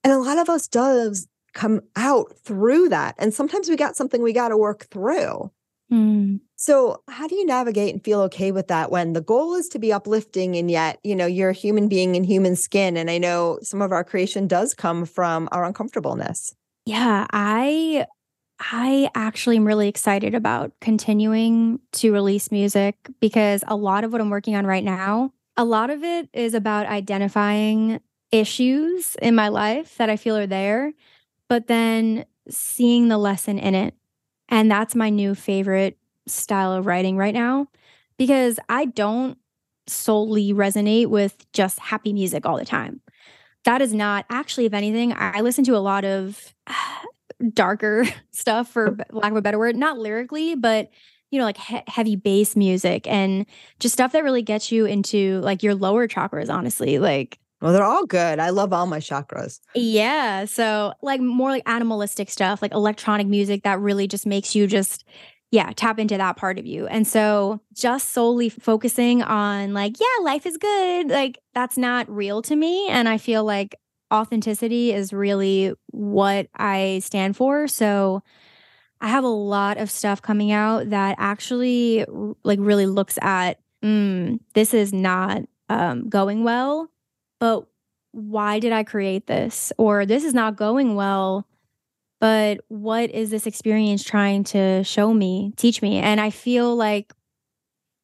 And 0.02 0.12
a 0.12 0.18
lot 0.18 0.38
of 0.38 0.48
us 0.48 0.66
does 0.68 1.28
come 1.52 1.80
out 1.96 2.32
through 2.38 2.88
that. 2.90 3.14
And 3.18 3.34
sometimes 3.34 3.68
we 3.68 3.76
got 3.76 3.96
something 3.96 4.22
we 4.22 4.32
got 4.32 4.48
to 4.48 4.56
work 4.56 4.86
through. 4.90 5.50
Mm. 5.92 6.40
So, 6.54 7.02
how 7.08 7.26
do 7.26 7.34
you 7.34 7.44
navigate 7.44 7.92
and 7.92 8.04
feel 8.04 8.20
okay 8.22 8.52
with 8.52 8.68
that 8.68 8.92
when 8.92 9.12
the 9.12 9.20
goal 9.20 9.54
is 9.54 9.68
to 9.70 9.78
be 9.78 9.92
uplifting 9.92 10.56
and 10.56 10.70
yet, 10.70 11.00
you 11.02 11.16
know, 11.16 11.26
you're 11.26 11.50
a 11.50 11.54
human 11.54 11.88
being 11.88 12.14
in 12.14 12.22
human 12.22 12.54
skin 12.54 12.96
and 12.96 13.10
I 13.10 13.18
know 13.18 13.58
some 13.62 13.82
of 13.82 13.90
our 13.90 14.04
creation 14.04 14.46
does 14.46 14.72
come 14.72 15.04
from 15.04 15.48
our 15.50 15.64
uncomfortableness. 15.64 16.54
Yeah, 16.86 17.26
I 17.32 18.06
I 18.60 19.10
actually 19.14 19.56
am 19.56 19.66
really 19.66 19.88
excited 19.88 20.34
about 20.34 20.72
continuing 20.80 21.80
to 21.92 22.12
release 22.12 22.52
music 22.52 22.96
because 23.20 23.64
a 23.66 23.74
lot 23.74 24.04
of 24.04 24.12
what 24.12 24.20
I'm 24.20 24.30
working 24.30 24.54
on 24.54 24.66
right 24.66 24.84
now, 24.84 25.32
a 25.56 25.64
lot 25.64 25.90
of 25.90 26.04
it 26.04 26.28
is 26.32 26.54
about 26.54 26.86
identifying 26.86 28.00
issues 28.32 29.16
in 29.20 29.34
my 29.34 29.48
life 29.48 29.96
that 29.96 30.10
I 30.10 30.16
feel 30.16 30.36
are 30.36 30.46
there, 30.46 30.92
but 31.48 31.66
then 31.66 32.24
seeing 32.48 33.08
the 33.08 33.18
lesson 33.18 33.58
in 33.58 33.74
it. 33.74 33.94
And 34.48 34.70
that's 34.70 34.94
my 34.94 35.10
new 35.10 35.34
favorite 35.34 35.98
style 36.26 36.72
of 36.72 36.86
writing 36.86 37.16
right 37.16 37.34
now 37.34 37.68
because 38.18 38.58
I 38.68 38.84
don't 38.84 39.38
solely 39.86 40.52
resonate 40.52 41.06
with 41.08 41.50
just 41.52 41.78
happy 41.78 42.12
music 42.12 42.46
all 42.46 42.56
the 42.56 42.64
time. 42.64 43.00
That 43.64 43.82
is 43.82 43.92
not 43.92 44.24
actually, 44.30 44.66
if 44.66 44.74
anything, 44.74 45.12
I 45.16 45.40
listen 45.40 45.64
to 45.64 45.76
a 45.76 45.78
lot 45.78 46.04
of 46.04 46.54
darker 47.52 48.04
stuff, 48.30 48.68
for 48.68 48.96
lack 49.10 49.32
of 49.32 49.36
a 49.36 49.42
better 49.42 49.58
word, 49.58 49.76
not 49.76 49.98
lyrically, 49.98 50.54
but 50.54 50.90
you 51.30 51.38
know, 51.38 51.44
like 51.44 51.58
he- 51.58 51.82
heavy 51.86 52.16
bass 52.16 52.56
music 52.56 53.06
and 53.06 53.46
just 53.78 53.92
stuff 53.92 54.12
that 54.12 54.24
really 54.24 54.42
gets 54.42 54.72
you 54.72 54.84
into 54.86 55.40
like 55.40 55.62
your 55.62 55.74
lower 55.74 56.08
chakras, 56.08 56.52
honestly. 56.52 56.98
Like, 56.98 57.38
well, 57.60 57.72
they're 57.72 57.84
all 57.84 58.06
good. 58.06 58.38
I 58.38 58.50
love 58.50 58.72
all 58.72 58.86
my 58.86 58.98
chakras. 58.98 59.60
Yeah. 59.74 60.46
So, 60.46 60.92
like, 61.02 61.20
more 61.20 61.50
like 61.50 61.62
animalistic 61.66 62.30
stuff, 62.30 62.62
like 62.62 62.72
electronic 62.72 63.26
music 63.26 63.62
that 63.64 63.80
really 63.80 64.08
just 64.08 64.26
makes 64.26 64.54
you 64.54 64.66
just, 64.66 65.04
yeah, 65.50 65.72
tap 65.76 65.98
into 65.98 66.16
that 66.16 66.36
part 66.36 66.58
of 66.58 66.66
you. 66.66 66.86
And 66.86 67.06
so, 67.06 67.60
just 67.74 68.12
solely 68.12 68.48
focusing 68.48 69.22
on, 69.22 69.74
like, 69.74 70.00
yeah, 70.00 70.24
life 70.24 70.46
is 70.46 70.56
good, 70.56 71.08
like, 71.08 71.38
that's 71.54 71.76
not 71.76 72.08
real 72.10 72.42
to 72.42 72.56
me. 72.56 72.88
And 72.88 73.08
I 73.08 73.18
feel 73.18 73.44
like 73.44 73.76
authenticity 74.12 74.92
is 74.92 75.12
really 75.12 75.72
what 75.88 76.48
I 76.56 77.00
stand 77.04 77.36
for. 77.36 77.68
So, 77.68 78.22
I 79.00 79.08
have 79.08 79.24
a 79.24 79.28
lot 79.28 79.78
of 79.78 79.90
stuff 79.90 80.20
coming 80.20 80.52
out 80.52 80.90
that 80.90 81.16
actually 81.18 82.04
like 82.42 82.58
really 82.60 82.84
looks 82.86 83.18
at 83.22 83.58
mm, 83.82 84.38
this 84.54 84.74
is 84.74 84.92
not 84.92 85.42
um, 85.70 86.08
going 86.08 86.44
well, 86.44 86.89
but 87.40 87.66
why 88.12 88.58
did 88.58 88.72
I 88.72 88.84
create 88.84 89.26
this? 89.26 89.72
Or 89.78 90.06
this 90.06 90.24
is 90.24 90.34
not 90.34 90.56
going 90.56 90.94
well, 90.94 91.46
but 92.20 92.60
what 92.68 93.10
is 93.10 93.30
this 93.30 93.46
experience 93.46 94.04
trying 94.04 94.44
to 94.44 94.84
show 94.84 95.12
me, 95.12 95.52
teach 95.56 95.80
me? 95.80 95.98
And 95.98 96.20
I 96.20 96.30
feel 96.30 96.76
like 96.76 97.12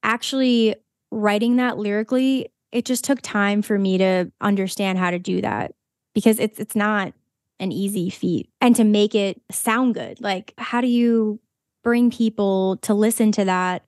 actually 0.03 0.77
writing 1.11 1.57
that 1.57 1.79
lyrically, 1.79 2.49
it 2.73 2.85
just 2.85 3.05
took 3.05 3.21
time 3.21 3.63
for 3.63 3.79
me 3.79 3.99
to 3.99 4.31
understand 4.41 4.99
how 4.99 5.11
to 5.11 5.19
do 5.19 5.41
that 5.43 5.75
because 6.15 6.39
it's 6.39 6.59
it's 6.59 6.77
not 6.77 7.13
an 7.59 7.73
easy 7.73 8.11
feat 8.11 8.51
and 8.61 8.77
to 8.77 8.85
make 8.85 9.15
it 9.15 9.41
sound 9.51 9.95
good. 9.95 10.21
Like 10.21 10.53
how 10.59 10.81
do 10.81 10.87
you 10.87 11.41
bring 11.83 12.11
people 12.11 12.79
to 12.79 12.95
listen 12.95 13.33
to 13.33 13.45
that 13.45 13.85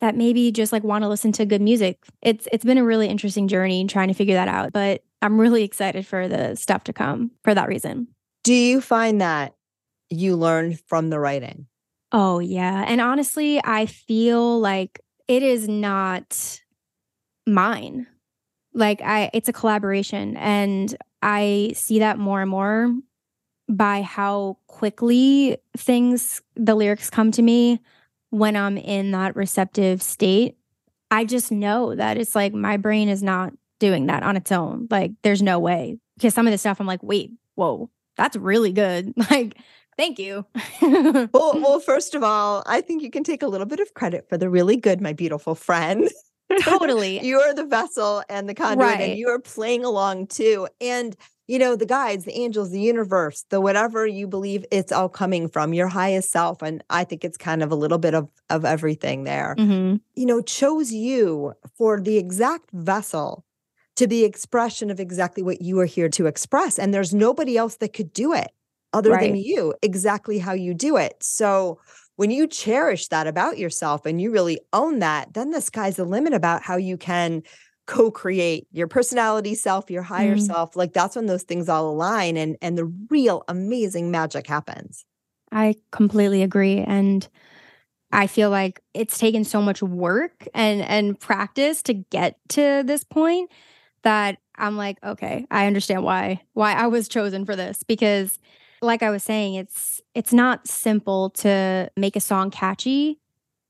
that 0.00 0.16
maybe 0.16 0.52
just 0.52 0.72
like 0.72 0.84
want 0.84 1.02
to 1.02 1.08
listen 1.08 1.32
to 1.32 1.46
good 1.46 1.62
music? 1.62 1.98
It's 2.22 2.48
it's 2.52 2.64
been 2.64 2.78
a 2.78 2.84
really 2.84 3.08
interesting 3.08 3.48
journey 3.48 3.86
trying 3.86 4.08
to 4.08 4.14
figure 4.14 4.34
that 4.34 4.48
out, 4.48 4.72
but 4.72 5.02
I'm 5.22 5.40
really 5.40 5.64
excited 5.64 6.06
for 6.06 6.28
the 6.28 6.54
stuff 6.54 6.84
to 6.84 6.92
come 6.92 7.32
for 7.42 7.54
that 7.54 7.68
reason. 7.68 8.08
Do 8.44 8.54
you 8.54 8.80
find 8.80 9.20
that 9.20 9.54
you 10.10 10.36
learned 10.36 10.80
from 10.86 11.10
the 11.10 11.18
writing? 11.18 11.66
Oh, 12.12 12.38
yeah. 12.38 12.84
And 12.86 13.00
honestly, 13.00 13.60
I 13.62 13.86
feel 13.86 14.58
like 14.58 15.00
it 15.26 15.42
is 15.42 15.68
not 15.68 16.60
mine. 17.46 18.06
Like 18.74 19.00
I 19.02 19.30
it's 19.32 19.48
a 19.48 19.52
collaboration 19.52 20.36
and 20.36 20.94
I 21.22 21.72
see 21.74 21.98
that 21.98 22.18
more 22.18 22.40
and 22.40 22.50
more 22.50 22.94
by 23.68 24.02
how 24.02 24.58
quickly 24.66 25.58
things 25.76 26.42
the 26.56 26.74
lyrics 26.74 27.10
come 27.10 27.30
to 27.32 27.42
me 27.42 27.80
when 28.30 28.56
I'm 28.56 28.76
in 28.76 29.10
that 29.12 29.36
receptive 29.36 30.02
state. 30.02 30.56
I 31.10 31.24
just 31.24 31.50
know 31.50 31.94
that 31.94 32.18
it's 32.18 32.34
like 32.34 32.52
my 32.52 32.76
brain 32.76 33.08
is 33.08 33.22
not 33.22 33.52
doing 33.80 34.06
that 34.06 34.22
on 34.22 34.36
its 34.36 34.52
own. 34.52 34.88
Like 34.90 35.12
there's 35.22 35.42
no 35.42 35.58
way. 35.58 35.98
Because 36.16 36.34
some 36.34 36.46
of 36.46 36.50
the 36.50 36.58
stuff 36.58 36.80
I'm 36.80 36.86
like, 36.86 37.02
wait, 37.02 37.32
whoa, 37.54 37.90
that's 38.16 38.36
really 38.36 38.72
good. 38.72 39.14
Like, 39.30 39.56
thank 39.96 40.18
you. 40.18 40.46
well, 40.82 41.28
well, 41.32 41.80
first 41.80 42.14
of 42.14 42.22
all, 42.22 42.62
I 42.66 42.80
think 42.80 43.02
you 43.02 43.10
can 43.10 43.24
take 43.24 43.42
a 43.42 43.48
little 43.48 43.66
bit 43.66 43.80
of 43.80 43.94
credit 43.94 44.28
for 44.28 44.36
the 44.36 44.50
really 44.50 44.76
good, 44.76 45.00
my 45.00 45.12
beautiful 45.12 45.54
friend. 45.54 46.08
Totally. 46.62 47.24
you 47.24 47.40
are 47.40 47.52
the 47.52 47.66
vessel 47.66 48.22
and 48.28 48.48
the 48.48 48.54
conduit, 48.54 48.78
right. 48.86 49.00
and 49.10 49.18
you 49.18 49.28
are 49.28 49.38
playing 49.38 49.84
along 49.84 50.28
too. 50.28 50.66
And 50.80 51.14
you 51.48 51.58
know, 51.58 51.74
the 51.74 51.86
guides, 51.86 52.24
the 52.24 52.38
angels, 52.38 52.70
the 52.70 52.80
universe, 52.80 53.46
the 53.48 53.60
whatever 53.60 54.06
you 54.06 54.28
believe 54.28 54.64
it's 54.70 54.92
all 54.92 55.08
coming 55.08 55.48
from, 55.48 55.72
your 55.72 55.88
highest 55.88 56.30
self. 56.30 56.62
And 56.62 56.84
I 56.90 57.04
think 57.04 57.24
it's 57.24 57.38
kind 57.38 57.62
of 57.62 57.72
a 57.72 57.74
little 57.74 57.98
bit 57.98 58.14
of 58.14 58.28
of 58.50 58.64
everything 58.64 59.24
there. 59.24 59.56
Mm-hmm. 59.58 59.96
You 60.14 60.26
know, 60.26 60.42
chose 60.42 60.92
you 60.92 61.54
for 61.76 62.00
the 62.00 62.18
exact 62.18 62.70
vessel 62.72 63.44
to 63.96 64.06
be 64.06 64.24
expression 64.24 64.90
of 64.90 65.00
exactly 65.00 65.42
what 65.42 65.62
you 65.62 65.80
are 65.80 65.86
here 65.86 66.08
to 66.10 66.26
express. 66.26 66.78
And 66.78 66.94
there's 66.94 67.12
nobody 67.12 67.56
else 67.56 67.76
that 67.76 67.94
could 67.94 68.12
do 68.12 68.32
it 68.32 68.52
other 68.92 69.10
right. 69.10 69.32
than 69.32 69.36
you, 69.36 69.74
exactly 69.82 70.38
how 70.38 70.52
you 70.52 70.74
do 70.74 70.96
it. 70.96 71.16
So 71.20 71.80
when 72.16 72.30
you 72.30 72.46
cherish 72.46 73.08
that 73.08 73.26
about 73.26 73.58
yourself 73.58 74.06
and 74.06 74.20
you 74.20 74.30
really 74.30 74.60
own 74.72 75.00
that, 75.00 75.34
then 75.34 75.50
the 75.50 75.60
sky's 75.60 75.96
the 75.96 76.04
limit 76.04 76.32
about 76.32 76.62
how 76.62 76.76
you 76.76 76.96
can 76.96 77.42
co-create 77.88 78.68
your 78.70 78.86
personality 78.86 79.54
self, 79.54 79.90
your 79.90 80.02
higher 80.02 80.36
mm. 80.36 80.46
self. 80.46 80.76
Like 80.76 80.92
that's 80.92 81.16
when 81.16 81.26
those 81.26 81.42
things 81.42 81.68
all 81.68 81.90
align 81.90 82.36
and 82.36 82.56
and 82.62 82.78
the 82.78 82.84
real 82.84 83.42
amazing 83.48 84.10
magic 84.10 84.46
happens. 84.46 85.04
I 85.50 85.74
completely 85.90 86.42
agree. 86.42 86.78
And 86.78 87.26
I 88.12 88.26
feel 88.26 88.50
like 88.50 88.82
it's 88.92 89.18
taken 89.18 89.42
so 89.42 89.62
much 89.62 89.82
work 89.82 90.46
and 90.54 90.82
and 90.82 91.18
practice 91.18 91.82
to 91.84 91.94
get 91.94 92.36
to 92.50 92.82
this 92.84 93.04
point 93.04 93.50
that 94.02 94.36
I'm 94.56 94.76
like, 94.76 95.02
okay, 95.02 95.46
I 95.50 95.66
understand 95.66 96.04
why 96.04 96.42
why 96.52 96.74
I 96.74 96.88
was 96.88 97.08
chosen 97.08 97.46
for 97.46 97.56
this 97.56 97.82
because 97.82 98.38
like 98.82 99.02
I 99.02 99.10
was 99.10 99.24
saying, 99.24 99.54
it's 99.54 100.02
it's 100.14 100.34
not 100.34 100.68
simple 100.68 101.30
to 101.30 101.90
make 101.96 102.16
a 102.16 102.20
song 102.20 102.50
catchy, 102.50 103.18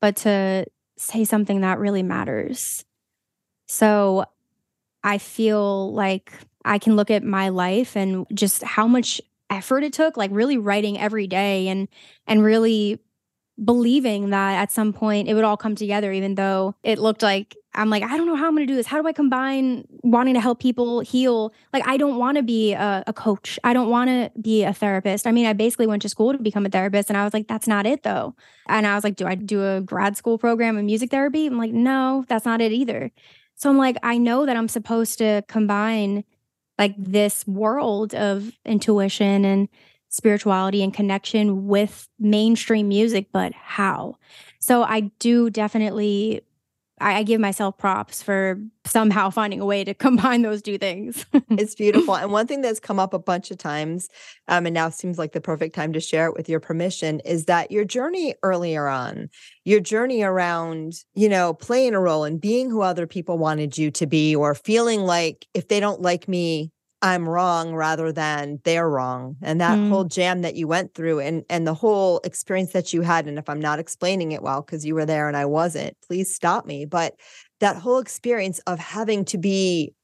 but 0.00 0.16
to 0.16 0.66
say 0.96 1.24
something 1.24 1.60
that 1.60 1.78
really 1.78 2.02
matters. 2.02 2.84
So 3.68 4.24
I 5.04 5.18
feel 5.18 5.92
like 5.92 6.32
I 6.64 6.78
can 6.78 6.96
look 6.96 7.10
at 7.10 7.22
my 7.22 7.50
life 7.50 7.96
and 7.96 8.26
just 8.34 8.62
how 8.62 8.86
much 8.86 9.20
effort 9.50 9.84
it 9.84 9.92
took, 9.92 10.16
like 10.16 10.30
really 10.32 10.58
writing 10.58 10.98
every 10.98 11.26
day 11.26 11.68
and 11.68 11.88
and 12.26 12.42
really 12.42 13.00
believing 13.64 14.30
that 14.30 14.54
at 14.54 14.70
some 14.70 14.92
point 14.92 15.28
it 15.28 15.34
would 15.34 15.44
all 15.44 15.56
come 15.56 15.74
together, 15.74 16.12
even 16.12 16.34
though 16.34 16.74
it 16.82 16.98
looked 16.98 17.22
like 17.22 17.56
I'm 17.74 17.90
like, 17.90 18.02
I 18.02 18.16
don't 18.16 18.26
know 18.26 18.34
how 18.34 18.46
I'm 18.46 18.54
going 18.56 18.66
to 18.66 18.72
do 18.72 18.74
this. 18.74 18.86
How 18.86 19.00
do 19.00 19.06
I 19.06 19.12
combine 19.12 19.84
wanting 20.02 20.34
to 20.34 20.40
help 20.40 20.60
people 20.60 21.00
heal? 21.00 21.52
Like, 21.72 21.86
I 21.86 21.96
don't 21.96 22.18
want 22.18 22.36
to 22.36 22.42
be 22.42 22.72
a, 22.72 23.04
a 23.06 23.12
coach. 23.12 23.58
I 23.62 23.72
don't 23.72 23.88
want 23.88 24.08
to 24.08 24.32
be 24.40 24.64
a 24.64 24.72
therapist. 24.72 25.28
I 25.28 25.32
mean, 25.32 25.46
I 25.46 25.52
basically 25.52 25.86
went 25.86 26.02
to 26.02 26.08
school 26.08 26.32
to 26.32 26.38
become 26.38 26.66
a 26.66 26.70
therapist, 26.70 27.08
and 27.08 27.16
I 27.16 27.22
was 27.22 27.32
like, 27.32 27.46
that's 27.46 27.68
not 27.68 27.86
it 27.86 28.02
though. 28.02 28.34
And 28.68 28.86
I 28.86 28.94
was 28.96 29.04
like, 29.04 29.14
do 29.16 29.26
I 29.26 29.36
do 29.36 29.64
a 29.64 29.80
grad 29.80 30.16
school 30.16 30.38
program 30.38 30.76
in 30.76 30.86
music 30.86 31.10
therapy? 31.10 31.46
I'm 31.46 31.56
like, 31.58 31.72
no, 31.72 32.24
that's 32.26 32.44
not 32.44 32.60
it 32.60 32.72
either. 32.72 33.12
So 33.58 33.68
I'm 33.68 33.76
like, 33.76 33.96
I 34.02 34.18
know 34.18 34.46
that 34.46 34.56
I'm 34.56 34.68
supposed 34.68 35.18
to 35.18 35.42
combine 35.48 36.24
like 36.78 36.94
this 36.96 37.46
world 37.46 38.14
of 38.14 38.52
intuition 38.64 39.44
and 39.44 39.68
spirituality 40.08 40.82
and 40.82 40.94
connection 40.94 41.66
with 41.66 42.08
mainstream 42.18 42.88
music, 42.88 43.26
but 43.32 43.52
how? 43.52 44.16
So 44.60 44.84
I 44.84 45.10
do 45.18 45.50
definitely 45.50 46.42
I, 47.00 47.22
give 47.22 47.40
myself 47.40 47.78
props 47.78 48.22
for 48.22 48.58
somehow 48.86 49.30
finding 49.30 49.60
a 49.60 49.66
way 49.66 49.84
to 49.84 49.94
combine 50.06 50.42
those 50.42 50.62
two 50.62 50.78
things. 50.78 51.26
it's 51.50 51.74
beautiful. 51.74 52.16
And 52.16 52.32
one 52.32 52.46
thing 52.46 52.60
that's 52.60 52.80
come 52.80 52.98
up 52.98 53.14
a 53.14 53.18
bunch 53.18 53.50
of 53.50 53.58
times, 53.58 54.08
um, 54.48 54.66
and 54.66 54.74
now 54.74 54.88
seems 54.90 55.18
like 55.18 55.32
the 55.32 55.40
perfect 55.40 55.74
time 55.74 55.92
to 55.92 56.00
share 56.00 56.26
it 56.26 56.34
with 56.34 56.48
your 56.48 56.60
permission, 56.60 57.20
is 57.20 57.46
that 57.46 57.70
your 57.70 57.84
journey 57.84 58.34
earlier 58.42 58.88
on, 58.88 59.28
your 59.64 59.80
journey 59.80 60.22
around, 60.22 60.94
you 61.14 61.28
know, 61.28 61.54
playing 61.54 61.94
a 61.94 62.00
role 62.00 62.24
and 62.24 62.40
being 62.40 62.70
who 62.70 62.82
other 62.82 63.06
people 63.06 63.38
wanted 63.38 63.76
you 63.76 63.90
to 63.92 64.06
be, 64.06 64.34
or 64.34 64.54
feeling 64.54 65.02
like 65.02 65.46
if 65.54 65.68
they 65.68 65.80
don't 65.80 66.00
like 66.00 66.28
me, 66.28 66.72
I'm 67.00 67.28
wrong 67.28 67.74
rather 67.74 68.10
than 68.10 68.60
they're 68.64 68.88
wrong. 68.88 69.36
And 69.42 69.60
that 69.60 69.78
mm. 69.78 69.88
whole 69.88 70.04
jam 70.04 70.42
that 70.42 70.56
you 70.56 70.66
went 70.66 70.94
through 70.94 71.20
and 71.20 71.44
and 71.48 71.66
the 71.66 71.74
whole 71.74 72.20
experience 72.24 72.72
that 72.72 72.92
you 72.92 73.02
had. 73.02 73.26
And 73.26 73.38
if 73.38 73.48
I'm 73.48 73.60
not 73.60 73.78
explaining 73.78 74.32
it 74.32 74.42
well, 74.42 74.62
because 74.62 74.84
you 74.84 74.94
were 74.94 75.06
there 75.06 75.28
and 75.28 75.36
I 75.36 75.44
wasn't, 75.44 75.96
please 76.06 76.34
stop 76.34 76.66
me. 76.66 76.84
But 76.84 77.14
that 77.60 77.76
whole 77.76 77.98
experience 77.98 78.58
of 78.60 78.78
having 78.78 79.24
to 79.26 79.38
be 79.38 79.94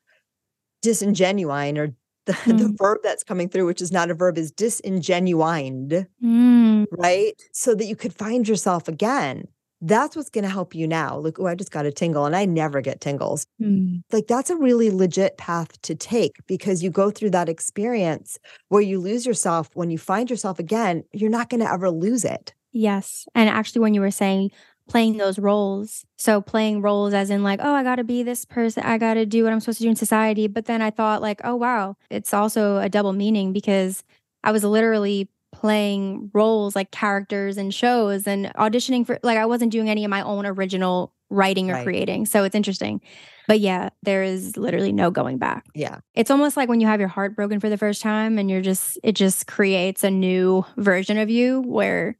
disingenuine 0.85 1.79
or 1.79 1.95
the, 2.27 2.33
mm. 2.33 2.59
the 2.59 2.75
verb 2.79 2.99
that's 3.03 3.23
coming 3.23 3.51
through, 3.51 3.67
which 3.67 3.83
is 3.83 3.93
not 3.93 4.11
a 4.11 4.15
verb, 4.15 4.39
is 4.39 4.51
disingenuined, 4.51 6.07
mm. 6.25 6.87
right? 6.93 7.35
So 7.53 7.75
that 7.75 7.85
you 7.85 7.97
could 7.97 8.15
find 8.15 8.49
yourself 8.49 8.89
again 8.89 9.45
that's 9.87 10.17
what's 10.17 10.31
going 10.31 10.45
to 10.45 10.51
help 10.51 10.75
you 10.75 10.89
now. 10.89 11.19
Look, 11.19 11.39
oh, 11.39 11.47
I 11.47 11.55
just 11.55 11.71
got 11.71 11.87
a 11.87 11.93
tingle 11.93 12.25
and 12.25 12.35
I 12.35 12.47
never 12.47 12.81
get 12.81 13.01
tingles. 13.01 13.47
Mm. 13.61 14.03
Like 14.13 14.27
that's 14.27 14.51
a 14.51 14.57
really 14.57 14.91
legit 14.91 15.37
path 15.37 15.81
to 15.83 15.95
take 15.95 16.37
because 16.47 16.83
you 16.83 16.91
go 16.91 17.11
through 17.11 17.31
that 17.31 17.49
experience 17.49 18.39
where 18.69 18.83
you 18.83 18.99
lose 18.99 19.27
yourself. 19.27 19.69
When 19.75 19.91
you 19.91 19.99
find 19.99 20.31
yourself 20.31 20.59
again, 20.59 21.05
you're 21.13 21.31
not 21.31 21.51
going 21.51 21.61
to 21.61 21.71
ever 21.71 21.91
lose 21.91 22.25
it. 22.25 22.55
Yes. 22.73 23.27
And 23.35 23.49
actually, 23.49 23.83
when 23.83 23.95
you 23.95 24.01
were 24.01 24.11
saying 24.11 24.51
playing 24.89 25.17
those 25.17 25.39
roles, 25.39 26.05
so 26.17 26.41
playing 26.41 26.83
roles 26.83 27.15
as 27.15 27.31
in 27.31 27.43
like, 27.43 27.61
oh, 27.63 27.75
I 27.75 27.83
got 27.83 27.97
to 27.97 28.05
be 28.05 28.23
this 28.23 28.45
person, 28.45 28.83
I 28.83 28.99
got 28.99 29.15
to 29.15 29.27
do 29.27 29.45
what 29.45 29.53
I'm 29.53 29.61
supposed 29.61 29.79
to 29.79 29.85
do 29.85 29.91
in 29.91 29.97
society. 29.97 30.47
But 30.49 30.67
then 30.67 30.83
I 30.83 30.91
thought, 30.91 31.23
like, 31.23 31.41
oh, 31.45 31.55
wow, 31.55 31.97
it's 32.11 32.35
also 32.35 32.79
a 32.79 32.89
double 32.89 33.13
meaning 33.13 33.53
because 33.53 34.03
I 34.43 34.53
was 34.53 34.65
literally 34.65 35.29
playing 35.55 36.31
roles 36.35 36.75
like 36.75 36.91
characters 36.91 37.57
and 37.57 37.73
shows 37.73 38.27
and 38.27 38.47
auditioning 38.57 39.07
for 39.07 39.19
like 39.23 39.39
I 39.39 39.47
wasn't 39.47 39.73
doing 39.73 39.89
any 39.89 40.05
of 40.05 40.11
my 40.11 40.23
own 40.23 40.45
original 40.45 41.13
writing 41.31 41.71
or 41.71 41.75
right. 41.75 41.85
creating. 41.85 42.27
So 42.27 42.45
it's 42.45 42.55
interesting. 42.55 43.01
But 43.47 43.61
yeah, 43.61 43.91
there 44.03 44.23
is 44.23 44.57
literally 44.57 44.93
no 44.93 45.11
going 45.11 45.39
back. 45.39 45.67
Yeah. 45.75 46.01
It's 46.15 46.31
almost 46.31 46.57
like 46.57 46.69
when 46.69 46.81
you 46.81 46.87
have 46.87 47.01
your 47.01 47.09
heart 47.09 47.37
broken 47.37 47.61
for 47.61 47.69
the 47.69 47.79
first 47.79 48.03
time 48.03 48.39
and 48.39 48.51
you're 48.51 48.63
just 48.63 48.99
it 49.03 49.13
just 49.13 49.47
creates 49.47 50.03
a 50.03 50.11
new 50.11 50.65
version 50.77 51.19
of 51.19 51.31
you 51.31 51.61
where 51.61 52.17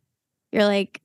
you're 0.53 0.67
like 0.67 1.01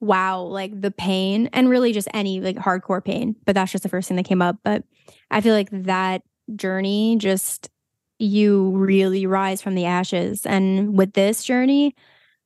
wow, 0.00 0.42
like 0.42 0.78
the 0.78 0.90
pain 0.90 1.48
and 1.54 1.70
really 1.70 1.92
just 1.92 2.06
any 2.12 2.40
like 2.40 2.56
hardcore 2.56 3.02
pain, 3.04 3.34
but 3.46 3.54
that's 3.54 3.72
just 3.72 3.82
the 3.82 3.88
first 3.88 4.08
thing 4.08 4.16
that 4.16 4.26
came 4.26 4.42
up, 4.42 4.58
but 4.62 4.84
I 5.30 5.40
feel 5.40 5.54
like 5.54 5.70
that 5.72 6.22
journey 6.54 7.16
just 7.18 7.70
you 8.18 8.70
really 8.76 9.26
rise 9.26 9.62
from 9.62 9.74
the 9.74 9.84
ashes. 9.84 10.46
And 10.46 10.96
with 10.96 11.12
this 11.14 11.44
journey, 11.44 11.94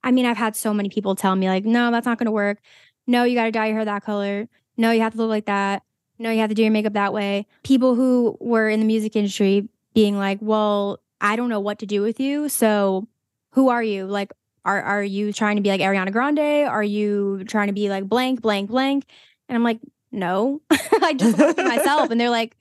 I 0.03 0.11
mean, 0.11 0.27
I've 0.27 0.37
had 0.37 0.57
so 0.57 0.73
many 0.75 0.89
people 0.89 1.15
tell 1.15 1.37
me, 1.37 1.49
like, 1.49 1.65
no, 1.65 1.91
that's 1.91 2.07
not 2.07 2.19
going 2.19 2.27
to 2.27 2.33
work. 2.33 2.59
No, 3.07 3.25
you 3.25 3.35
got 3.35 3.45
to 3.45 3.51
dye 3.53 3.67
your 3.67 3.77
hair 3.77 3.85
that 3.85 4.05
color. 4.05 4.49
No, 4.77 4.91
you 4.93 5.01
have 5.03 5.13
to 5.13 5.19
look 5.19 5.29
like 5.29 5.47
that. 5.47 5.83
No, 6.19 6.31
you 6.31 6.41
have 6.41 6.49
to 6.51 6.55
do 6.55 6.63
your 6.63 6.71
makeup 6.73 6.95
that 6.95 7.13
way. 7.13 7.47
People 7.63 7.95
who 7.95 8.37
were 8.41 8.69
in 8.69 8.81
the 8.81 8.87
music 8.87 9.17
industry 9.17 9.69
being 9.95 10.17
like, 10.19 10.39
well, 10.41 11.01
I 11.21 11.37
don't 11.37 11.49
know 11.49 11.61
what 11.61 11.79
to 11.81 11.87
do 11.87 12.03
with 12.03 12.21
you. 12.21 12.49
So 12.49 13.09
who 13.53 13.69
are 13.69 13.83
you? 13.83 14.07
Like, 14.07 14.33
Are 14.65 14.81
are 14.83 15.03
you 15.03 15.33
trying 15.33 15.57
to 15.57 15.63
be 15.63 15.71
like 15.71 15.81
Ariana 15.81 16.13
Grande? 16.13 16.69
Are 16.69 16.83
you 16.83 17.45
trying 17.45 17.67
to 17.69 17.73
be 17.73 17.89
like 17.91 18.09
blank, 18.09 18.41
blank, 18.43 18.71
blank? 18.71 19.05
And 19.49 19.57
I'm 19.57 19.65
like, 19.65 19.81
no. 20.13 20.61
I 20.71 21.15
just 21.15 21.39
myself. 21.59 22.11
And 22.11 22.21
they're 22.21 22.31
like, 22.31 22.57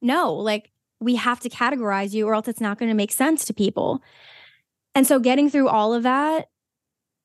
no, 0.00 0.34
like 0.34 0.70
we 1.02 1.16
have 1.16 1.40
to 1.40 1.48
categorize 1.48 2.12
you 2.12 2.26
or 2.26 2.34
else 2.34 2.48
it's 2.48 2.60
not 2.60 2.78
going 2.78 2.90
to 2.90 2.94
make 2.94 3.12
sense 3.12 3.44
to 3.46 3.54
people. 3.54 4.02
And 4.94 5.06
so 5.06 5.18
getting 5.18 5.50
through 5.50 5.68
all 5.68 5.94
of 5.94 6.02
that, 6.02 6.48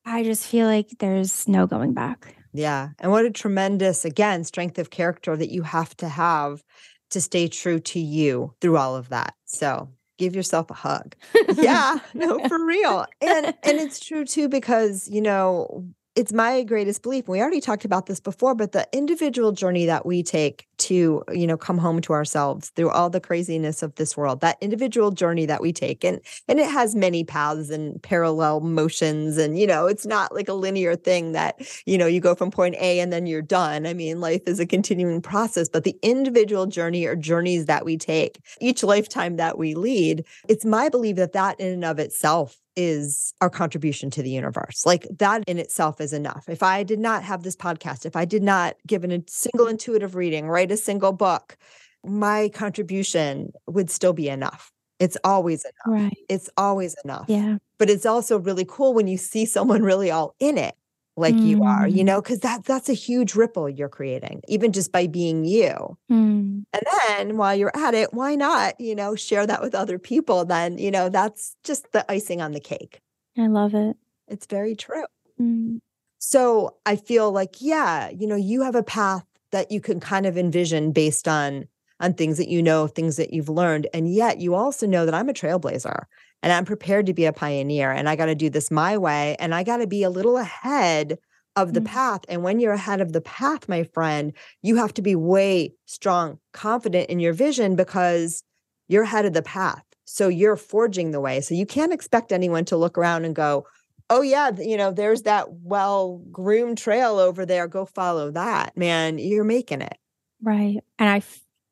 I 0.04 0.24
just 0.24 0.46
feel 0.46 0.66
like 0.66 0.88
there's 0.98 1.46
no 1.46 1.66
going 1.66 1.92
back. 1.94 2.36
Yeah. 2.52 2.90
And 2.98 3.12
what 3.12 3.24
a 3.24 3.30
tremendous, 3.30 4.04
again, 4.04 4.44
strength 4.44 4.78
of 4.78 4.90
character 4.90 5.36
that 5.36 5.50
you 5.50 5.62
have 5.62 5.96
to 5.98 6.08
have 6.08 6.62
to 7.10 7.20
stay 7.20 7.48
true 7.48 7.78
to 7.80 8.00
you 8.00 8.54
through 8.60 8.76
all 8.76 8.96
of 8.96 9.10
that. 9.10 9.34
So 9.44 9.90
give 10.18 10.34
yourself 10.34 10.70
a 10.70 10.74
hug. 10.74 11.14
yeah, 11.54 11.98
no, 12.14 12.46
for 12.48 12.64
real. 12.64 13.06
And 13.20 13.46
and 13.46 13.54
it's 13.64 14.00
true 14.00 14.24
too, 14.24 14.48
because 14.48 15.08
you 15.08 15.20
know, 15.20 15.86
it's 16.18 16.32
my 16.32 16.64
greatest 16.64 17.02
belief. 17.02 17.28
We 17.28 17.40
already 17.40 17.60
talked 17.60 17.84
about 17.84 18.06
this 18.06 18.18
before, 18.18 18.56
but 18.56 18.72
the 18.72 18.88
individual 18.92 19.52
journey 19.52 19.86
that 19.86 20.04
we 20.04 20.24
take 20.24 20.66
to, 20.78 21.22
you 21.32 21.46
know, 21.46 21.56
come 21.56 21.78
home 21.78 22.00
to 22.00 22.12
ourselves 22.12 22.70
through 22.70 22.90
all 22.90 23.08
the 23.08 23.20
craziness 23.20 23.84
of 23.84 23.94
this 23.94 24.16
world, 24.16 24.40
that 24.40 24.58
individual 24.60 25.12
journey 25.12 25.46
that 25.46 25.62
we 25.62 25.72
take. 25.72 26.02
And 26.02 26.20
and 26.48 26.58
it 26.58 26.68
has 26.68 26.96
many 26.96 27.22
paths 27.22 27.70
and 27.70 28.02
parallel 28.02 28.58
motions. 28.58 29.38
And, 29.38 29.56
you 29.56 29.64
know, 29.64 29.86
it's 29.86 30.06
not 30.06 30.34
like 30.34 30.48
a 30.48 30.54
linear 30.54 30.96
thing 30.96 31.32
that, 31.32 31.62
you 31.86 31.96
know, 31.96 32.06
you 32.06 32.20
go 32.20 32.34
from 32.34 32.50
point 32.50 32.74
A 32.80 32.98
and 32.98 33.12
then 33.12 33.26
you're 33.26 33.40
done. 33.40 33.86
I 33.86 33.94
mean, 33.94 34.20
life 34.20 34.42
is 34.48 34.58
a 34.58 34.66
continuing 34.66 35.22
process, 35.22 35.68
but 35.68 35.84
the 35.84 35.96
individual 36.02 36.66
journey 36.66 37.04
or 37.06 37.14
journeys 37.14 37.66
that 37.66 37.84
we 37.84 37.96
take, 37.96 38.40
each 38.60 38.82
lifetime 38.82 39.36
that 39.36 39.56
we 39.56 39.76
lead, 39.76 40.24
it's 40.48 40.64
my 40.64 40.88
belief 40.88 41.14
that 41.14 41.32
that 41.34 41.60
in 41.60 41.74
and 41.74 41.84
of 41.84 42.00
itself 42.00 42.58
is 42.78 43.34
our 43.40 43.50
contribution 43.50 44.08
to 44.08 44.22
the 44.22 44.30
universe. 44.30 44.86
Like 44.86 45.08
that 45.18 45.42
in 45.48 45.58
itself 45.58 46.00
is 46.00 46.12
enough. 46.12 46.44
If 46.48 46.62
I 46.62 46.84
did 46.84 47.00
not 47.00 47.24
have 47.24 47.42
this 47.42 47.56
podcast, 47.56 48.06
if 48.06 48.14
I 48.14 48.24
did 48.24 48.42
not 48.42 48.76
give 48.86 49.02
a 49.02 49.22
single 49.26 49.66
intuitive 49.66 50.14
reading, 50.14 50.48
write 50.48 50.70
a 50.70 50.76
single 50.76 51.10
book, 51.12 51.58
my 52.04 52.48
contribution 52.50 53.52
would 53.66 53.90
still 53.90 54.12
be 54.12 54.28
enough. 54.28 54.70
It's 55.00 55.16
always 55.24 55.64
enough. 55.64 56.02
Right. 56.02 56.16
It's 56.28 56.48
always 56.56 56.94
enough. 57.04 57.24
Yeah. 57.26 57.58
But 57.78 57.90
it's 57.90 58.06
also 58.06 58.38
really 58.38 58.64
cool 58.68 58.94
when 58.94 59.08
you 59.08 59.16
see 59.16 59.44
someone 59.44 59.82
really 59.82 60.12
all 60.12 60.36
in 60.38 60.56
it 60.56 60.76
like 61.18 61.34
mm. 61.34 61.46
you 61.46 61.64
are, 61.64 61.86
you 61.86 62.02
mm. 62.02 62.06
know, 62.06 62.22
because 62.22 62.40
that 62.40 62.64
that's 62.64 62.88
a 62.88 62.94
huge 62.94 63.34
ripple 63.34 63.68
you're 63.68 63.88
creating, 63.88 64.40
even 64.48 64.72
just 64.72 64.92
by 64.92 65.06
being 65.06 65.44
you. 65.44 65.96
Mm. 66.10 66.64
And 66.72 66.82
then 67.08 67.36
while 67.36 67.54
you're 67.54 67.76
at 67.76 67.94
it, 67.94 68.14
why 68.14 68.34
not, 68.34 68.80
you 68.80 68.94
know, 68.94 69.14
share 69.14 69.46
that 69.46 69.60
with 69.60 69.74
other 69.74 69.98
people? 69.98 70.44
Then, 70.44 70.78
you 70.78 70.90
know, 70.90 71.08
that's 71.08 71.56
just 71.64 71.92
the 71.92 72.10
icing 72.10 72.40
on 72.40 72.52
the 72.52 72.60
cake. 72.60 73.00
I 73.36 73.46
love 73.48 73.74
it. 73.74 73.96
It's 74.28 74.46
very 74.46 74.76
true. 74.76 75.04
Mm. 75.40 75.80
So 76.18 76.76
I 76.86 76.96
feel 76.96 77.32
like, 77.32 77.56
yeah, 77.60 78.10
you 78.10 78.26
know, 78.26 78.36
you 78.36 78.62
have 78.62 78.74
a 78.74 78.82
path 78.82 79.24
that 79.50 79.70
you 79.70 79.80
can 79.80 80.00
kind 80.00 80.26
of 80.26 80.36
envision 80.36 80.92
based 80.92 81.26
on 81.26 81.66
on 82.00 82.14
things 82.14 82.38
that 82.38 82.48
you 82.48 82.62
know, 82.62 82.86
things 82.86 83.16
that 83.16 83.32
you've 83.32 83.48
learned. 83.48 83.88
And 83.92 84.08
yet 84.12 84.38
you 84.38 84.54
also 84.54 84.86
know 84.86 85.04
that 85.04 85.14
I'm 85.14 85.28
a 85.28 85.32
trailblazer 85.32 86.04
and 86.42 86.52
I'm 86.52 86.64
prepared 86.64 87.06
to 87.06 87.14
be 87.14 87.24
a 87.24 87.32
pioneer 87.32 87.90
and 87.90 88.08
I 88.08 88.16
got 88.16 88.26
to 88.26 88.34
do 88.34 88.50
this 88.50 88.70
my 88.70 88.96
way 88.96 89.36
and 89.38 89.54
I 89.54 89.64
got 89.64 89.78
to 89.78 89.86
be 89.86 90.02
a 90.02 90.10
little 90.10 90.36
ahead 90.36 91.18
of 91.56 91.74
the 91.74 91.80
mm-hmm. 91.80 91.92
path. 91.92 92.20
And 92.28 92.42
when 92.42 92.60
you're 92.60 92.72
ahead 92.72 93.00
of 93.00 93.12
the 93.12 93.20
path, 93.20 93.68
my 93.68 93.82
friend, 93.82 94.32
you 94.62 94.76
have 94.76 94.94
to 94.94 95.02
be 95.02 95.16
way 95.16 95.74
strong, 95.86 96.38
confident 96.52 97.10
in 97.10 97.18
your 97.18 97.32
vision 97.32 97.74
because 97.74 98.44
you're 98.86 99.02
ahead 99.02 99.24
of 99.24 99.32
the 99.32 99.42
path. 99.42 99.82
So 100.04 100.28
you're 100.28 100.56
forging 100.56 101.10
the 101.10 101.20
way. 101.20 101.40
So 101.40 101.54
you 101.54 101.66
can't 101.66 101.92
expect 101.92 102.32
anyone 102.32 102.64
to 102.66 102.76
look 102.76 102.96
around 102.96 103.24
and 103.24 103.34
go, 103.34 103.66
oh, 104.08 104.22
yeah, 104.22 104.50
you 104.56 104.76
know, 104.76 104.90
there's 104.92 105.22
that 105.22 105.48
well 105.50 106.22
groomed 106.30 106.78
trail 106.78 107.18
over 107.18 107.44
there. 107.44 107.66
Go 107.66 107.84
follow 107.84 108.30
that. 108.30 108.76
Man, 108.76 109.18
you're 109.18 109.44
making 109.44 109.82
it. 109.82 109.98
Right. 110.40 110.78
And 110.98 111.08
I 111.10 111.22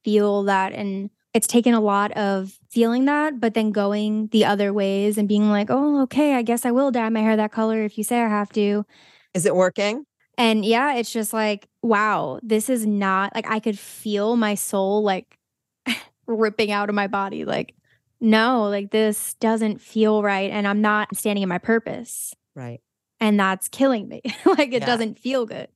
feel 0.04 0.42
that. 0.44 0.72
And 0.72 1.10
it's 1.36 1.46
taken 1.46 1.74
a 1.74 1.80
lot 1.80 2.12
of 2.12 2.58
feeling 2.70 3.04
that, 3.04 3.38
but 3.40 3.52
then 3.52 3.70
going 3.70 4.28
the 4.28 4.46
other 4.46 4.72
ways 4.72 5.18
and 5.18 5.28
being 5.28 5.50
like, 5.50 5.68
oh, 5.68 6.00
okay, 6.04 6.32
I 6.32 6.40
guess 6.40 6.64
I 6.64 6.70
will 6.70 6.90
dye 6.90 7.10
my 7.10 7.20
hair 7.20 7.36
that 7.36 7.52
color 7.52 7.82
if 7.82 7.98
you 7.98 8.04
say 8.04 8.22
I 8.22 8.28
have 8.28 8.48
to. 8.54 8.86
Is 9.34 9.44
it 9.44 9.54
working? 9.54 10.06
And 10.38 10.64
yeah, 10.64 10.94
it's 10.94 11.12
just 11.12 11.34
like, 11.34 11.68
wow, 11.82 12.40
this 12.42 12.70
is 12.70 12.86
not 12.86 13.34
like 13.34 13.46
I 13.50 13.60
could 13.60 13.78
feel 13.78 14.38
my 14.38 14.54
soul 14.54 15.02
like 15.02 15.38
ripping 16.26 16.70
out 16.70 16.88
of 16.88 16.94
my 16.94 17.06
body. 17.06 17.44
Like, 17.44 17.74
no, 18.18 18.70
like 18.70 18.90
this 18.90 19.34
doesn't 19.34 19.82
feel 19.82 20.22
right. 20.22 20.50
And 20.50 20.66
I'm 20.66 20.80
not 20.80 21.14
standing 21.14 21.42
in 21.42 21.50
my 21.50 21.58
purpose. 21.58 22.34
Right. 22.54 22.80
And 23.20 23.38
that's 23.38 23.68
killing 23.68 24.08
me. 24.08 24.22
like, 24.46 24.72
it 24.72 24.80
yeah. 24.80 24.86
doesn't 24.86 25.18
feel 25.18 25.44
good. 25.44 25.68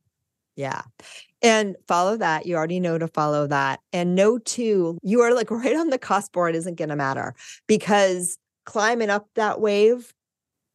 Yeah. 0.57 0.83
And 1.43 1.77
follow 1.89 2.17
that. 2.19 2.47
You 2.47 2.57
already 2.57 2.81
know 2.81 2.99
to 2.99 3.09
follow 3.09 3.47
that. 3.47 3.81
And 3.93 4.15
know 4.15 4.39
too, 4.39 4.99
you 5.03 5.21
are 5.21 5.35
like 5.35 5.51
right 5.51 5.77
on 5.77 5.89
the 5.89 6.29
or 6.35 6.49
it 6.49 6.57
isn't 6.57 6.77
going 6.77 6.91
to 6.91 6.97
matter 6.97 7.35
because 7.67 8.39
climbing 8.67 9.11
up 9.11 9.29
that 9.35 9.61
wave 9.61 10.13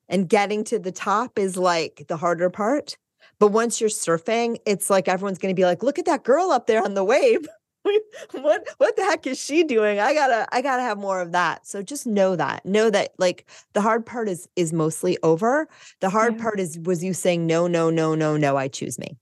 and 0.09 0.29
getting 0.29 0.63
to 0.65 0.79
the 0.79 0.91
top 0.91 1.37
is 1.37 1.57
like 1.57 2.05
the 2.07 2.17
harder 2.17 2.49
part. 2.49 2.97
But 3.39 3.51
once 3.51 3.81
you're 3.81 3.89
surfing, 3.89 4.57
it's 4.65 4.89
like 4.89 5.07
everyone's 5.07 5.37
going 5.37 5.53
to 5.53 5.59
be 5.59 5.65
like, 5.65 5.83
look 5.83 5.99
at 5.99 6.05
that 6.05 6.23
girl 6.23 6.51
up 6.51 6.67
there 6.67 6.83
on 6.83 6.93
the 6.93 7.03
wave. 7.03 7.45
what 8.31 8.67
what 8.77 8.95
the 8.95 9.03
heck 9.03 9.27
is 9.27 9.39
she 9.39 9.63
doing? 9.63 9.99
I 9.99 10.13
gotta 10.13 10.47
I 10.51 10.61
gotta 10.61 10.81
have 10.81 10.97
more 10.97 11.21
of 11.21 11.33
that. 11.33 11.67
So 11.67 11.83
just 11.83 12.07
know 12.07 12.35
that. 12.35 12.65
Know 12.65 12.89
that 12.89 13.11
like 13.19 13.47
the 13.73 13.81
hard 13.81 14.05
part 14.05 14.27
is 14.27 14.47
is 14.55 14.73
mostly 14.73 15.17
over. 15.21 15.67
The 15.99 16.09
hard 16.09 16.35
yeah. 16.35 16.41
part 16.41 16.59
is 16.59 16.79
was 16.79 17.03
you 17.03 17.13
saying 17.13 17.45
no, 17.45 17.67
no, 17.67 17.89
no, 17.89 18.15
no, 18.15 18.37
no, 18.37 18.57
I 18.57 18.67
choose 18.67 18.97
me. 18.97 19.17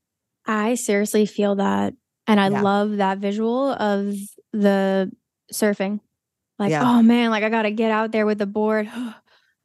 I 0.46 0.76
seriously 0.76 1.26
feel 1.26 1.56
that. 1.56 1.94
And 2.28 2.40
I 2.40 2.50
yeah. 2.50 2.62
love 2.62 2.98
that 2.98 3.18
visual 3.18 3.72
of 3.72 4.16
the 4.54 5.12
surfing. 5.52 6.00
Like, 6.60 6.72
yeah. 6.72 6.84
oh 6.84 7.02
man, 7.02 7.32
like 7.32 7.44
I 7.44 7.50
got 7.50 7.64
to 7.64 7.72
get 7.72 7.92
out 7.92 8.12
there 8.12 8.26
with 8.26 8.38
the 8.38 8.46
board. 8.46 8.86
yeah. 8.96 9.14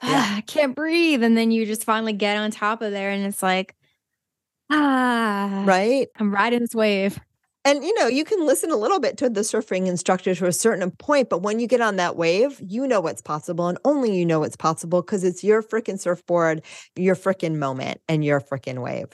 I 0.03 0.43
can't 0.47 0.75
breathe. 0.75 1.23
And 1.23 1.37
then 1.37 1.51
you 1.51 1.67
just 1.67 1.85
finally 1.85 2.13
get 2.13 2.37
on 2.37 2.51
top 2.51 2.83
of 2.83 2.91
there 2.91 3.11
and 3.11 3.25
it's 3.25 3.43
like, 3.43 3.77
ah, 4.71 5.63
right. 5.67 6.09
I'm 6.19 6.33
riding 6.33 6.61
this 6.61 6.75
wave. 6.75 7.19
And 7.65 7.85
you 7.85 7.93
know, 7.99 8.07
you 8.07 8.25
can 8.25 8.47
listen 8.47 8.71
a 8.71 8.77
little 8.77 9.01
bit 9.01 9.19
to 9.19 9.29
the 9.29 9.43
surfing 9.43 9.87
instructor 9.89 10.35
to 10.35 10.47
a 10.47 10.53
certain 10.53 10.91
point, 10.91 11.29
but 11.29 11.43
when 11.43 11.61
you 11.61 11.67
get 11.67 11.81
on 11.81 11.97
that 11.97 12.17
wave, 12.17 12.61
you 12.65 12.87
know 12.87 13.01
what's 13.01 13.21
possible 13.21 13.69
and 13.69 13.79
only 13.85 14.17
you 14.17 14.25
know 14.25 14.41
what's 14.41 14.57
possible 14.57 15.03
because 15.03 15.23
it's 15.23 15.45
your 15.45 15.63
freaking 15.63 15.99
surfboard, 16.01 16.63
your 16.97 17.15
freaking 17.15 17.57
moment, 17.57 18.01
and 18.09 18.25
your 18.25 18.41
freaking 18.41 18.79
wave. 18.79 19.09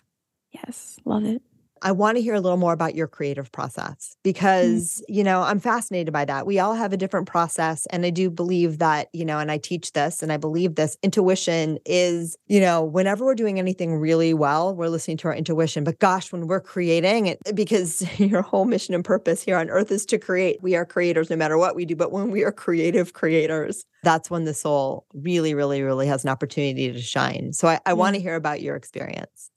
Yes, 0.52 0.98
love 1.04 1.24
it. 1.24 1.42
I 1.82 1.92
want 1.92 2.16
to 2.16 2.22
hear 2.22 2.34
a 2.34 2.40
little 2.40 2.56
more 2.56 2.72
about 2.72 2.94
your 2.94 3.06
creative 3.06 3.52
process 3.52 4.16
mm. 4.16 4.16
because, 4.22 5.02
mm-hmm. 5.02 5.14
you 5.14 5.24
know, 5.24 5.42
I'm 5.42 5.60
fascinated 5.60 6.12
by 6.12 6.24
that. 6.24 6.46
We 6.46 6.58
all 6.58 6.74
have 6.74 6.92
a 6.92 6.96
different 6.96 7.26
process. 7.26 7.86
And 7.86 8.06
I 8.06 8.10
do 8.10 8.30
believe 8.30 8.78
that, 8.78 9.08
you 9.12 9.24
know, 9.24 9.38
and 9.38 9.50
I 9.50 9.58
teach 9.58 9.92
this 9.92 10.22
and 10.22 10.32
I 10.32 10.36
believe 10.36 10.74
this 10.74 10.96
intuition 11.02 11.78
is, 11.84 12.36
you 12.46 12.60
know, 12.60 12.82
whenever 12.82 13.24
we're 13.24 13.34
doing 13.34 13.58
anything 13.58 13.96
really 13.96 14.34
well, 14.34 14.74
we're 14.74 14.88
listening 14.88 15.16
to 15.18 15.28
our 15.28 15.34
intuition. 15.34 15.84
But 15.84 15.98
gosh, 15.98 16.32
when 16.32 16.46
we're 16.46 16.60
creating 16.60 17.26
it, 17.26 17.38
because 17.54 18.02
your 18.18 18.42
whole 18.42 18.64
mission 18.64 18.94
and 18.94 19.04
purpose 19.04 19.42
here 19.42 19.56
on 19.56 19.68
earth 19.68 19.90
is 19.90 20.06
to 20.06 20.18
create, 20.18 20.62
we 20.62 20.76
are 20.76 20.84
creators 20.84 21.30
no 21.30 21.36
matter 21.36 21.58
what 21.58 21.76
we 21.76 21.84
do. 21.84 21.96
But 21.96 22.12
when 22.12 22.30
we 22.30 22.44
are 22.44 22.52
creative 22.52 23.12
creators, 23.12 23.84
that's 24.02 24.30
when 24.30 24.44
the 24.44 24.54
soul 24.54 25.06
really, 25.14 25.54
really, 25.54 25.82
really 25.82 26.06
has 26.06 26.24
an 26.24 26.30
opportunity 26.30 26.92
to 26.92 27.00
shine. 27.00 27.52
So 27.52 27.68
I, 27.68 27.74
I 27.86 27.90
yeah. 27.90 27.92
want 27.94 28.16
to 28.16 28.22
hear 28.22 28.36
about 28.36 28.60
your 28.60 28.76
experience. 28.76 29.50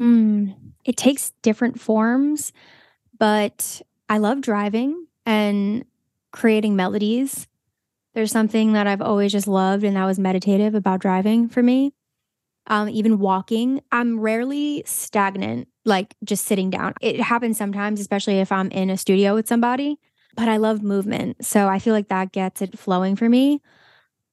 Mm, 0.00 0.54
it 0.84 0.96
takes 0.96 1.32
different 1.42 1.80
forms, 1.80 2.52
but 3.18 3.82
I 4.08 4.18
love 4.18 4.40
driving 4.40 5.06
and 5.26 5.84
creating 6.32 6.76
melodies. 6.76 7.46
There's 8.14 8.32
something 8.32 8.72
that 8.74 8.86
I've 8.86 9.02
always 9.02 9.32
just 9.32 9.48
loved, 9.48 9.84
and 9.84 9.96
that 9.96 10.04
was 10.04 10.18
meditative 10.18 10.74
about 10.74 11.00
driving 11.00 11.48
for 11.48 11.62
me. 11.62 11.94
Um, 12.66 12.88
even 12.88 13.18
walking, 13.18 13.82
I'm 13.92 14.20
rarely 14.20 14.82
stagnant, 14.86 15.68
like 15.84 16.14
just 16.24 16.46
sitting 16.46 16.70
down. 16.70 16.94
It 17.02 17.20
happens 17.20 17.58
sometimes, 17.58 18.00
especially 18.00 18.40
if 18.40 18.52
I'm 18.52 18.70
in 18.70 18.90
a 18.90 18.96
studio 18.96 19.34
with 19.34 19.48
somebody, 19.48 19.98
but 20.34 20.48
I 20.48 20.56
love 20.56 20.82
movement. 20.82 21.44
So 21.44 21.68
I 21.68 21.78
feel 21.78 21.94
like 21.94 22.08
that 22.08 22.32
gets 22.32 22.62
it 22.62 22.78
flowing 22.78 23.16
for 23.16 23.28
me. 23.28 23.60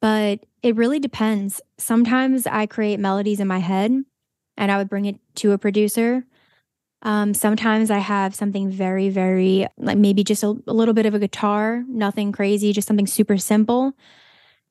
But 0.02 0.46
it 0.64 0.76
really 0.76 1.00
depends. 1.00 1.62
Sometimes 1.78 2.48
I 2.48 2.66
create 2.66 3.00
melodies 3.00 3.40
in 3.40 3.48
my 3.48 3.60
head 3.60 4.04
and 4.58 4.72
I 4.72 4.78
would 4.78 4.90
bring 4.90 5.06
it 5.06 5.20
to 5.36 5.52
a 5.52 5.58
producer. 5.58 6.26
Um, 7.04 7.34
sometimes 7.34 7.90
I 7.90 7.98
have 7.98 8.36
something 8.36 8.70
very, 8.70 9.10
very 9.10 9.68
like 9.78 9.98
maybe 9.98 10.24
just 10.24 10.44
a, 10.44 10.56
a 10.68 10.74
little 10.74 10.94
bit 10.94 11.06
of 11.06 11.14
a 11.14 11.20
guitar, 11.20 11.84
nothing 11.88 12.32
crazy, 12.32 12.74
just 12.74 12.88
something 12.88 13.08
super 13.08 13.38
simple. 13.38 13.94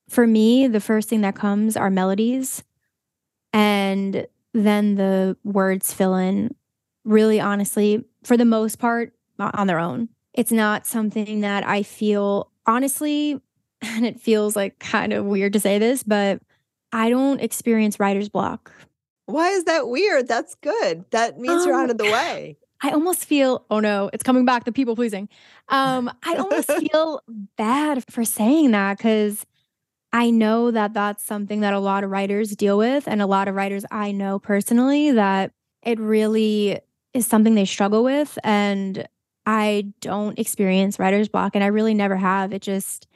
For 0.07 0.25
me, 0.25 0.67
the 0.67 0.79
first 0.79 1.09
thing 1.09 1.21
that 1.21 1.35
comes 1.35 1.75
are 1.75 1.89
melodies, 1.89 2.63
and 3.53 4.27
then 4.53 4.95
the 4.95 5.37
words 5.43 5.93
fill 5.93 6.15
in. 6.15 6.55
Really, 7.03 7.39
honestly, 7.39 8.05
for 8.23 8.37
the 8.37 8.45
most 8.45 8.77
part, 8.77 9.13
on 9.39 9.67
their 9.67 9.79
own. 9.79 10.09
It's 10.33 10.51
not 10.51 10.85
something 10.85 11.41
that 11.41 11.67
I 11.67 11.83
feel 11.83 12.51
honestly, 12.65 13.41
and 13.81 14.05
it 14.05 14.19
feels 14.19 14.55
like 14.55 14.79
kind 14.79 15.13
of 15.13 15.25
weird 15.25 15.53
to 15.53 15.59
say 15.59 15.79
this, 15.79 16.03
but 16.03 16.41
I 16.93 17.09
don't 17.09 17.41
experience 17.41 17.99
writer's 17.99 18.29
block. 18.29 18.71
Why 19.25 19.49
is 19.49 19.65
that 19.65 19.87
weird? 19.87 20.27
That's 20.27 20.55
good. 20.55 21.05
That 21.11 21.39
means 21.39 21.63
um, 21.63 21.67
you're 21.67 21.79
out 21.79 21.89
of 21.89 21.97
the 21.97 22.05
way. 22.05 22.57
I 22.83 22.91
almost 22.91 23.25
feel, 23.25 23.65
oh 23.69 23.79
no, 23.79 24.09
it's 24.11 24.23
coming 24.23 24.43
back, 24.45 24.63
the 24.63 24.71
people 24.71 24.95
pleasing. 24.95 25.29
Um, 25.69 26.11
I 26.23 26.35
almost 26.35 26.71
feel 26.71 27.21
bad 27.57 28.03
for 28.11 28.25
saying 28.25 28.71
that 28.71 28.97
because 28.97 29.45
I 30.11 30.29
know 30.29 30.71
that 30.71 30.93
that's 30.93 31.23
something 31.23 31.61
that 31.61 31.73
a 31.73 31.79
lot 31.79 32.03
of 32.03 32.09
writers 32.09 32.55
deal 32.55 32.77
with, 32.77 33.07
and 33.07 33.21
a 33.21 33.27
lot 33.27 33.47
of 33.47 33.55
writers 33.55 33.85
I 33.91 34.11
know 34.11 34.39
personally 34.39 35.11
that 35.11 35.51
it 35.83 35.99
really 35.99 36.79
is 37.13 37.27
something 37.27 37.55
they 37.55 37.65
struggle 37.65 38.03
with. 38.03 38.37
And 38.43 39.07
I 39.45 39.93
don't 40.01 40.37
experience 40.37 40.99
writer's 40.99 41.29
block, 41.29 41.55
and 41.55 41.63
I 41.63 41.67
really 41.67 41.93
never 41.93 42.15
have. 42.15 42.51
It 42.51 42.61
just, 42.61 43.07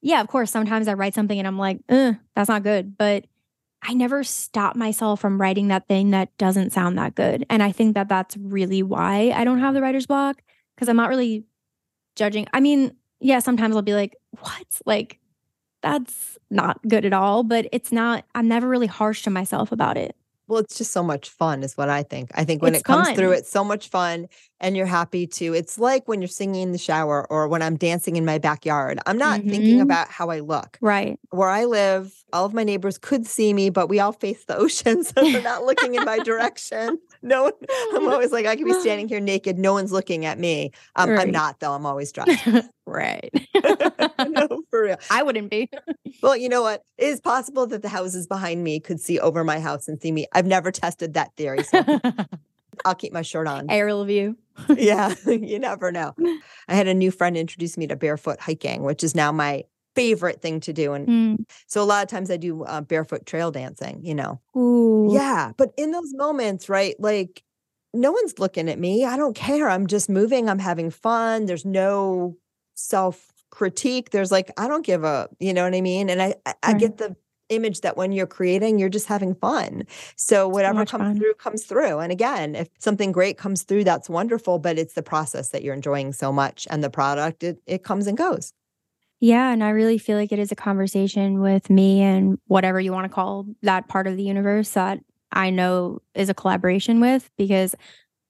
yeah, 0.00 0.20
of 0.20 0.28
course, 0.28 0.50
sometimes 0.50 0.88
I 0.88 0.94
write 0.94 1.14
something 1.14 1.38
and 1.38 1.46
I'm 1.46 1.58
like, 1.58 1.80
that's 1.88 2.48
not 2.48 2.62
good. 2.62 2.96
But 2.96 3.26
I 3.82 3.94
never 3.94 4.24
stop 4.24 4.76
myself 4.76 5.20
from 5.20 5.40
writing 5.40 5.68
that 5.68 5.86
thing 5.88 6.10
that 6.10 6.36
doesn't 6.36 6.72
sound 6.72 6.98
that 6.98 7.14
good. 7.14 7.46
And 7.48 7.62
I 7.62 7.72
think 7.72 7.94
that 7.94 8.08
that's 8.08 8.36
really 8.36 8.82
why 8.82 9.32
I 9.34 9.44
don't 9.44 9.60
have 9.60 9.74
the 9.74 9.80
writer's 9.80 10.06
block 10.06 10.42
because 10.74 10.88
I'm 10.88 10.96
not 10.96 11.08
really 11.08 11.44
judging. 12.16 12.46
I 12.52 12.60
mean, 12.60 12.96
yeah, 13.20 13.38
sometimes 13.38 13.76
I'll 13.76 13.82
be 13.82 13.94
like, 13.94 14.16
what? 14.40 14.66
Like, 14.84 15.20
that's 15.80 16.36
not 16.50 16.80
good 16.88 17.04
at 17.04 17.12
all. 17.12 17.44
But 17.44 17.68
it's 17.72 17.92
not, 17.92 18.24
I'm 18.34 18.48
never 18.48 18.68
really 18.68 18.88
harsh 18.88 19.22
to 19.22 19.30
myself 19.30 19.70
about 19.70 19.96
it. 19.96 20.16
Well, 20.48 20.60
it's 20.60 20.78
just 20.78 20.92
so 20.92 21.02
much 21.02 21.28
fun, 21.28 21.62
is 21.62 21.76
what 21.76 21.88
I 21.88 22.02
think. 22.02 22.30
I 22.34 22.44
think 22.44 22.62
when 22.62 22.74
it's 22.74 22.80
it 22.80 22.84
comes 22.84 23.08
fun. 23.08 23.16
through, 23.16 23.32
it's 23.32 23.50
so 23.50 23.62
much 23.62 23.88
fun 23.88 24.28
and 24.60 24.76
you're 24.76 24.86
happy 24.86 25.26
to. 25.26 25.54
It's 25.54 25.78
like 25.78 26.08
when 26.08 26.20
you're 26.20 26.28
singing 26.28 26.62
in 26.62 26.72
the 26.72 26.78
shower 26.78 27.26
or 27.30 27.48
when 27.48 27.62
I'm 27.62 27.76
dancing 27.76 28.16
in 28.16 28.24
my 28.24 28.38
backyard. 28.38 28.98
I'm 29.06 29.18
not 29.18 29.40
mm-hmm. 29.40 29.50
thinking 29.50 29.80
about 29.80 30.08
how 30.08 30.30
I 30.30 30.40
look. 30.40 30.78
Right. 30.80 31.18
Where 31.30 31.48
I 31.48 31.64
live, 31.64 32.12
all 32.32 32.44
of 32.44 32.54
my 32.54 32.64
neighbors 32.64 32.98
could 32.98 33.26
see 33.26 33.52
me, 33.52 33.70
but 33.70 33.88
we 33.88 34.00
all 34.00 34.12
face 34.12 34.44
the 34.44 34.56
ocean. 34.56 35.04
So 35.08 35.22
they're 35.22 35.42
not 35.42 35.64
looking 35.64 35.94
in 35.94 36.04
my 36.04 36.18
direction. 36.18 36.98
No, 37.22 37.44
one, 37.44 37.52
I'm 37.94 38.08
always 38.12 38.30
like, 38.32 38.46
I 38.46 38.56
could 38.56 38.66
be 38.66 38.78
standing 38.80 39.08
here 39.08 39.20
naked. 39.20 39.58
No 39.58 39.72
one's 39.72 39.92
looking 39.92 40.24
at 40.24 40.38
me. 40.38 40.72
Um, 40.96 41.10
right. 41.10 41.20
I'm 41.20 41.30
not, 41.30 41.60
though. 41.60 41.72
I'm 41.72 41.86
always 41.86 42.12
dressed. 42.12 42.44
right. 42.86 43.30
no, 44.28 44.62
for 44.70 44.82
real. 44.82 44.96
I 45.10 45.22
wouldn't 45.22 45.50
be. 45.50 45.70
well, 46.22 46.36
you 46.36 46.48
know 46.48 46.62
what? 46.62 46.82
It 46.96 47.06
is 47.06 47.20
possible 47.20 47.66
that 47.68 47.82
the 47.82 47.88
houses 47.88 48.26
behind 48.26 48.64
me 48.64 48.80
could 48.80 49.00
see 49.00 49.18
over 49.18 49.44
my 49.44 49.60
house 49.60 49.88
and 49.88 50.00
see 50.00 50.12
me. 50.12 50.26
I've 50.32 50.46
never 50.46 50.70
tested 50.70 51.14
that 51.14 51.34
theory. 51.36 51.62
So 51.64 51.82
I'll 52.84 52.94
keep 52.94 53.12
my 53.12 53.22
shirt 53.22 53.46
on. 53.46 53.70
Aerial 53.70 54.04
view. 54.04 54.36
yeah, 54.76 55.14
you 55.26 55.58
never 55.58 55.92
know. 55.92 56.14
I 56.68 56.74
had 56.74 56.88
a 56.88 56.94
new 56.94 57.10
friend 57.10 57.36
introduce 57.36 57.76
me 57.76 57.86
to 57.86 57.96
barefoot 57.96 58.40
hiking, 58.40 58.82
which 58.82 59.04
is 59.04 59.14
now 59.14 59.32
my 59.32 59.64
favorite 59.94 60.40
thing 60.40 60.60
to 60.60 60.72
do. 60.72 60.92
And 60.92 61.08
mm. 61.08 61.44
so 61.66 61.82
a 61.82 61.84
lot 61.84 62.02
of 62.02 62.08
times 62.08 62.30
I 62.30 62.36
do 62.36 62.62
uh, 62.64 62.80
barefoot 62.80 63.26
trail 63.26 63.50
dancing, 63.50 64.00
you 64.04 64.14
know. 64.14 64.40
Ooh. 64.56 65.08
Yeah. 65.12 65.52
But 65.56 65.72
in 65.76 65.90
those 65.90 66.14
moments, 66.14 66.68
right? 66.68 66.94
Like 66.98 67.42
no 67.94 68.12
one's 68.12 68.38
looking 68.38 68.68
at 68.68 68.78
me. 68.78 69.04
I 69.04 69.16
don't 69.16 69.34
care. 69.34 69.68
I'm 69.68 69.86
just 69.86 70.08
moving. 70.08 70.48
I'm 70.48 70.58
having 70.58 70.90
fun. 70.90 71.46
There's 71.46 71.64
no 71.64 72.36
self 72.74 73.26
critique. 73.58 74.10
There's 74.10 74.30
like, 74.30 74.52
I 74.56 74.68
don't 74.68 74.86
give 74.86 75.02
a, 75.02 75.28
you 75.40 75.52
know 75.52 75.64
what 75.64 75.74
I 75.74 75.80
mean? 75.80 76.08
And 76.08 76.22
I, 76.22 76.36
I, 76.46 76.54
I 76.62 76.72
get 76.74 76.98
the 76.98 77.16
image 77.48 77.80
that 77.80 77.96
when 77.96 78.12
you're 78.12 78.24
creating, 78.24 78.78
you're 78.78 78.88
just 78.88 79.08
having 79.08 79.34
fun. 79.34 79.82
So 80.14 80.46
whatever 80.46 80.86
so 80.86 80.92
comes 80.92 81.02
fun. 81.02 81.18
through 81.18 81.34
comes 81.34 81.64
through. 81.64 81.98
And 81.98 82.12
again, 82.12 82.54
if 82.54 82.68
something 82.78 83.10
great 83.10 83.36
comes 83.36 83.64
through, 83.64 83.82
that's 83.82 84.08
wonderful, 84.08 84.60
but 84.60 84.78
it's 84.78 84.94
the 84.94 85.02
process 85.02 85.48
that 85.48 85.64
you're 85.64 85.74
enjoying 85.74 86.12
so 86.12 86.32
much 86.32 86.68
and 86.70 86.84
the 86.84 86.88
product, 86.90 87.42
it, 87.42 87.60
it 87.66 87.82
comes 87.82 88.06
and 88.06 88.16
goes. 88.16 88.52
Yeah. 89.18 89.50
And 89.50 89.64
I 89.64 89.70
really 89.70 89.98
feel 89.98 90.16
like 90.16 90.30
it 90.30 90.38
is 90.38 90.52
a 90.52 90.56
conversation 90.56 91.40
with 91.40 91.68
me 91.68 92.00
and 92.00 92.38
whatever 92.46 92.78
you 92.78 92.92
want 92.92 93.06
to 93.06 93.12
call 93.12 93.44
that 93.62 93.88
part 93.88 94.06
of 94.06 94.16
the 94.16 94.22
universe 94.22 94.70
that 94.70 95.00
I 95.32 95.50
know 95.50 95.98
is 96.14 96.28
a 96.28 96.34
collaboration 96.34 97.00
with 97.00 97.28
because 97.36 97.74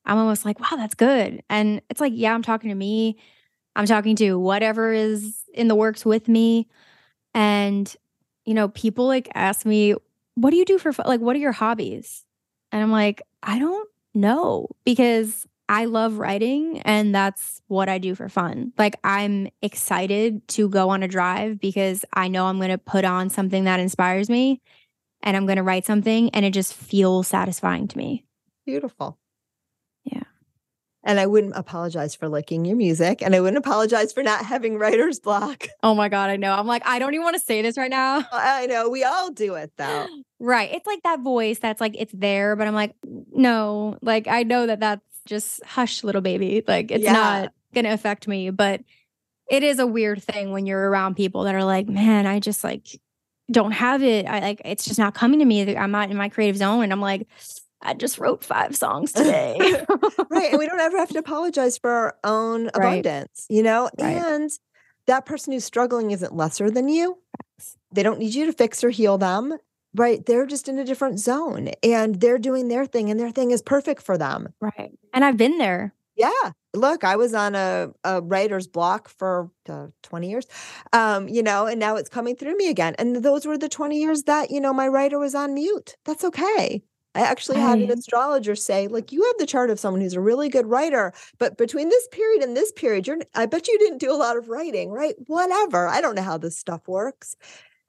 I'm 0.07 0.17
almost 0.17 0.47
like, 0.47 0.59
wow, 0.59 0.79
that's 0.79 0.95
good. 0.95 1.43
And 1.51 1.83
it's 1.91 2.01
like, 2.01 2.14
yeah, 2.17 2.33
I'm 2.33 2.41
talking 2.41 2.71
to 2.71 2.75
me. 2.75 3.19
I'm 3.79 3.87
talking 3.87 4.17
to 4.17 4.38
whatever 4.38 4.93
is 4.93 5.38
in 5.55 5.69
the 5.69 5.77
works 5.77 6.05
with 6.05 6.27
me. 6.27 6.67
And, 7.33 7.95
you 8.45 8.53
know, 8.53 8.69
people 8.69 9.07
like 9.07 9.29
ask 9.35 9.64
me, 9.64 9.95
what 10.35 10.51
do 10.51 10.57
you 10.57 10.64
do 10.64 10.79
for 10.79 10.93
fun? 10.93 11.07
Like, 11.07 11.21
what 11.21 11.37
are 11.37 11.38
your 11.38 11.53
hobbies? 11.53 12.25
And 12.73 12.83
I'm 12.83 12.91
like, 12.91 13.23
I 13.41 13.61
don't 13.61 13.88
know 14.14 14.69
because 14.85 15.47
I 15.69 15.85
love 15.85 16.19
writing 16.19 16.81
and 16.81 17.14
that's 17.14 17.61
what 17.69 17.88
I 17.88 17.99
do 17.99 18.17
for 18.17 18.29
fun. 18.29 18.73
Like 18.77 18.99
I'm 19.05 19.49
excited 19.62 20.47
to 20.49 20.69
go 20.69 20.88
on 20.88 21.05
a 21.05 21.09
drive 21.09 21.61
because 21.61 22.05
I 22.12 22.27
know 22.27 22.47
I'm 22.47 22.57
going 22.57 22.71
to 22.71 22.79
put 22.79 23.05
on 23.05 23.31
something 23.31 23.64
that 23.64 23.79
inspires 23.79 24.29
me 24.29 24.61
and 25.23 25.37
I'm 25.37 25.47
going 25.47 25.57
to 25.57 25.62
write 25.62 25.87
something 25.87 26.31
and 26.31 26.45
it 26.45 26.53
just 26.53 26.75
feels 26.75 27.29
satisfying 27.29 27.87
to 27.88 27.99
me. 27.99 28.25
Beautiful. 28.67 29.19
And 31.05 31.21
I 31.21 31.27
wouldn't 31.27 31.55
apologize 31.57 32.15
for 32.15 32.29
liking 32.29 32.65
your 32.65 32.77
music 32.77 33.23
and 33.23 33.35
I 33.35 33.41
wouldn't 33.41 33.59
apologize 33.59 34.13
for 34.13 34.23
not 34.23 34.45
having 34.45 34.79
writer's 34.79 35.21
block. 35.21 35.69
Oh 35.83 35.95
my 35.95 36.09
God, 36.09 36.29
I 36.29 36.37
know. 36.37 36.53
I'm 36.53 36.67
like, 36.67 36.83
I 36.85 36.99
don't 36.99 37.15
even 37.15 37.25
want 37.25 37.37
to 37.37 37.43
say 37.43 37.63
this 37.63 37.79
right 37.79 37.91
now. 37.91 38.27
I 38.33 38.67
know. 38.67 38.89
We 38.89 39.05
all 39.05 39.31
do 39.31 39.55
it 39.55 39.73
though. 39.77 40.07
Right. 40.41 40.71
It's 40.73 40.87
like 40.87 41.03
that 41.05 41.21
voice 41.21 41.61
that's 41.61 41.81
like, 41.81 41.95
it's 41.97 42.13
there, 42.13 42.57
but 42.57 42.67
I'm 42.67 42.75
like, 42.75 42.95
no, 43.05 43.97
like 44.03 44.27
I 44.27 44.43
know 44.43 44.67
that 44.67 44.81
that's 44.81 45.03
just 45.25 45.65
hush, 45.65 46.03
little 46.03 46.21
baby. 46.21 46.63
Like 46.67 46.91
it's 46.91 47.05
yeah. 47.05 47.13
not 47.13 47.53
going 47.75 47.85
to 47.85 47.93
affect 47.93 48.27
me. 48.27 48.51
But 48.51 48.83
it 49.49 49.63
is 49.63 49.79
a 49.79 49.87
weird 49.87 50.23
thing 50.23 50.51
when 50.51 50.67
you're 50.67 50.91
around 50.91 51.15
people 51.15 51.45
that 51.45 51.55
are 51.55 51.65
like, 51.65 51.89
man, 51.89 52.27
I 52.27 52.41
just 52.41 52.65
like 52.65 53.01
don't 53.51 53.73
have 53.73 54.03
it. 54.03 54.27
I 54.27 54.41
like 54.41 54.63
it's 54.65 54.85
just 54.85 54.99
not 54.99 55.15
coming 55.15 55.39
to 55.39 55.45
me. 55.45 55.77
I'm 55.77 55.91
not 55.91 56.11
in 56.11 56.17
my 56.17 56.29
creative 56.29 56.57
zone. 56.57 56.83
And 56.83 56.93
I'm 56.93 57.01
like, 57.01 57.27
I 57.83 57.95
just 57.95 58.19
wrote 58.19 58.45
five 58.45 58.77
songs 58.77 59.12
today. 59.12 59.57
right. 60.31 60.51
And 60.51 60.59
we 60.59 60.67
don't 60.69 60.81
ever 60.81 60.99
have 60.99 61.11
to 61.11 61.19
apologize 61.19 61.79
for 61.79 61.91
our 61.91 62.17
own 62.25 62.71
right. 62.77 63.01
abundance, 63.01 63.47
you 63.49 63.62
know? 63.62 63.88
Right. 63.99 64.17
And 64.17 64.51
that 65.07 65.27
person 65.27 65.53
who's 65.53 65.64
struggling 65.64 66.11
isn't 66.11 66.35
lesser 66.35 66.71
than 66.71 66.88
you. 66.88 67.19
They 67.93 68.03
don't 68.03 68.19
need 68.19 68.35
you 68.35 68.47
to 68.47 68.53
fix 68.53 68.85
or 68.85 68.91
heal 68.91 69.17
them 69.19 69.59
right 69.95 70.27
they're 70.27 70.47
just 70.47 70.69
in 70.69 70.79
a 70.79 70.85
different 70.85 71.19
zone 71.19 71.71
and 71.83 72.21
they're 72.21 72.38
doing 72.38 72.69
their 72.69 72.87
thing 72.87 73.11
and 73.11 73.19
their 73.19 73.31
thing 73.31 73.51
is 73.51 73.62
perfect 73.62 74.03
for 74.03 74.19
them 74.19 74.53
right 74.61 74.93
and 75.14 75.25
i've 75.25 75.37
been 75.37 75.59
there 75.59 75.95
yeah 76.17 76.53
look 76.75 77.05
i 77.05 77.17
was 77.17 77.35
on 77.35 77.55
a, 77.55 77.88
a 78.05 78.21
writer's 78.21 78.67
block 78.67 79.09
for 79.09 79.51
uh, 79.69 79.87
20 80.03 80.31
years 80.31 80.47
um 80.93 81.29
you 81.29 81.43
know 81.43 81.67
and 81.67 81.81
now 81.81 81.97
it's 81.97 82.09
coming 82.09 82.37
through 82.37 82.57
me 82.57 82.69
again 82.69 82.95
and 82.99 83.17
those 83.17 83.47
were 83.47 83.59
the 83.59 83.69
20 83.69 83.99
years 83.99 84.25
that 84.25 84.51
you 84.51 84.61
know 84.61 84.73
my 84.73 84.87
writer 84.87 85.19
was 85.19 85.35
on 85.35 85.55
mute 85.55 85.97
that's 86.05 86.25
okay 86.25 86.83
I 87.19 87.23
actually 87.23 87.59
had 87.59 87.81
an 87.81 87.91
astrologer 87.91 88.55
say, 88.55 88.87
like, 88.87 89.11
you 89.11 89.25
have 89.25 89.35
the 89.39 89.47
chart 89.47 89.71
of 89.71 89.81
someone 89.81 90.01
who's 90.01 90.15
a 90.15 90.21
really 90.21 90.49
good 90.49 90.67
writer, 90.67 91.13
but 91.39 91.59
between 91.59 91.89
this 91.89 92.07
period 92.13 92.45
and 92.45 92.57
this 92.57 92.71
period, 92.73 93.09
you're 93.09 93.19
I 93.35 93.47
bet 93.47 93.67
you 93.67 93.77
didn't 93.79 93.99
do 93.99 94.13
a 94.13 94.15
lot 94.15 94.37
of 94.37 94.49
writing, 94.49 94.91
right? 94.91 95.17
Whatever. 95.27 95.89
I 95.89 96.01
don't 96.01 96.15
know 96.15 96.23
how 96.23 96.39
this 96.39 96.57
stuff 96.57 96.87
works. 96.87 97.35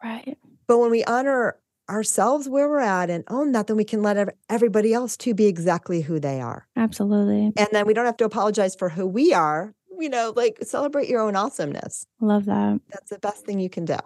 Right. 0.03 0.35
But 0.65 0.79
when 0.79 0.89
we 0.89 1.03
honor 1.03 1.57
ourselves 1.89 2.49
where 2.49 2.67
we're 2.67 2.79
at 2.79 3.11
and 3.11 3.23
own 3.29 3.51
that, 3.51 3.67
then 3.67 3.77
we 3.77 3.83
can 3.83 4.01
let 4.01 4.35
everybody 4.49 4.93
else 4.93 5.15
to 5.17 5.35
be 5.35 5.45
exactly 5.45 6.01
who 6.01 6.19
they 6.19 6.41
are. 6.41 6.67
Absolutely. 6.75 7.51
And 7.55 7.67
then 7.71 7.85
we 7.85 7.93
don't 7.93 8.05
have 8.05 8.17
to 8.17 8.25
apologize 8.25 8.75
for 8.75 8.89
who 8.89 9.05
we 9.05 9.31
are. 9.33 9.75
You 9.99 10.09
know, 10.09 10.33
like 10.35 10.57
celebrate 10.63 11.07
your 11.07 11.21
own 11.21 11.35
awesomeness. 11.35 12.05
Love 12.19 12.45
that. 12.45 12.79
That's 12.89 13.11
the 13.11 13.19
best 13.19 13.45
thing 13.45 13.59
you 13.59 13.69
can 13.69 13.85
do. 13.85 13.97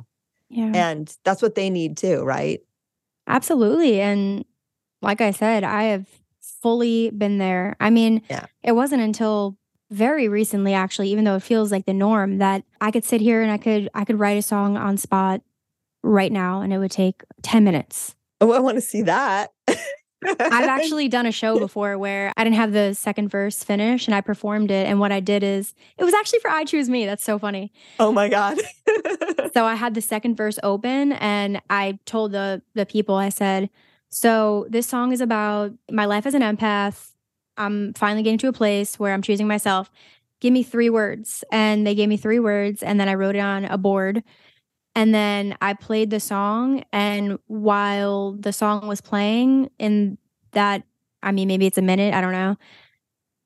Yeah. 0.50 0.72
And 0.74 1.16
that's 1.24 1.42
what 1.42 1.56
they 1.56 1.70
need 1.70 1.96
too, 1.96 2.24
right? 2.24 2.62
Absolutely. 3.28 4.02
And 4.02 4.44
like 5.04 5.22
I 5.22 5.32
said, 5.32 5.64
I 5.64 5.84
have 5.84 6.08
fully 6.62 7.10
been 7.12 7.38
there. 7.38 7.76
I 7.80 7.90
mean, 7.90 8.22
yeah. 8.30 8.46
it 8.64 8.72
wasn't 8.72 9.02
until 9.02 9.58
very 9.92 10.28
recently 10.28 10.74
actually 10.74 11.10
even 11.10 11.24
though 11.24 11.36
it 11.36 11.44
feels 11.44 11.72
like 11.72 11.86
the 11.86 11.94
norm 11.94 12.40
that 12.40 12.64
I 12.82 12.90
could 12.90 13.04
sit 13.04 13.22
here 13.22 13.44
and 13.44 13.52
I 13.52 13.60
could 13.60 13.90
I 13.94 14.06
could 14.06 14.18
write 14.18 14.40
a 14.40 14.42
song 14.42 14.76
on 14.76 14.98
spot 14.98 15.42
right 16.02 16.32
now 16.32 16.62
and 16.62 16.74
it 16.74 16.80
would 16.80 16.90
take 16.90 17.24
10 17.44 17.64
minutes. 17.64 18.16
Oh, 18.42 18.52
I 18.52 18.60
want 18.60 18.76
to 18.76 18.82
see 18.82 19.04
that. 19.04 19.52
I've 19.68 19.78
actually 20.40 21.10
done 21.10 21.26
a 21.26 21.32
show 21.32 21.60
before 21.60 21.98
where 21.98 22.34
I 22.36 22.44
didn't 22.44 22.56
have 22.56 22.74
the 22.74 22.94
second 22.94 23.30
verse 23.30 23.64
finish 23.64 24.08
and 24.08 24.16
I 24.16 24.22
performed 24.22 24.72
it. 24.72 24.88
And 24.88 25.00
what 25.00 25.12
I 25.12 25.20
did 25.20 25.44
is 25.44 25.76
it 25.98 26.04
was 26.04 26.14
actually 26.14 26.40
for 26.40 26.50
I 26.50 26.64
Choose 26.64 26.90
Me. 26.90 27.06
That's 27.06 27.24
so 27.24 27.38
funny. 27.38 27.72
Oh 28.00 28.12
my 28.12 28.30
God. 28.30 28.58
so 29.54 29.66
I 29.66 29.76
had 29.76 29.94
the 29.94 30.02
second 30.02 30.36
verse 30.36 30.58
open 30.64 31.14
and 31.14 31.62
I 31.70 32.00
told 32.06 32.32
the 32.32 32.64
the 32.74 32.86
people, 32.86 33.16
I 33.16 33.30
said, 33.30 33.70
so 34.14 34.68
this 34.70 34.88
song 34.88 35.12
is 35.12 35.22
about 35.22 35.72
my 35.92 36.06
life 36.06 36.26
as 36.26 36.34
an 36.34 36.42
empath. 36.42 37.12
I'm 37.58 37.94
finally 37.94 38.24
getting 38.24 38.38
to 38.40 38.48
a 38.48 38.54
place 38.54 39.00
where 39.00 39.14
I'm 39.14 39.22
choosing 39.22 39.48
myself. 39.48 39.90
Give 40.40 40.54
me 40.54 40.64
three 40.64 40.90
words. 40.90 41.44
And 41.52 41.86
they 41.86 41.96
gave 41.96 42.10
me 42.10 42.18
three 42.18 42.40
words. 42.40 42.84
And 42.84 43.00
then 43.00 43.10
I 43.10 43.16
wrote 43.16 43.36
it 43.36 43.40
on 43.40 43.66
a 43.66 43.78
board 43.78 44.24
and 44.96 45.14
then 45.14 45.58
I 45.62 45.74
played 45.74 46.10
the 46.10 46.20
song. 46.20 46.84
And 46.94 47.40
while 47.48 48.34
the 48.34 48.54
song 48.54 48.88
was 48.88 49.02
playing, 49.02 49.72
in 49.80 50.18
that, 50.52 50.84
I 51.24 51.32
mean, 51.32 51.48
maybe 51.48 51.66
it's 51.66 51.78
a 51.78 51.82
minute, 51.82 52.14
I 52.14 52.22
don't 52.22 52.32
know. 52.32 52.58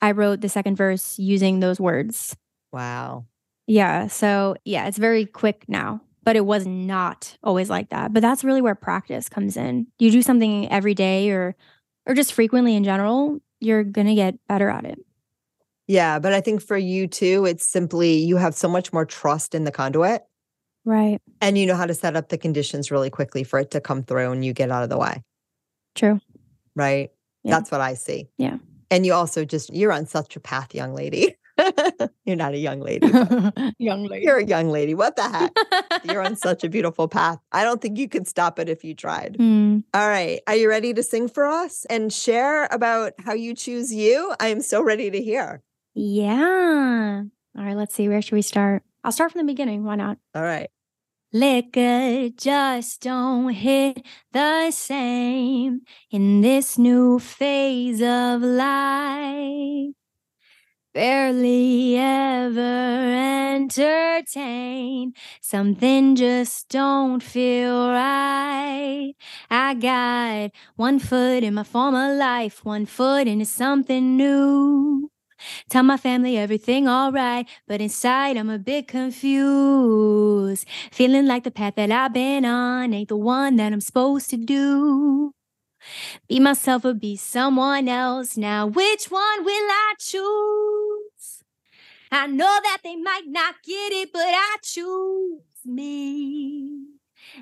I 0.01 0.11
wrote 0.11 0.41
the 0.41 0.49
second 0.49 0.75
verse 0.75 1.17
using 1.17 1.59
those 1.59 1.79
words. 1.79 2.35
Wow. 2.71 3.25
Yeah. 3.65 4.07
So, 4.07 4.55
yeah, 4.65 4.87
it's 4.87 4.97
very 4.97 5.25
quick 5.25 5.65
now. 5.67 6.01
But 6.27 6.35
it 6.35 6.45
was 6.45 6.67
not 6.67 7.37
always 7.41 7.69
like 7.69 7.87
that. 7.87 8.11
But 8.11 8.19
that's 8.19 8.43
really 8.43 8.61
where 8.61 8.75
practice 8.75 9.29
comes 9.29 9.55
in. 9.55 9.87
You 9.97 10.11
do 10.11 10.21
something 10.21 10.69
every 10.69 10.93
day 10.93 11.29
or 11.29 11.55
or 12.05 12.13
just 12.15 12.33
frequently 12.33 12.75
in 12.75 12.83
general, 12.83 13.39
you're 13.61 13.85
going 13.85 14.07
to 14.07 14.13
get 14.13 14.35
better 14.45 14.67
at 14.67 14.83
it. 14.83 14.99
Yeah, 15.87 16.19
but 16.19 16.33
I 16.33 16.41
think 16.41 16.61
for 16.61 16.75
you 16.75 17.07
too, 17.07 17.45
it's 17.45 17.65
simply 17.65 18.17
you 18.17 18.35
have 18.35 18.55
so 18.55 18.67
much 18.67 18.91
more 18.91 19.05
trust 19.05 19.55
in 19.55 19.63
the 19.63 19.71
conduit. 19.71 20.23
Right. 20.83 21.21
And 21.39 21.57
you 21.57 21.65
know 21.65 21.77
how 21.77 21.85
to 21.85 21.93
set 21.93 22.17
up 22.17 22.27
the 22.27 22.37
conditions 22.37 22.91
really 22.91 23.09
quickly 23.09 23.45
for 23.45 23.57
it 23.59 23.71
to 23.71 23.79
come 23.79 24.03
through 24.03 24.33
and 24.33 24.43
you 24.43 24.51
get 24.51 24.69
out 24.69 24.83
of 24.83 24.89
the 24.89 24.97
way. 24.97 25.23
True. 25.95 26.19
Right. 26.75 27.09
Yeah. 27.45 27.51
That's 27.55 27.71
what 27.71 27.79
I 27.79 27.93
see. 27.93 28.27
Yeah. 28.37 28.57
And 28.91 29.05
you 29.05 29.13
also 29.13 29.45
just, 29.45 29.73
you're 29.73 29.93
on 29.93 30.05
such 30.05 30.35
a 30.35 30.41
path, 30.41 30.75
young 30.75 30.93
lady. 30.93 31.37
you're 32.25 32.35
not 32.35 32.53
a 32.53 32.57
young 32.57 32.79
lady. 32.79 33.07
Young 33.79 34.05
lady. 34.05 34.25
You're 34.25 34.37
a 34.37 34.45
young 34.45 34.69
lady. 34.69 34.93
What 34.93 35.15
the 35.15 35.23
heck? 35.23 35.55
You're 36.03 36.21
on 36.21 36.35
such 36.35 36.63
a 36.63 36.69
beautiful 36.69 37.07
path. 37.07 37.39
I 37.51 37.63
don't 37.63 37.81
think 37.81 37.97
you 37.97 38.09
could 38.09 38.27
stop 38.27 38.59
it 38.59 38.69
if 38.69 38.83
you 38.83 38.93
tried. 38.93 39.35
Hmm. 39.37 39.79
All 39.93 40.07
right. 40.07 40.41
Are 40.47 40.55
you 40.55 40.69
ready 40.69 40.93
to 40.93 41.03
sing 41.03 41.27
for 41.27 41.45
us 41.45 41.85
and 41.89 42.11
share 42.11 42.65
about 42.71 43.13
how 43.19 43.33
you 43.33 43.53
choose 43.53 43.93
you? 43.93 44.33
I 44.39 44.47
am 44.47 44.61
so 44.61 44.81
ready 44.81 45.11
to 45.11 45.21
hear. 45.21 45.61
Yeah. 45.93 47.23
All 47.57 47.63
right, 47.63 47.75
let's 47.75 47.95
see. 47.95 48.07
Where 48.07 48.21
should 48.21 48.35
we 48.35 48.41
start? 48.41 48.83
I'll 49.03 49.11
start 49.11 49.31
from 49.31 49.39
the 49.39 49.51
beginning. 49.51 49.83
Why 49.83 49.95
not? 49.95 50.17
All 50.35 50.43
right. 50.43 50.69
Liquor 51.33 52.29
just 52.37 53.01
don't 53.01 53.49
hit 53.49 54.01
the 54.31 54.71
same 54.71 55.81
in 56.09 56.41
this 56.41 56.77
new 56.77 57.19
phase 57.19 58.01
of 58.01 58.41
life. 58.41 59.93
Barely 60.97 61.95
ever 61.95 62.59
entertain. 63.61 65.13
Something 65.41 66.15
just 66.15 66.69
don't 66.69 67.21
feel 67.21 67.91
right. 67.91 69.13
I 69.47 69.75
got 69.75 70.49
one 70.75 70.97
foot 70.97 71.43
in 71.43 71.53
my 71.53 71.61
former 71.61 72.15
life, 72.15 72.65
one 72.65 72.87
foot 72.87 73.27
into 73.27 73.45
something 73.45 74.17
new. 74.17 75.11
Tell 75.69 75.83
my 75.83 75.97
family 75.97 76.35
everything 76.35 76.89
alright, 76.89 77.47
but 77.67 77.79
inside 77.79 78.35
I'm 78.35 78.49
a 78.49 78.57
bit 78.57 78.87
confused. 78.87 80.65
Feeling 80.91 81.27
like 81.27 81.43
the 81.43 81.51
path 81.51 81.75
that 81.75 81.91
I've 81.91 82.13
been 82.13 82.43
on 82.43 82.91
ain't 82.95 83.09
the 83.09 83.17
one 83.17 83.57
that 83.57 83.71
I'm 83.71 83.81
supposed 83.81 84.31
to 84.31 84.37
do. 84.37 85.35
Be 86.27 86.39
myself 86.39 86.85
or 86.85 86.93
be 86.93 87.15
someone 87.15 87.87
else. 87.87 88.37
Now, 88.37 88.67
which 88.67 89.05
one 89.05 89.43
will 89.43 89.69
I 89.69 89.93
choose? 89.99 91.43
I 92.11 92.27
know 92.27 92.59
that 92.63 92.79
they 92.83 92.95
might 92.95 93.27
not 93.27 93.55
get 93.63 93.91
it, 93.91 94.11
but 94.13 94.21
I 94.25 94.57
choose 94.63 95.41
me. 95.65 96.85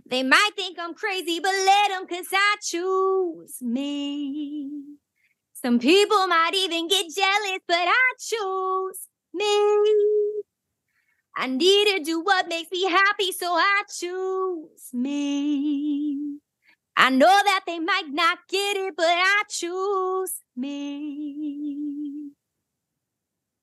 They 0.06 0.24
might 0.24 0.52
think 0.56 0.78
I'm 0.80 0.94
crazy, 0.94 1.40
but 1.40 1.52
let 1.52 1.90
them, 1.90 2.08
cause 2.08 2.28
I 2.34 2.56
choose 2.62 3.62
me. 3.62 4.72
Some 5.54 5.80
people 5.80 6.28
might 6.28 6.54
even 6.56 6.88
get 6.88 7.06
jealous, 7.16 7.60
but 7.68 7.78
I 7.78 8.12
choose 8.20 9.08
me. 9.34 9.46
I 11.38 11.48
need 11.48 11.98
to 11.98 12.04
do 12.04 12.22
what 12.22 12.48
makes 12.48 12.72
me 12.72 12.84
happy, 12.86 13.32
so 13.32 13.54
I 13.54 13.84
choose 13.90 14.90
me. 14.94 16.40
I 16.98 17.10
know 17.10 17.28
that 17.28 17.62
they 17.68 17.80
might 17.80 18.10
not 18.10 18.40
get 18.48 18.78
it, 18.78 18.96
but 18.96 19.06
I 19.06 19.44
choose 19.50 20.34
me. 20.56 22.32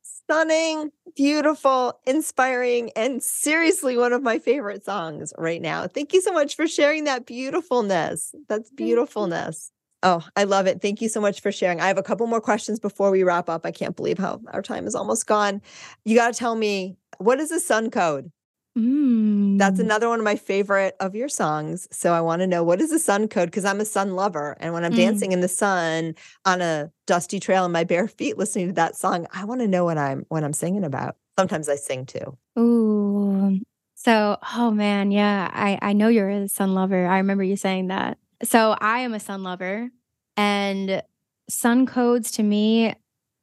Stunning, 0.03 0.93
beautiful, 1.17 1.99
inspiring, 2.07 2.91
and 2.95 3.23
seriously 3.23 3.97
one 3.97 4.13
of 4.13 4.23
my 4.23 4.39
favorite 4.39 4.85
songs 4.85 5.33
right 5.39 5.61
now. 5.61 5.87
Thank 5.87 6.13
you 6.13 6.21
so 6.21 6.33
much 6.33 6.57
for 6.57 6.67
sharing 6.67 7.05
that 7.05 7.27
beautifulness. 7.27 8.35
That's 8.49 8.71
beautifulness. 8.71 9.73
Oh, 10.03 10.27
I 10.37 10.45
love 10.45 10.67
it. 10.67 10.83
Thank 10.83 11.01
you 11.01 11.09
so 11.09 11.21
much 11.21 11.41
for 11.41 11.53
sharing. 11.53 11.81
I 11.81 11.87
have 11.87 11.99
a 11.99 12.03
couple 12.03 12.27
more 12.27 12.41
questions 12.41 12.81
before 12.81 13.11
we 13.11 13.23
wrap 13.23 13.49
up. 13.49 13.65
I 13.65 13.71
can't 13.71 13.97
believe 13.97 14.19
how 14.19 14.41
our 14.49 14.63
time 14.63 14.87
is 14.87 14.95
almost 14.95 15.27
gone. 15.27 15.63
You 16.05 16.17
got 16.17 16.33
to 16.33 16.39
tell 16.39 16.55
me 16.55 16.97
what 17.19 17.41
is 17.41 17.51
the 17.51 17.61
sun 17.61 17.91
code? 17.91 18.31
Mm. 18.79 19.59
That's 19.59 19.79
another 19.79 20.09
one 20.09 20.19
of 20.19 20.25
my 20.25 20.37
favorite 20.37 20.97
of 20.99 21.15
your 21.15 21.29
songs. 21.29 21.87
So 21.93 22.13
I 22.15 22.21
want 22.21 22.41
to 22.41 22.47
know 22.47 22.63
what 22.65 22.81
is 22.81 22.91
the 22.91 22.99
sun 22.99 23.29
code 23.29 23.51
because 23.51 23.65
I'm 23.65 23.81
a 23.81 23.85
sun 23.85 24.15
lover. 24.17 24.57
And 24.61 24.73
when 24.73 24.85
I'm 24.85 24.93
Mm. 24.93 24.97
dancing 24.97 25.33
in 25.33 25.41
the 25.41 25.49
sun 25.49 26.15
on 26.45 26.63
a 26.63 26.91
dusty 27.07 27.39
trail 27.39 27.65
in 27.67 27.73
my 27.73 27.85
bare 27.85 28.09
feet 28.09 28.39
listening 28.39 28.69
to 28.69 28.73
that 28.75 28.97
song, 28.97 29.27
I 29.33 29.45
want 29.45 29.61
to 29.61 29.69
know 29.69 29.85
what 29.85 29.99
I'm 29.99 30.25
what 30.29 30.43
I'm 30.43 30.55
singing 30.55 30.85
about. 30.85 31.17
Sometimes 31.39 31.69
I 31.69 31.77
sing 31.77 32.07
too. 32.07 32.37
Ooh. 32.59 33.61
So, 33.95 34.39
oh 34.57 34.71
man, 34.71 35.11
yeah, 35.11 35.51
I 35.53 35.79
I 35.83 35.93
know 35.93 36.09
you're 36.09 36.31
a 36.31 36.49
sun 36.49 36.75
lover. 36.75 37.07
I 37.07 37.19
remember 37.19 37.45
you 37.45 37.57
saying 37.57 37.89
that. 37.89 38.19
So, 38.43 38.75
I 38.81 39.01
am 39.01 39.15
a 39.15 39.21
sun 39.21 39.43
lover, 39.43 39.91
and 40.37 41.03
sun 41.49 41.87
codes 41.87 42.33
to 42.33 42.43
me 42.43 42.95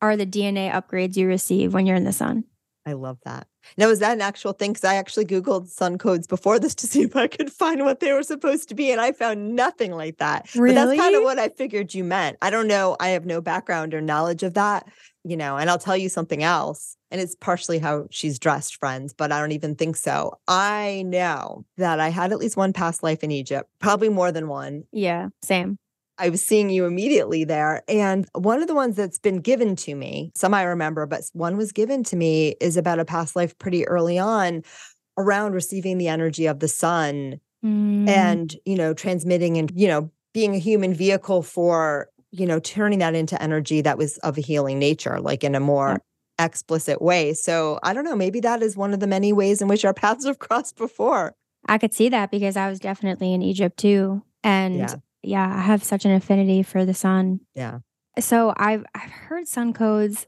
are 0.02 0.18
the 0.18 0.26
DNA 0.26 0.70
upgrades 0.72 1.16
you 1.18 1.28
receive 1.28 1.74
when 1.74 1.86
you're 1.86 1.96
in 1.96 2.04
the 2.04 2.12
sun. 2.14 2.46
I 2.86 2.94
love 2.94 3.20
that. 3.26 3.48
Now, 3.78 3.90
is 3.90 4.00
that 4.00 4.14
an 4.14 4.22
actual 4.22 4.54
thing? 4.54 4.72
Because 4.74 4.84
I 4.84 4.96
actually 4.96 5.26
Googled 5.26 5.68
sun 5.68 5.98
codes 5.98 6.28
before 6.28 6.60
this 6.60 6.76
to 6.76 6.88
see 6.92 7.02
if 7.02 7.16
I 7.16 7.28
could 7.28 7.52
find 7.52 7.84
what 7.84 8.00
they 8.00 8.12
were 8.14 8.24
supposed 8.24 8.70
to 8.70 8.76
be. 8.76 8.92
And 8.92 9.02
I 9.02 9.12
found 9.12 9.56
nothing 9.56 9.92
like 9.92 10.18
that. 10.18 10.50
But 10.56 10.74
that's 10.74 11.00
kind 11.00 11.16
of 11.16 11.24
what 11.24 11.40
I 11.40 11.50
figured 11.50 11.94
you 11.94 12.04
meant. 12.04 12.38
I 12.42 12.50
don't 12.50 12.68
know. 12.68 12.96
I 13.00 13.10
have 13.10 13.26
no 13.26 13.42
background 13.42 13.94
or 13.94 14.02
knowledge 14.02 14.44
of 14.44 14.54
that, 14.56 14.88
you 15.24 15.38
know, 15.38 15.58
and 15.58 15.70
I'll 15.70 15.80
tell 15.80 15.98
you 15.98 16.10
something 16.10 16.44
else. 16.44 16.96
And 17.12 17.20
it's 17.20 17.36
partially 17.36 17.80
how 17.80 18.06
she's 18.12 18.38
dressed, 18.38 18.76
friends, 18.76 19.14
but 19.14 19.32
I 19.32 19.40
don't 19.40 19.52
even 19.52 19.76
think 19.76 19.96
so. 19.96 20.38
I 20.48 21.04
know 21.08 21.66
that 21.78 22.00
I 22.00 22.10
had 22.10 22.32
at 22.32 22.38
least 22.38 22.56
one 22.56 22.72
past 22.72 23.02
life 23.02 23.24
in 23.24 23.32
Egypt, 23.32 23.68
probably 23.80 24.10
more 24.10 24.32
than 24.32 24.48
one. 24.48 24.84
Yeah, 24.92 25.30
same. 25.42 25.80
I 26.20 26.30
was 26.30 26.46
seeing 26.46 26.70
you 26.70 26.86
immediately 26.86 27.44
there. 27.46 27.84
And 27.88 28.28
one 28.34 28.62
of 28.62 28.68
the 28.68 28.76
ones 28.76 28.96
that's 28.96 29.20
been 29.20 29.38
given 29.38 29.76
to 29.78 29.96
me, 29.96 30.32
some 30.36 30.54
I 30.54 30.64
remember, 30.64 31.06
but 31.06 31.24
one 31.34 31.58
was 31.58 31.72
given 31.72 32.04
to 32.06 32.16
me 32.16 32.56
is 32.60 32.78
about 32.78 33.00
a 33.00 33.06
past 33.06 33.36
life 33.36 33.58
pretty 33.58 33.88
early 33.88 34.20
on 34.20 34.64
around 35.18 35.54
receiving 35.54 35.98
the 35.98 36.08
energy 36.08 36.46
of 36.46 36.60
the 36.60 36.68
sun 36.68 37.40
Mm, 37.64 38.08
and, 38.08 38.56
you 38.66 38.76
know, 38.76 38.94
transmitting 38.94 39.58
and, 39.58 39.72
you 39.76 39.88
know, 39.88 40.10
being 40.34 40.56
a 40.56 40.60
human 40.60 40.94
vehicle 40.94 41.42
for, 41.42 42.10
you 42.32 42.46
know, 42.46 42.60
turning 42.60 43.00
that 43.00 43.16
into 43.16 43.42
energy 43.42 43.82
that 43.82 43.98
was 43.98 44.18
of 44.20 44.38
a 44.38 44.42
healing 44.42 44.80
nature, 44.80 45.20
like 45.20 45.44
in 45.44 45.56
a 45.56 45.60
more 45.60 46.00
explicit 46.38 47.02
way. 47.02 47.34
So 47.34 47.80
I 47.84 47.94
don't 47.94 48.06
know, 48.06 48.16
maybe 48.16 48.40
that 48.42 48.62
is 48.62 48.78
one 48.78 48.94
of 48.94 49.00
the 49.02 49.08
many 49.08 49.34
ways 49.34 49.62
in 49.62 49.68
which 49.68 49.84
our 49.84 49.94
paths 49.96 50.26
have 50.26 50.40
crossed 50.40 50.78
before. 50.78 51.34
I 51.68 51.78
could 51.78 51.94
see 51.94 52.10
that 52.10 52.32
because 52.32 52.56
I 52.56 52.70
was 52.70 52.80
definitely 52.80 53.34
in 53.34 53.42
Egypt 53.42 53.78
too. 53.78 54.24
And 54.44 54.78
Yeah. 54.78 54.96
Yeah, 55.22 55.54
I 55.58 55.62
have 55.62 55.84
such 55.84 56.06
an 56.06 56.12
affinity 56.12 56.64
for 56.64 56.86
the 56.86 56.94
sun. 56.94 57.42
Yeah. 57.56 57.80
So 58.20 58.54
I've 58.58 58.86
I've 58.96 59.12
heard 59.12 59.48
sun 59.48 59.74
codes 59.74 60.28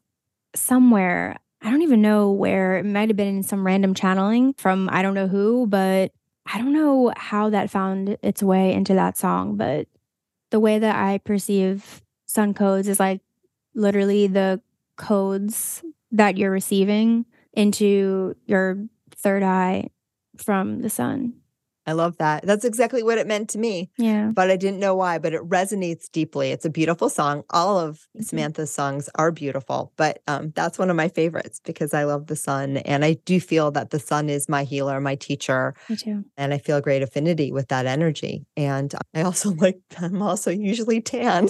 somewhere. 0.55 1.37
I 1.61 1.69
don't 1.69 1.81
even 1.81 2.01
know 2.01 2.31
where. 2.31 2.77
It 2.77 2.85
might 2.85 3.09
have 3.09 3.17
been 3.17 3.27
in 3.37 3.43
some 3.43 3.65
random 3.65 3.93
channeling 3.93 4.53
from 4.53 4.89
I 4.91 5.01
don't 5.01 5.13
know 5.13 5.27
who, 5.27 5.67
but 5.67 6.11
I 6.45 6.57
don't 6.57 6.73
know 6.73 7.13
how 7.15 7.49
that 7.49 7.69
found 7.69 8.17
its 8.21 8.41
way 8.41 8.73
into 8.73 8.93
that 8.95 9.17
song. 9.17 9.57
But 9.57 9.87
the 10.49 10.59
way 10.59 10.79
that 10.79 10.95
I 10.95 11.19
perceive 11.19 12.01
sun 12.25 12.53
codes 12.53 12.87
is 12.87 12.99
like 12.99 13.21
literally 13.73 14.27
the 14.27 14.61
codes 14.97 15.83
that 16.11 16.37
you're 16.37 16.51
receiving 16.51 17.25
into 17.53 18.35
your 18.45 18.85
third 19.15 19.43
eye 19.43 19.89
from 20.37 20.81
the 20.81 20.89
sun. 20.89 21.40
I 21.87 21.93
love 21.93 22.17
that. 22.17 22.45
That's 22.45 22.63
exactly 22.65 23.01
what 23.03 23.17
it 23.17 23.25
meant 23.27 23.49
to 23.51 23.57
me. 23.57 23.89
Yeah. 23.97 24.31
but 24.33 24.51
I 24.51 24.55
didn't 24.57 24.79
know 24.79 24.95
why. 24.95 25.17
But 25.17 25.33
it 25.33 25.41
resonates 25.41 26.09
deeply. 26.11 26.51
It's 26.51 26.65
a 26.65 26.69
beautiful 26.69 27.09
song. 27.09 27.43
All 27.49 27.79
of 27.79 28.07
Mhm. 28.17 28.23
Samantha's 28.25 28.71
songs 28.71 29.09
are 29.15 29.31
beautiful, 29.31 29.91
but 29.97 30.21
um, 30.27 30.51
that's 30.55 30.77
one 30.79 30.89
of 30.89 30.95
my 30.95 31.07
favorites 31.09 31.59
because 31.65 31.93
I 31.93 32.03
love 32.03 32.27
the 32.27 32.35
sun, 32.35 32.77
and 32.77 33.03
I 33.03 33.13
do 33.25 33.39
feel 33.39 33.71
that 33.71 33.89
the 33.89 33.99
sun 33.99 34.29
is 34.29 34.47
my 34.47 34.63
healer, 34.63 35.01
my 35.01 35.15
teacher, 35.15 35.73
Me 35.89 35.95
too. 35.95 36.23
and 36.37 36.53
I 36.53 36.57
feel 36.59 36.77
a 36.77 36.81
great 36.81 37.01
affinity 37.01 37.51
with 37.51 37.67
that 37.69 37.85
energy. 37.85 38.45
And 38.55 38.93
I 39.15 39.21
also 39.23 39.49
like. 39.65 39.79
I'm 39.97 40.21
also 40.21 40.51
usually 40.51 41.01
tan. 41.01 41.49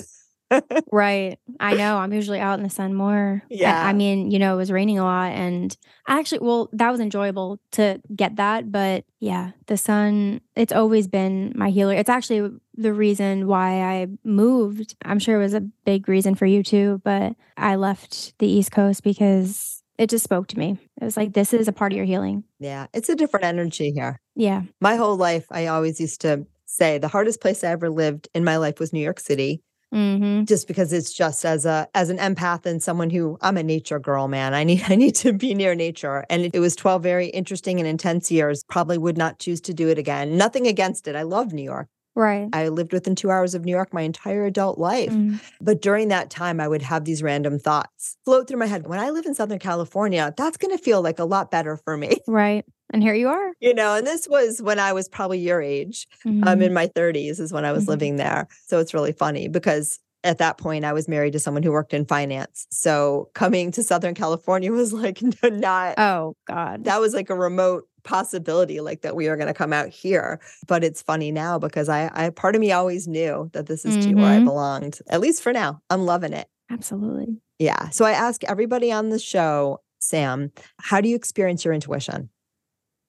Right. 0.92 1.40
I 1.60 1.74
know. 1.76 1.98
I'm 1.98 2.14
usually 2.14 2.40
out 2.40 2.60
in 2.60 2.64
the 2.64 2.70
sun 2.70 2.94
more. 2.94 3.42
I- 3.44 3.48
Yeah. 3.50 3.86
I 3.86 3.94
mean, 3.94 4.32
you 4.32 4.40
know, 4.40 4.54
it 4.54 4.58
was 4.58 4.72
raining 4.72 5.00
a 5.00 5.04
lot 5.04 5.32
and 5.32 5.76
I 6.08 6.20
actually, 6.20 6.40
well, 6.40 6.70
that 6.74 6.92
was 6.92 7.00
enjoyable 7.00 7.60
to 7.74 8.02
get 8.16 8.36
that. 8.38 8.72
But 8.72 9.06
yeah, 9.20 9.52
the 9.68 9.78
sun, 9.78 10.42
it's 10.56 10.74
always 10.74 11.08
been 11.08 11.54
my 11.56 11.70
healer. 11.70 11.94
It's 11.94 12.10
actually 12.10 12.52
the 12.76 12.94
reason 12.94 13.48
why 13.48 13.82
I 13.82 14.08
moved. 14.24 14.96
I'm 15.06 15.20
sure 15.20 15.36
it 15.40 15.44
was 15.44 15.54
a 15.54 15.62
big 15.62 16.08
reason 16.10 16.36
for 16.36 16.46
you 16.46 16.64
too, 16.64 17.02
but 17.04 17.36
I 17.58 17.76
left 17.76 18.38
the 18.40 18.48
East 18.48 18.72
Coast 18.72 19.04
because 19.04 19.84
it 19.98 20.10
just 20.10 20.24
spoke 20.24 20.48
to 20.48 20.58
me. 20.60 20.78
It 21.00 21.04
was 21.06 21.16
like, 21.18 21.34
this 21.34 21.54
is 21.54 21.68
a 21.68 21.72
part 21.74 21.92
of 21.94 21.98
your 21.98 22.06
healing. 22.06 22.44
yeah, 22.60 22.88
it's 22.94 23.10
a 23.10 23.16
different 23.16 23.46
energy 23.46 23.92
here. 23.92 24.20
Yeah. 24.36 24.64
My 24.80 24.96
whole 24.96 25.16
life, 25.16 25.46
I 25.52 25.68
always 25.68 26.00
used 26.00 26.22
to 26.22 26.46
say 26.66 26.98
the 26.98 27.08
hardest 27.10 27.42
place 27.42 27.64
I 27.64 27.68
ever 27.72 27.90
lived 27.90 28.30
in 28.34 28.44
my 28.44 28.58
life 28.58 28.80
was 28.80 28.94
New 28.94 29.02
York 29.04 29.20
City. 29.20 29.62
Mm-hmm. 29.94 30.46
just 30.46 30.68
because 30.68 30.94
it's 30.94 31.12
just 31.12 31.44
as 31.44 31.66
a 31.66 31.88
as 31.94 32.10
an 32.10 32.18
empath 32.18 32.66
and 32.66 32.82
someone 32.82 33.10
who 33.10 33.38
I'm 33.42 33.58
a 33.58 33.64
nature 33.64 34.00
girl, 34.00 34.30
man. 34.30 34.54
I 34.54 34.64
need 34.64 34.84
I 34.88 34.96
need 34.96 35.16
to 35.16 35.34
be 35.34 35.54
near 35.54 35.76
nature. 35.76 36.26
And 36.30 36.44
it, 36.44 36.56
it 36.56 36.60
was 36.60 36.76
12 36.76 37.04
very 37.04 37.28
interesting 37.28 37.80
and 37.80 37.88
intense 37.88 38.32
years. 38.32 38.64
Probably 38.70 38.98
would 38.98 39.18
not 39.18 39.40
choose 39.40 39.60
to 39.62 39.74
do 39.74 39.90
it 39.90 39.98
again. 39.98 40.38
Nothing 40.38 40.68
against 40.68 41.08
it. 41.08 41.16
I 41.16 41.24
love 41.24 41.52
New 41.52 41.64
York. 41.64 41.88
Right. 42.16 42.50
I 42.52 42.68
lived 42.68 42.92
within 42.92 43.16
two 43.16 43.32
hours 43.32 43.56
of 43.56 43.64
New 43.64 43.72
York 43.72 43.94
my 43.94 44.02
entire 44.02 44.46
adult 44.46 44.78
life. 44.78 45.12
Mm. 45.12 45.40
But 45.62 45.82
during 45.82 46.10
that 46.10 46.30
time, 46.30 46.60
I 46.60 46.68
would 46.68 46.82
have 46.82 47.06
these 47.06 47.24
random 47.24 47.58
thoughts 47.58 48.18
float 48.26 48.48
through 48.48 48.60
my 48.60 48.66
head. 48.66 48.88
When 48.88 49.00
I 49.00 49.12
live 49.12 49.26
in 49.26 49.34
Southern 49.34 49.60
California, 49.60 50.34
that's 50.36 50.58
going 50.58 50.76
to 50.78 50.84
feel 50.84 51.02
like 51.02 51.20
a 51.20 51.24
lot 51.26 51.52
better 51.52 51.78
for 51.78 51.96
me. 51.96 52.18
Right. 52.28 52.66
And 52.92 53.02
here 53.02 53.14
you 53.14 53.30
are. 53.30 53.54
You 53.60 53.74
know, 53.74 53.96
and 53.96 54.06
this 54.06 54.28
was 54.28 54.62
when 54.62 54.80
I 54.80 54.94
was 54.94 55.08
probably 55.08 55.40
your 55.40 55.62
age. 55.62 56.08
I'm 56.26 56.60
Mhm. 56.60 56.64
in 56.64 56.74
my 56.74 56.88
30s, 56.88 57.40
is 57.40 57.52
when 57.54 57.66
I 57.66 57.72
was 57.72 57.86
Mhm. 57.86 57.90
living 57.90 58.16
there. 58.18 58.48
So 58.68 58.80
it's 58.80 58.94
really 58.94 59.14
funny 59.14 59.48
because 59.48 60.00
at 60.24 60.38
that 60.38 60.58
point, 60.60 60.86
I 60.86 60.94
was 60.94 61.08
married 61.08 61.34
to 61.34 61.40
someone 61.40 61.64
who 61.64 61.72
worked 61.72 61.96
in 61.96 62.06
finance. 62.06 62.68
So 62.70 63.30
coming 63.34 63.72
to 63.72 63.82
Southern 63.82 64.14
California 64.14 64.72
was 64.72 64.94
like 64.94 65.20
not, 65.44 65.98
oh 65.98 66.36
God. 66.48 66.84
that 66.84 67.00
was 67.02 67.14
like 67.16 67.30
a 67.32 67.36
remote 67.36 67.88
possibility, 68.04 68.82
like 68.82 69.02
that 69.02 69.16
we 69.16 69.28
are 69.28 69.36
going 69.36 69.48
to 69.48 69.54
come 69.54 69.74
out 69.74 69.88
here. 69.90 70.40
But 70.68 70.84
it's 70.84 71.02
funny 71.02 71.32
now 71.32 71.58
because 71.58 71.90
I, 71.90 72.12
I, 72.14 72.30
part 72.30 72.54
of 72.56 72.62
me 72.62 72.72
always 72.72 73.08
knew 73.08 73.50
that 73.54 73.66
this 73.66 73.84
is 73.86 73.98
to 74.06 74.14
where 74.16 74.30
I 74.32 74.40
Mhm. 74.40 74.44
belonged, 74.46 75.00
at 75.10 75.22
least 75.22 75.42
for 75.42 75.52
now. 75.54 75.82
I'm 75.90 76.06
loving 76.06 76.34
it. 76.34 76.48
Absolutely. 76.70 77.38
Yeah. 77.58 77.90
So 77.90 78.06
I 78.06 78.12
ask 78.12 78.44
everybody 78.44 78.92
on 78.92 79.10
the 79.10 79.20
show, 79.20 79.80
Sam, 80.00 80.52
how 80.78 81.02
do 81.02 81.10
you 81.10 81.16
experience 81.16 81.64
your 81.66 81.74
intuition? 81.74 82.30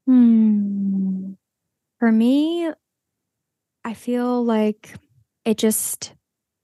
Hmm. 0.06 1.34
For 2.00 2.12
me, 2.12 2.70
I 3.84 3.94
feel 3.94 4.44
like 4.44 4.94
it 5.44 5.58
just 5.58 6.14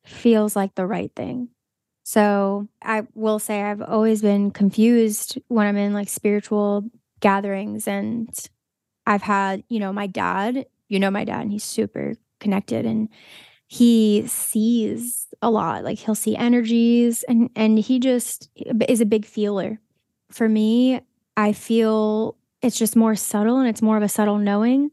feels 0.07 0.57
like 0.57 0.76
the 0.76 0.86
right 0.86 1.12
thing. 1.16 1.51
So 2.05 2.68
I 2.82 3.07
will 3.14 3.39
say 3.39 3.62
I've 3.62 3.82
always 3.82 4.22
been 4.22 4.51
confused 4.53 5.39
when 5.49 5.66
I'm 5.68 5.78
in 5.78 5.95
like 5.95 6.11
spiritual 6.11 6.84
gatherings 7.20 7.89
and 7.89 8.30
I've 9.07 9.22
had, 9.22 9.64
you 9.70 9.80
know, 9.80 9.93
my 9.93 10.09
dad, 10.09 10.66
you 10.89 11.01
know, 11.01 11.11
my 11.11 11.24
dad, 11.24 11.43
and 11.43 11.53
he's 11.53 11.64
super 11.64 12.14
connected 12.41 12.86
and 12.86 13.11
he 13.68 14.26
sees 14.28 15.28
a 15.43 15.51
lot. 15.51 15.84
Like 15.84 16.01
he'll 16.01 16.16
see 16.16 16.36
energies 16.36 17.24
and 17.24 17.51
and 17.57 17.78
he 17.80 18.01
just 18.01 18.51
is 18.89 19.03
a 19.03 19.07
big 19.07 19.26
feeler. 19.26 19.80
For 20.32 20.49
me, 20.49 21.03
I 21.36 21.53
feel 21.55 22.38
it's 22.62 22.78
just 22.78 22.96
more 22.96 23.14
subtle 23.14 23.59
and 23.59 23.68
it's 23.68 23.82
more 23.82 23.96
of 23.96 24.02
a 24.02 24.09
subtle 24.09 24.38
knowing. 24.38 24.90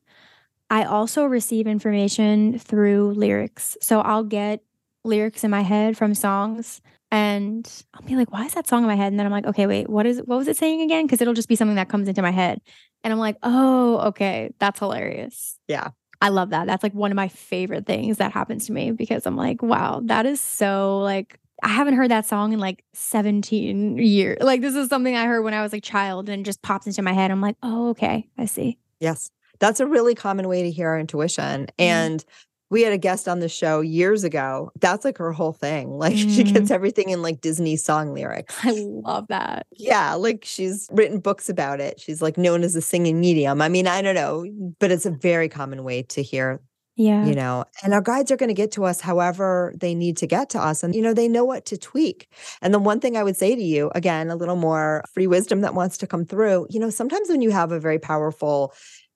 I 0.70 0.84
also 0.84 1.26
receive 1.26 1.68
information 1.68 2.60
through 2.60 3.14
lyrics. 3.14 3.78
So 3.82 4.02
I'll 4.02 4.24
get 4.24 4.62
lyrics 5.04 5.44
in 5.44 5.52
my 5.52 5.62
head 5.62 5.98
from 5.98 6.16
songs 6.16 6.82
and 7.12 7.70
I'll 7.94 8.06
be 8.08 8.16
like, 8.16 8.32
why 8.32 8.46
is 8.46 8.54
that 8.56 8.68
song 8.68 8.84
in 8.84 8.88
my 8.88 8.96
head? 8.96 9.14
And 9.14 9.20
then 9.20 9.26
I'm 9.26 9.32
like, 9.32 9.46
okay, 9.46 9.68
wait, 9.68 9.90
what 9.90 10.06
is 10.06 10.22
what 10.26 10.38
was 10.38 10.48
it 10.48 10.58
saying 10.58 10.82
again? 10.82 11.06
Because 11.06 11.22
it'll 11.22 11.34
just 11.34 11.48
be 11.48 11.56
something 11.56 11.76
that 11.76 11.90
comes 11.90 12.08
into 12.08 12.22
my 12.22 12.32
head. 12.32 12.62
And 13.04 13.14
I'm 13.14 13.20
like, 13.20 13.38
oh, 13.44 14.00
okay, 14.08 14.52
that's 14.60 14.80
hilarious. 14.80 15.60
Yeah. 15.68 15.90
I 16.22 16.30
love 16.30 16.50
that. 16.52 16.66
That's 16.66 16.82
like 16.82 16.94
one 16.94 17.12
of 17.12 17.16
my 17.16 17.28
favorite 17.28 17.86
things 17.86 18.18
that 18.18 18.32
happens 18.32 18.66
to 18.68 18.74
me 18.74 18.92
because 18.92 19.26
I'm 19.26 19.36
like, 19.36 19.62
wow, 19.62 20.02
that 20.06 20.26
is 20.26 20.42
so 20.42 21.00
like 21.00 21.40
I 21.64 21.70
haven't 21.70 21.96
heard 21.96 22.12
that 22.12 22.26
song 22.26 22.54
in 22.54 22.60
like 22.60 22.84
17 22.94 23.98
years. 23.98 24.38
Like 24.42 24.62
this 24.62 24.76
is 24.76 24.90
something 24.90 25.16
I 25.16 25.26
heard 25.26 25.42
when 25.44 25.54
I 25.54 25.62
was 25.62 25.74
a 25.74 25.80
child 25.82 26.30
and 26.30 26.46
just 26.46 26.62
pops 26.62 26.86
into 26.88 27.02
my 27.02 27.14
head. 27.14 27.32
I'm 27.32 27.42
like, 27.42 27.56
oh, 27.64 27.90
okay, 27.90 28.28
I 28.38 28.46
see. 28.46 28.78
Yes. 29.00 29.32
That's 29.60 29.80
a 29.80 29.88
really 29.88 30.16
common 30.16 30.48
way 30.48 30.64
to 30.64 30.72
hear 30.72 30.90
our 30.90 31.00
intuition. 31.00 31.68
And 31.80 32.24
we 32.72 32.82
had 32.82 32.92
a 32.94 32.98
guest 32.98 33.28
on 33.30 33.40
the 33.40 33.48
show 33.48 33.80
years 33.80 34.24
ago. 34.24 34.72
That's 34.82 35.06
like 35.06 35.18
her 35.20 35.32
whole 35.32 35.54
thing. 35.54 35.92
Like 35.98 36.18
she 36.18 36.44
Mm. 36.44 36.54
gets 36.54 36.72
everything 36.72 37.10
in 37.10 37.22
like 37.22 37.40
Disney 37.42 37.78
song 37.78 38.14
lyrics. 38.14 38.54
I 38.64 38.72
love 38.72 39.28
that. 39.30 39.68
Yeah, 39.72 40.16
like 40.16 40.44
she's 40.44 40.90
written 40.92 41.20
books 41.20 41.48
about 41.48 41.80
it. 41.80 42.00
She's 42.02 42.22
like 42.22 42.38
known 42.38 42.64
as 42.64 42.76
a 42.76 42.82
singing 42.82 43.20
medium. 43.22 43.62
I 43.62 43.70
mean, 43.70 43.88
I 43.88 44.02
don't 44.02 44.16
know, 44.16 44.46
but 44.80 44.92
it's 44.92 45.06
a 45.06 45.12
very 45.12 45.48
common 45.48 45.84
way 45.86 46.02
to 46.04 46.22
hear, 46.22 46.60
Yeah. 46.96 47.32
you 47.32 47.36
know, 47.36 47.66
and 47.84 47.94
our 47.94 48.02
guides 48.02 48.30
are 48.32 48.38
going 48.38 48.50
to 48.50 48.54
get 48.54 48.72
to 48.74 48.84
us 48.84 49.02
however 49.02 49.74
they 49.80 49.96
need 49.96 50.18
to 50.18 50.28
get 50.28 50.50
to 50.52 50.60
us. 50.62 50.84
And, 50.84 50.94
you 50.94 51.02
know, 51.02 51.14
they 51.14 51.28
know 51.28 51.46
what 51.46 51.66
to 51.68 51.78
tweak. 51.78 52.28
And 52.62 52.74
the 52.74 52.80
one 52.80 53.00
thing 53.00 53.16
I 53.18 53.24
would 53.24 53.38
say 53.38 53.56
to 53.56 53.62
you, 53.64 53.92
again, 53.96 54.30
a 54.30 54.36
little 54.36 54.58
more 54.58 55.04
free 55.14 55.28
wisdom 55.28 55.62
that 55.62 55.74
wants 55.74 55.98
to 56.00 56.08
come 56.08 56.26
through, 56.26 56.68
you 56.70 56.80
know, 56.80 56.90
sometimes 56.90 57.30
when 57.30 57.42
you 57.42 57.52
have 57.52 57.72
a 57.72 57.80
very 57.80 58.00
powerful 58.00 58.74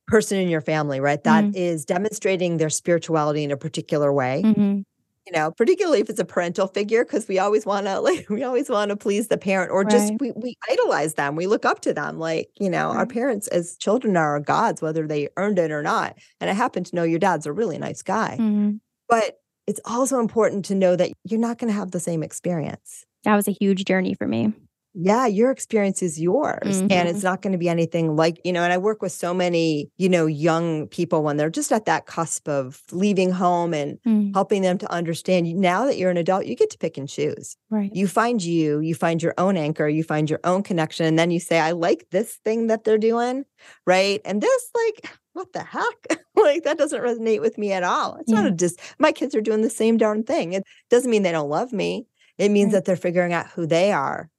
person 0.07 0.37
in 0.39 0.49
your 0.49 0.61
family, 0.61 0.99
right, 0.99 1.23
that 1.23 1.49
is 1.53 1.85
demonstrating 1.85 2.57
their 2.57 2.69
spirituality 2.69 3.43
in 3.43 3.51
a 3.51 3.57
particular 3.57 4.11
way, 4.13 4.45
Mhm. 4.45 4.83
You 5.29 5.37
know, 5.37 5.51
particularly 5.51 5.99
if 5.99 6.09
it's 6.09 6.19
a 6.19 6.25
parental 6.25 6.67
figure, 6.67 7.03
because 7.03 7.27
we 7.27 7.39
always 7.39 7.65
want 7.65 7.85
to 7.85 7.99
like 8.09 8.29
we 8.29 8.43
always 8.43 8.69
want 8.69 8.89
to 8.89 8.95
please 8.97 9.27
the 9.27 9.37
parent 9.37 9.71
or 9.71 9.83
just 9.83 10.13
we 10.19 10.31
we 10.35 10.55
idolize 10.69 11.15
them. 11.15 11.35
We 11.35 11.47
look 11.47 11.65
up 11.65 11.81
to 11.81 11.93
them. 11.93 12.19
Like, 12.19 12.49
you 12.59 12.69
know, 12.69 12.89
our 12.89 13.05
parents 13.05 13.47
as 13.47 13.77
children 13.77 14.17
are 14.17 14.31
our 14.31 14.39
gods, 14.39 14.81
whether 14.81 15.07
they 15.07 15.29
earned 15.37 15.59
it 15.59 15.71
or 15.71 15.83
not. 15.83 16.17
And 16.39 16.49
I 16.49 16.53
happen 16.53 16.83
to 16.83 16.95
know 16.95 17.03
your 17.03 17.19
dad's 17.19 17.45
a 17.45 17.53
really 17.53 17.77
nice 17.77 18.01
guy. 18.01 18.37
Mhm. 18.39 18.79
But 19.07 19.39
it's 19.67 19.81
also 19.85 20.19
important 20.19 20.65
to 20.65 20.75
know 20.75 20.95
that 20.95 21.11
you're 21.23 21.39
not 21.39 21.59
going 21.59 21.71
to 21.71 21.77
have 21.77 21.91
the 21.91 21.99
same 21.99 22.23
experience. 22.23 23.05
That 23.23 23.35
was 23.35 23.47
a 23.47 23.51
huge 23.51 23.85
journey 23.85 24.15
for 24.15 24.27
me. 24.27 24.53
Yeah, 25.01 25.27
your 25.27 25.49
experience 25.49 26.01
is 26.01 26.19
yours. 26.19 26.81
And 26.81 26.91
Mhm. 26.91 27.05
it's 27.05 27.23
not 27.23 27.41
going 27.41 27.53
to 27.53 27.57
be 27.57 27.69
anything 27.69 28.17
like, 28.17 28.41
you 28.43 28.51
know, 28.51 28.63
and 28.63 28.73
I 28.73 28.77
work 28.77 29.01
with 29.01 29.13
so 29.13 29.33
many, 29.33 29.89
you 29.97 30.09
know, 30.09 30.25
young 30.25 30.87
people 30.87 31.23
when 31.23 31.37
they're 31.37 31.49
just 31.49 31.71
at 31.71 31.85
that 31.85 32.05
cusp 32.05 32.49
of 32.49 32.81
leaving 32.91 33.31
home 33.31 33.73
and 33.73 33.97
Mm. 34.05 34.33
helping 34.33 34.61
them 34.61 34.77
to 34.79 34.91
understand 34.91 35.47
now 35.55 35.85
that 35.85 35.97
you're 35.97 36.09
an 36.11 36.17
adult, 36.17 36.45
you 36.47 36.55
get 36.55 36.69
to 36.71 36.77
pick 36.77 36.97
and 36.97 37.07
choose. 37.07 37.55
Right. 37.69 37.89
You 37.93 38.07
find 38.07 38.43
you, 38.43 38.81
you 38.81 38.93
find 38.93 39.23
your 39.23 39.33
own 39.37 39.55
anchor, 39.55 39.87
you 39.87 40.03
find 40.03 40.29
your 40.29 40.41
own 40.43 40.63
connection. 40.63 41.05
And 41.05 41.17
then 41.17 41.31
you 41.31 41.39
say, 41.39 41.59
I 41.59 41.71
like 41.71 42.07
this 42.11 42.35
thing 42.43 42.67
that 42.67 42.83
they're 42.83 42.97
doing. 42.97 43.45
Right. 43.87 44.19
And 44.25 44.41
this, 44.41 44.69
like, 44.75 45.09
what 45.33 45.53
the 45.53 45.63
heck? 45.63 46.07
like, 46.35 46.63
that 46.63 46.77
doesn't 46.77 47.01
resonate 47.01 47.39
with 47.39 47.57
me 47.57 47.71
at 47.71 47.83
all. 47.83 48.17
It's 48.19 48.31
not 48.31 48.45
a 48.45 48.51
just, 48.51 48.79
my 48.99 49.13
kids 49.13 49.33
are 49.33 49.41
doing 49.41 49.61
the 49.61 49.69
same 49.69 49.95
darn 49.97 50.23
thing. 50.23 50.51
It 50.53 50.63
doesn't 50.89 51.09
mean 51.09 51.23
they 51.23 51.31
don't 51.31 51.49
love 51.49 51.71
me. 51.71 52.05
It 52.37 52.49
means 52.51 52.67
Right. 52.67 52.79
that 52.79 52.85
they're 52.85 52.95
figuring 52.97 53.31
out 53.33 53.47
who 53.47 53.65
they 53.65 53.91
are. 53.93 54.29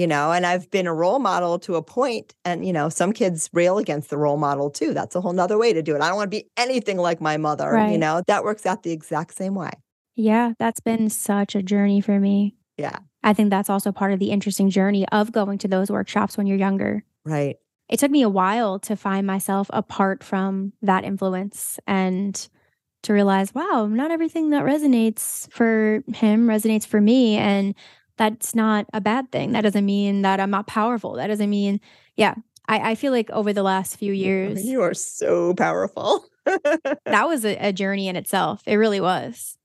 You 0.00 0.06
know, 0.06 0.32
and 0.32 0.46
I've 0.46 0.70
been 0.70 0.86
a 0.86 0.94
role 0.94 1.18
model 1.18 1.58
to 1.58 1.74
a 1.74 1.82
point, 1.82 2.34
and 2.46 2.66
you 2.66 2.72
know, 2.72 2.88
some 2.88 3.12
kids 3.12 3.50
rail 3.52 3.76
against 3.76 4.08
the 4.08 4.16
role 4.16 4.38
model 4.38 4.70
too. 4.70 4.94
That's 4.94 5.14
a 5.14 5.20
whole 5.20 5.34
nother 5.34 5.58
way 5.58 5.74
to 5.74 5.82
do 5.82 5.94
it. 5.94 6.00
I 6.00 6.08
don't 6.08 6.16
want 6.16 6.30
to 6.30 6.38
be 6.38 6.48
anything 6.56 6.96
like 6.96 7.20
my 7.20 7.36
mother. 7.36 7.86
You 7.86 7.98
know, 7.98 8.22
that 8.26 8.42
works 8.42 8.64
out 8.64 8.82
the 8.82 8.92
exact 8.92 9.34
same 9.34 9.54
way. 9.54 9.72
Yeah, 10.16 10.54
that's 10.58 10.80
been 10.80 11.10
such 11.10 11.54
a 11.54 11.62
journey 11.62 12.00
for 12.00 12.18
me. 12.18 12.56
Yeah. 12.78 13.00
I 13.22 13.34
think 13.34 13.50
that's 13.50 13.68
also 13.68 13.92
part 13.92 14.14
of 14.14 14.20
the 14.20 14.30
interesting 14.30 14.70
journey 14.70 15.06
of 15.12 15.32
going 15.32 15.58
to 15.58 15.68
those 15.68 15.90
workshops 15.90 16.38
when 16.38 16.46
you're 16.46 16.56
younger. 16.56 17.04
Right. 17.26 17.56
It 17.90 18.00
took 18.00 18.10
me 18.10 18.22
a 18.22 18.28
while 18.30 18.78
to 18.78 18.96
find 18.96 19.26
myself 19.26 19.68
apart 19.70 20.24
from 20.24 20.72
that 20.80 21.04
influence 21.04 21.78
and 21.86 22.48
to 23.02 23.12
realize, 23.12 23.54
wow, 23.54 23.86
not 23.90 24.10
everything 24.10 24.48
that 24.50 24.62
resonates 24.62 25.52
for 25.52 26.02
him 26.14 26.46
resonates 26.46 26.86
for 26.86 27.02
me. 27.02 27.36
And 27.36 27.74
that's 28.20 28.54
not 28.54 28.84
a 28.92 29.00
bad 29.00 29.32
thing. 29.32 29.52
That 29.52 29.62
doesn't 29.62 29.86
mean 29.86 30.20
that 30.22 30.40
I'm 30.40 30.50
not 30.50 30.66
powerful. 30.66 31.14
That 31.14 31.28
doesn't 31.28 31.48
mean, 31.48 31.80
yeah. 32.16 32.34
I, 32.68 32.90
I 32.90 32.94
feel 32.94 33.12
like 33.12 33.30
over 33.30 33.54
the 33.54 33.62
last 33.62 33.96
few 33.96 34.12
years, 34.12 34.62
You 34.62 34.82
are 34.82 34.92
so 34.92 35.54
powerful. 35.54 36.26
that 36.44 37.26
was 37.26 37.46
a, 37.46 37.56
a 37.56 37.72
journey 37.72 38.08
in 38.08 38.16
itself. 38.16 38.62
It 38.66 38.74
really 38.74 39.00
was. 39.00 39.56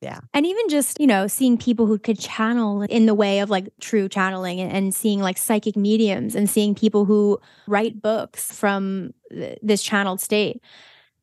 Yeah. 0.00 0.18
And 0.34 0.44
even 0.44 0.68
just, 0.68 0.98
you 0.98 1.06
know, 1.06 1.28
seeing 1.28 1.56
people 1.56 1.86
who 1.86 2.00
could 2.00 2.18
channel 2.18 2.82
in 2.82 3.06
the 3.06 3.14
way 3.14 3.38
of 3.38 3.48
like 3.48 3.68
true 3.80 4.08
channeling 4.08 4.58
and, 4.58 4.72
and 4.72 4.92
seeing 4.92 5.20
like 5.20 5.38
psychic 5.38 5.76
mediums 5.76 6.34
and 6.34 6.50
seeing 6.50 6.74
people 6.74 7.04
who 7.04 7.38
write 7.68 8.02
books 8.02 8.50
from 8.52 9.14
th- 9.30 9.56
this 9.62 9.84
channeled 9.84 10.20
state 10.20 10.60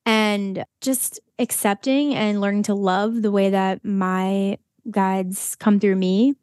and 0.05 0.63
just 0.79 1.19
accepting 1.37 2.15
and 2.15 2.39
learning 2.39 2.63
to 2.63 2.73
love 2.73 3.23
the 3.23 3.31
way 3.31 3.49
that 3.49 3.83
my 3.83 4.57
guides 4.89 5.57
come 5.57 5.81
through 5.81 5.97
me 5.97 6.33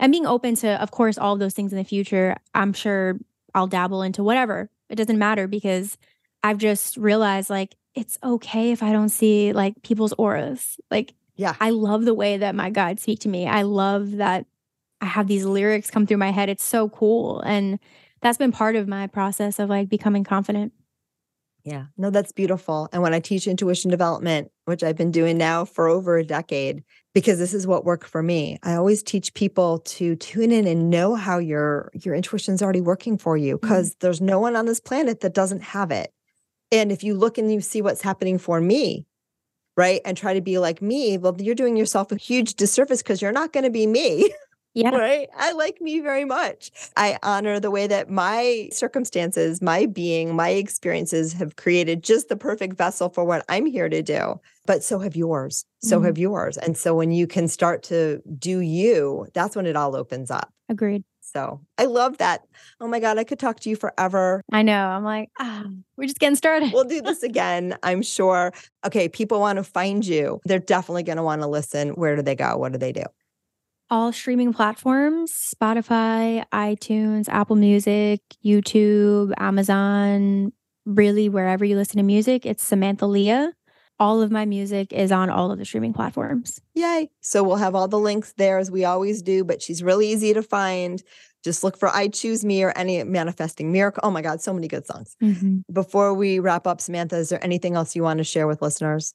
and 0.00 0.10
being 0.10 0.26
open 0.26 0.56
to, 0.56 0.82
of 0.82 0.90
course, 0.90 1.18
all 1.18 1.34
of 1.34 1.38
those 1.38 1.54
things 1.54 1.72
in 1.72 1.78
the 1.78 1.84
future. 1.84 2.36
I'm 2.54 2.72
sure 2.72 3.18
I'll 3.54 3.68
dabble 3.68 4.02
into 4.02 4.24
whatever. 4.24 4.70
It 4.88 4.96
doesn't 4.96 5.18
matter 5.18 5.46
because 5.46 5.96
I've 6.42 6.58
just 6.58 6.96
realized 6.96 7.50
like 7.50 7.76
it's 7.94 8.18
okay 8.24 8.72
if 8.72 8.82
I 8.82 8.92
don't 8.92 9.10
see 9.10 9.52
like 9.52 9.82
people's 9.82 10.14
auras. 10.14 10.78
Like 10.90 11.14
Yeah. 11.36 11.54
I 11.60 11.70
love 11.70 12.04
the 12.04 12.14
way 12.14 12.38
that 12.38 12.54
my 12.54 12.70
guides 12.70 13.02
speak 13.02 13.20
to 13.20 13.28
me. 13.28 13.46
I 13.46 13.62
love 13.62 14.12
that 14.16 14.46
I 15.00 15.06
have 15.06 15.28
these 15.28 15.44
lyrics 15.44 15.90
come 15.90 16.06
through 16.06 16.16
my 16.16 16.30
head. 16.30 16.48
It's 16.48 16.64
so 16.64 16.88
cool. 16.88 17.40
And 17.40 17.78
that's 18.22 18.38
been 18.38 18.52
part 18.52 18.76
of 18.76 18.88
my 18.88 19.06
process 19.06 19.58
of 19.58 19.68
like 19.68 19.88
becoming 19.88 20.24
confident. 20.24 20.72
Yeah, 21.64 21.86
no, 21.98 22.10
that's 22.10 22.32
beautiful. 22.32 22.88
And 22.92 23.02
when 23.02 23.12
I 23.12 23.20
teach 23.20 23.46
intuition 23.46 23.90
development, 23.90 24.50
which 24.64 24.82
I've 24.82 24.96
been 24.96 25.10
doing 25.10 25.36
now 25.36 25.64
for 25.66 25.88
over 25.88 26.16
a 26.16 26.24
decade, 26.24 26.84
because 27.14 27.38
this 27.38 27.54
is 27.54 27.66
what 27.66 27.84
worked 27.84 28.06
for 28.06 28.22
me, 28.22 28.58
I 28.62 28.74
always 28.74 29.02
teach 29.02 29.34
people 29.34 29.80
to 29.80 30.16
tune 30.16 30.52
in 30.52 30.66
and 30.66 30.90
know 30.90 31.14
how 31.14 31.38
your 31.38 31.90
your 31.94 32.14
intuition's 32.14 32.62
already 32.62 32.80
working 32.80 33.18
for 33.18 33.36
you, 33.36 33.56
mm-hmm. 33.56 33.66
because 33.66 33.96
there's 34.00 34.20
no 34.20 34.38
one 34.38 34.56
on 34.56 34.66
this 34.66 34.80
planet 34.80 35.20
that 35.20 35.34
doesn't 35.34 35.62
have 35.62 35.90
it. 35.90 36.12
And 36.72 36.92
if 36.92 37.02
you 37.02 37.14
look 37.14 37.36
and 37.38 37.52
you 37.52 37.60
see 37.60 37.82
what's 37.82 38.02
happening 38.02 38.38
for 38.38 38.60
me, 38.60 39.06
right? 39.76 40.00
And 40.04 40.16
try 40.16 40.34
to 40.34 40.40
be 40.40 40.58
like 40.58 40.80
me, 40.80 41.18
well, 41.18 41.34
you're 41.38 41.54
doing 41.54 41.76
yourself 41.76 42.12
a 42.12 42.16
huge 42.16 42.54
disservice 42.54 43.02
because 43.02 43.20
you're 43.20 43.32
not 43.32 43.52
going 43.52 43.64
to 43.64 43.70
be 43.70 43.86
me. 43.86 44.32
Yeah. 44.74 44.90
Right. 44.90 45.28
I 45.36 45.52
like 45.52 45.80
me 45.80 46.00
very 46.00 46.24
much. 46.24 46.70
I 46.96 47.18
honor 47.22 47.58
the 47.58 47.70
way 47.72 47.86
that 47.88 48.08
my 48.08 48.68
circumstances, 48.72 49.60
my 49.60 49.86
being, 49.86 50.36
my 50.36 50.50
experiences 50.50 51.32
have 51.34 51.56
created 51.56 52.04
just 52.04 52.28
the 52.28 52.36
perfect 52.36 52.76
vessel 52.76 53.08
for 53.08 53.24
what 53.24 53.44
I'm 53.48 53.66
here 53.66 53.88
to 53.88 54.00
do. 54.02 54.40
But 54.66 54.84
so 54.84 55.00
have 55.00 55.16
yours. 55.16 55.64
So 55.82 55.98
Mhm. 56.00 56.04
have 56.06 56.18
yours. 56.18 56.56
And 56.56 56.76
so 56.76 56.94
when 56.94 57.10
you 57.10 57.26
can 57.26 57.48
start 57.48 57.82
to 57.84 58.22
do 58.38 58.60
you, 58.60 59.26
that's 59.34 59.56
when 59.56 59.66
it 59.66 59.74
all 59.74 59.96
opens 59.96 60.30
up. 60.30 60.52
Agreed. 60.68 61.02
So 61.20 61.60
I 61.78 61.84
love 61.86 62.18
that. 62.18 62.42
Oh 62.80 62.88
my 62.88 63.00
God, 63.00 63.18
I 63.18 63.24
could 63.24 63.38
talk 63.38 63.60
to 63.60 63.70
you 63.70 63.76
forever. 63.76 64.42
I 64.52 64.62
know. 64.62 64.86
I'm 64.86 65.04
like, 65.04 65.30
ah, 65.38 65.64
we're 65.96 66.06
just 66.06 66.18
getting 66.18 66.36
started. 66.36 66.72
We'll 66.72 66.84
do 66.84 67.00
this 67.00 67.22
again, 67.22 67.76
I'm 67.82 68.02
sure. 68.02 68.52
Okay, 68.86 69.08
people 69.08 69.40
want 69.40 69.56
to 69.58 69.64
find 69.64 70.04
you. 70.06 70.40
They're 70.44 70.58
definitely 70.58 71.02
going 71.04 71.18
to 71.18 71.22
want 71.22 71.42
to 71.42 71.48
listen. 71.48 71.90
Where 71.90 72.16
do 72.16 72.22
they 72.22 72.34
go? 72.34 72.56
What 72.56 72.72
do 72.72 72.78
they 72.78 72.92
do? 72.92 73.04
All 73.92 74.12
streaming 74.12 74.52
platforms 74.52 75.32
Spotify, 75.32 76.44
iTunes, 76.52 77.28
Apple 77.28 77.56
Music, 77.56 78.20
YouTube, 78.44 79.32
Amazon, 79.36 80.52
really 80.86 81.28
wherever 81.28 81.64
you 81.64 81.74
listen 81.74 81.96
to 81.96 82.04
music. 82.04 82.46
It's 82.46 82.62
Samantha 82.62 83.06
Leah. 83.06 83.52
All 83.98 84.22
of 84.22 84.30
my 84.30 84.44
music 84.44 84.92
is 84.92 85.10
on 85.10 85.28
all 85.28 85.50
of 85.50 85.58
the 85.58 85.64
streaming 85.64 85.92
platforms. 85.92 86.60
Yay. 86.74 87.10
So 87.20 87.42
we'll 87.42 87.56
have 87.56 87.74
all 87.74 87.88
the 87.88 87.98
links 87.98 88.32
there 88.38 88.58
as 88.58 88.70
we 88.70 88.84
always 88.84 89.22
do, 89.22 89.42
but 89.42 89.60
she's 89.60 89.82
really 89.82 90.06
easy 90.06 90.32
to 90.34 90.42
find. 90.42 91.02
Just 91.42 91.64
look 91.64 91.76
for 91.76 91.88
I 91.88 92.06
Choose 92.06 92.44
Me 92.44 92.62
or 92.62 92.70
any 92.76 93.02
Manifesting 93.02 93.72
Miracle. 93.72 94.02
Oh 94.04 94.10
my 94.12 94.22
God, 94.22 94.40
so 94.40 94.54
many 94.54 94.68
good 94.68 94.86
songs. 94.86 95.16
Mm-hmm. 95.20 95.72
Before 95.72 96.14
we 96.14 96.38
wrap 96.38 96.68
up, 96.68 96.80
Samantha, 96.80 97.16
is 97.16 97.30
there 97.30 97.44
anything 97.44 97.74
else 97.74 97.96
you 97.96 98.04
want 98.04 98.18
to 98.18 98.24
share 98.24 98.46
with 98.46 98.62
listeners? 98.62 99.14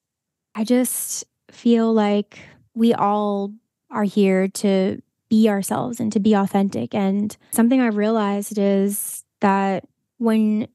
I 0.54 0.66
just 0.66 1.24
feel 1.50 1.94
like 1.94 2.40
we 2.74 2.94
all 2.94 3.54
are 3.90 4.04
here 4.04 4.48
to 4.48 5.02
be 5.30 5.50
ourselves 5.50 6.00
and 6.00 6.12
to 6.14 6.20
be 6.20 6.34
authentic. 6.34 6.94
And 6.94 7.36
something 7.52 7.82
I've 7.82 7.98
realized 7.98 8.58
is 8.58 9.24
that 9.42 9.86
when 10.18 10.68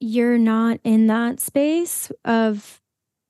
you're 0.00 0.38
not 0.38 0.78
in 0.84 1.06
that 1.06 1.40
space 1.40 2.12
of 2.24 2.80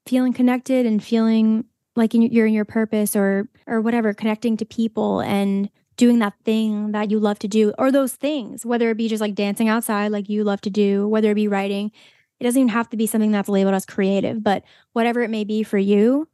feeling 0.06 0.32
connected 0.32 0.86
and 0.86 1.02
feeling 1.02 1.64
like 1.96 2.12
you're 2.12 2.46
in 2.46 2.52
your 2.52 2.64
purpose 2.64 3.14
or 3.14 3.48
or 3.66 3.80
whatever 3.80 4.12
connecting 4.12 4.56
to 4.56 4.64
people 4.64 5.20
and 5.20 5.70
doing 5.96 6.18
that 6.18 6.34
thing 6.44 6.90
that 6.92 7.10
you 7.10 7.20
love 7.20 7.38
to 7.38 7.48
do 7.48 7.72
or 7.78 7.92
those 7.92 8.14
things 8.14 8.66
whether 8.66 8.90
it 8.90 8.96
be 8.96 9.08
just 9.08 9.20
like 9.20 9.34
dancing 9.34 9.68
outside 9.68 10.08
like 10.08 10.28
you 10.28 10.42
love 10.42 10.60
to 10.60 10.70
do 10.70 11.06
whether 11.06 11.30
it 11.30 11.36
be 11.36 11.48
writing 11.48 11.92
it 12.40 12.44
doesn't 12.44 12.60
even 12.60 12.68
have 12.68 12.88
to 12.90 12.96
be 12.96 13.06
something 13.06 13.30
that's 13.30 13.48
labeled 13.48 13.74
as 13.74 13.86
creative 13.86 14.42
but 14.42 14.64
whatever 14.92 15.22
it 15.22 15.30
may 15.30 15.44
be 15.44 15.62
for 15.62 15.78
you 15.78 16.28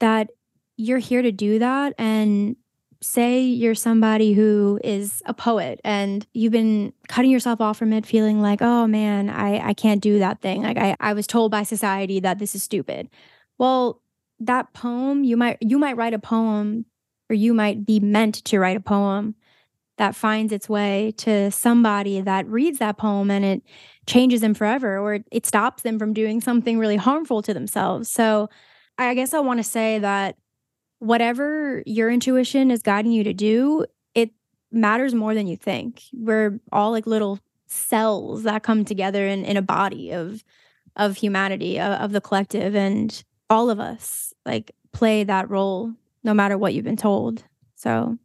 that 0.00 0.30
you're 0.76 0.98
here 0.98 1.22
to 1.22 1.32
do 1.32 1.58
that. 1.58 1.94
And 1.98 2.56
say 3.04 3.42
you're 3.42 3.74
somebody 3.74 4.32
who 4.32 4.80
is 4.82 5.22
a 5.26 5.34
poet 5.34 5.78
and 5.84 6.26
you've 6.32 6.52
been 6.52 6.90
cutting 7.06 7.30
yourself 7.30 7.60
off 7.60 7.76
from 7.76 7.92
it 7.92 8.06
feeling 8.06 8.40
like 8.40 8.62
oh 8.62 8.86
man 8.86 9.28
i, 9.28 9.68
I 9.68 9.74
can't 9.74 10.00
do 10.00 10.18
that 10.20 10.40
thing. 10.40 10.62
Like 10.62 10.78
I, 10.78 10.96
I 10.98 11.12
was 11.12 11.26
told 11.26 11.50
by 11.50 11.64
society 11.64 12.18
that 12.20 12.38
this 12.38 12.54
is 12.54 12.62
stupid. 12.62 13.10
Well 13.58 14.00
that 14.40 14.72
poem 14.72 15.22
you 15.22 15.36
might 15.36 15.58
you 15.60 15.78
might 15.78 15.98
write 15.98 16.14
a 16.14 16.18
poem 16.18 16.86
or 17.28 17.34
you 17.34 17.52
might 17.52 17.84
be 17.84 18.00
meant 18.00 18.36
to 18.46 18.58
write 18.58 18.76
a 18.76 18.80
poem 18.80 19.34
that 19.98 20.16
finds 20.16 20.52
its 20.52 20.68
way 20.68 21.12
to 21.18 21.50
somebody 21.50 22.22
that 22.22 22.46
reads 22.48 22.78
that 22.78 22.96
poem 22.96 23.30
and 23.30 23.44
it 23.44 23.62
changes 24.06 24.40
them 24.40 24.54
forever 24.54 24.98
or 24.98 25.20
it, 25.30 25.46
stops 25.46 25.82
them 25.82 25.98
from 25.98 26.14
doing 26.14 26.40
something 26.40 26.78
really 26.78 26.96
harmful 26.96 27.42
to 27.42 27.52
themselves. 27.52 28.10
So 28.10 28.48
i 28.96 29.12
guess 29.12 29.34
i 29.34 29.40
want 29.40 29.58
to 29.58 29.64
say 29.64 29.98
that 29.98 30.36
whatever 31.04 31.82
your 31.84 32.10
intuition 32.10 32.70
is 32.70 32.82
guiding 32.82 33.12
you 33.12 33.24
to 33.24 33.34
do, 33.34 33.84
it 34.14 34.30
matters 34.72 35.14
more 35.14 35.34
than 35.34 35.46
you 35.46 35.56
think. 35.56 36.02
We're 36.12 36.58
all 36.72 36.92
like 36.92 37.06
little 37.06 37.38
cells 37.66 38.44
that 38.44 38.62
come 38.62 38.84
together 38.84 39.26
in, 39.26 39.44
in 39.44 39.56
a 39.56 39.62
body 39.62 40.12
of 40.12 40.42
of 40.96 41.16
humanity, 41.16 41.80
of, 41.80 41.92
of 42.00 42.12
the 42.12 42.20
collective, 42.20 42.76
and 42.76 43.24
all 43.50 43.68
of 43.68 43.80
us 43.80 44.32
like 44.46 44.70
play 44.92 45.24
that 45.24 45.50
role 45.50 45.92
no 46.22 46.32
matter 46.32 46.56
what 46.56 46.72
you've 46.72 46.84
been 46.84 46.96
told. 46.96 47.44
So 47.74 48.16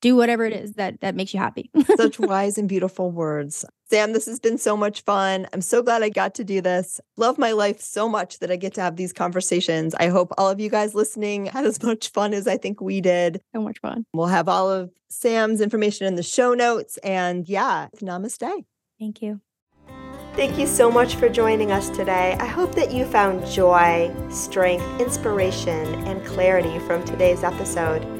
do 0.00 0.16
whatever 0.16 0.44
it 0.44 0.52
is 0.52 0.74
that 0.74 1.00
that 1.00 1.14
makes 1.14 1.34
you 1.34 1.40
happy. 1.40 1.70
Such 1.96 2.18
wise 2.18 2.58
and 2.58 2.68
beautiful 2.68 3.10
words. 3.10 3.64
Sam, 3.90 4.12
this 4.12 4.26
has 4.26 4.38
been 4.38 4.56
so 4.58 4.76
much 4.76 5.02
fun. 5.02 5.48
I'm 5.52 5.60
so 5.60 5.82
glad 5.82 6.02
I 6.02 6.10
got 6.10 6.34
to 6.36 6.44
do 6.44 6.60
this. 6.60 7.00
Love 7.16 7.38
my 7.38 7.52
life 7.52 7.80
so 7.80 8.08
much 8.08 8.38
that 8.38 8.50
I 8.50 8.56
get 8.56 8.74
to 8.74 8.80
have 8.80 8.96
these 8.96 9.12
conversations. 9.12 9.94
I 9.96 10.08
hope 10.08 10.32
all 10.38 10.48
of 10.48 10.60
you 10.60 10.70
guys 10.70 10.94
listening 10.94 11.46
had 11.46 11.64
as 11.64 11.82
much 11.82 12.10
fun 12.10 12.32
as 12.32 12.46
I 12.46 12.56
think 12.56 12.80
we 12.80 13.00
did. 13.00 13.40
so 13.54 13.60
much 13.60 13.78
fun. 13.80 14.06
We'll 14.14 14.26
have 14.26 14.48
all 14.48 14.70
of 14.70 14.90
Sam's 15.08 15.60
information 15.60 16.06
in 16.06 16.14
the 16.14 16.22
show 16.22 16.54
notes. 16.54 16.98
And 16.98 17.48
yeah, 17.48 17.88
namaste. 17.96 18.64
Thank 18.98 19.22
you. 19.22 19.40
Thank 20.34 20.58
you 20.58 20.68
so 20.68 20.90
much 20.90 21.16
for 21.16 21.28
joining 21.28 21.72
us 21.72 21.90
today. 21.90 22.36
I 22.38 22.46
hope 22.46 22.76
that 22.76 22.92
you 22.92 23.04
found 23.04 23.44
joy, 23.46 24.14
strength, 24.30 25.00
inspiration, 25.00 26.06
and 26.06 26.24
clarity 26.24 26.78
from 26.78 27.04
today's 27.04 27.42
episode. 27.42 28.19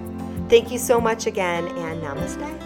Thank 0.51 0.69
you 0.69 0.79
so 0.79 0.99
much 0.99 1.27
again, 1.27 1.69
and 1.77 2.03
namaste. 2.03 2.61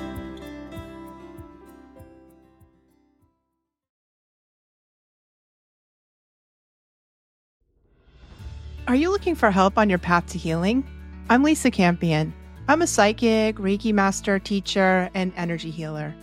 Are 8.88 8.96
you 8.96 9.12
looking 9.12 9.36
for 9.36 9.52
help 9.52 9.78
on 9.78 9.88
your 9.88 10.00
path 10.00 10.26
to 10.30 10.40
healing? 10.40 10.84
I'm 11.30 11.44
Lisa 11.44 11.70
Campion. 11.70 12.34
I'm 12.68 12.82
a 12.82 12.88
psychic, 12.88 13.58
Reiki 13.58 13.94
master, 13.94 14.40
teacher, 14.40 15.12
and 15.14 15.32
energy 15.38 15.70
healer. 15.70 16.16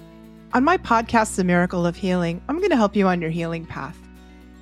On 0.55 0.65
my 0.65 0.77
podcast, 0.77 1.37
The 1.37 1.45
Miracle 1.45 1.87
of 1.87 1.95
Healing, 1.95 2.43
I'm 2.49 2.59
going 2.59 2.71
to 2.71 2.77
help 2.77 2.97
you 2.97 3.07
on 3.07 3.21
your 3.21 3.31
healing 3.31 3.67
path. 3.67 3.97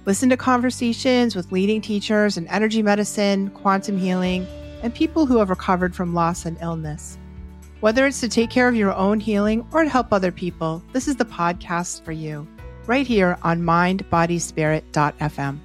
Listen 0.04 0.28
to 0.28 0.36
conversations 0.36 1.34
with 1.34 1.50
leading 1.50 1.80
teachers 1.80 2.36
in 2.36 2.46
energy 2.48 2.82
medicine, 2.82 3.48
quantum 3.52 3.96
healing, 3.96 4.46
and 4.82 4.94
people 4.94 5.26
who 5.26 5.38
have 5.38 5.50
recovered 5.50 5.94
from 5.94 6.14
loss 6.14 6.46
and 6.46 6.56
illness. 6.60 7.18
Whether 7.80 8.06
it's 8.06 8.20
to 8.20 8.28
take 8.28 8.50
care 8.50 8.68
of 8.68 8.76
your 8.76 8.94
own 8.94 9.20
healing 9.20 9.66
or 9.72 9.84
to 9.84 9.88
help 9.88 10.12
other 10.12 10.32
people, 10.32 10.82
this 10.92 11.08
is 11.08 11.16
the 11.16 11.24
podcast 11.24 12.04
for 12.04 12.12
you, 12.12 12.46
right 12.86 13.06
here 13.06 13.38
on 13.42 13.62
mindbodyspirit.fm. 13.62 15.58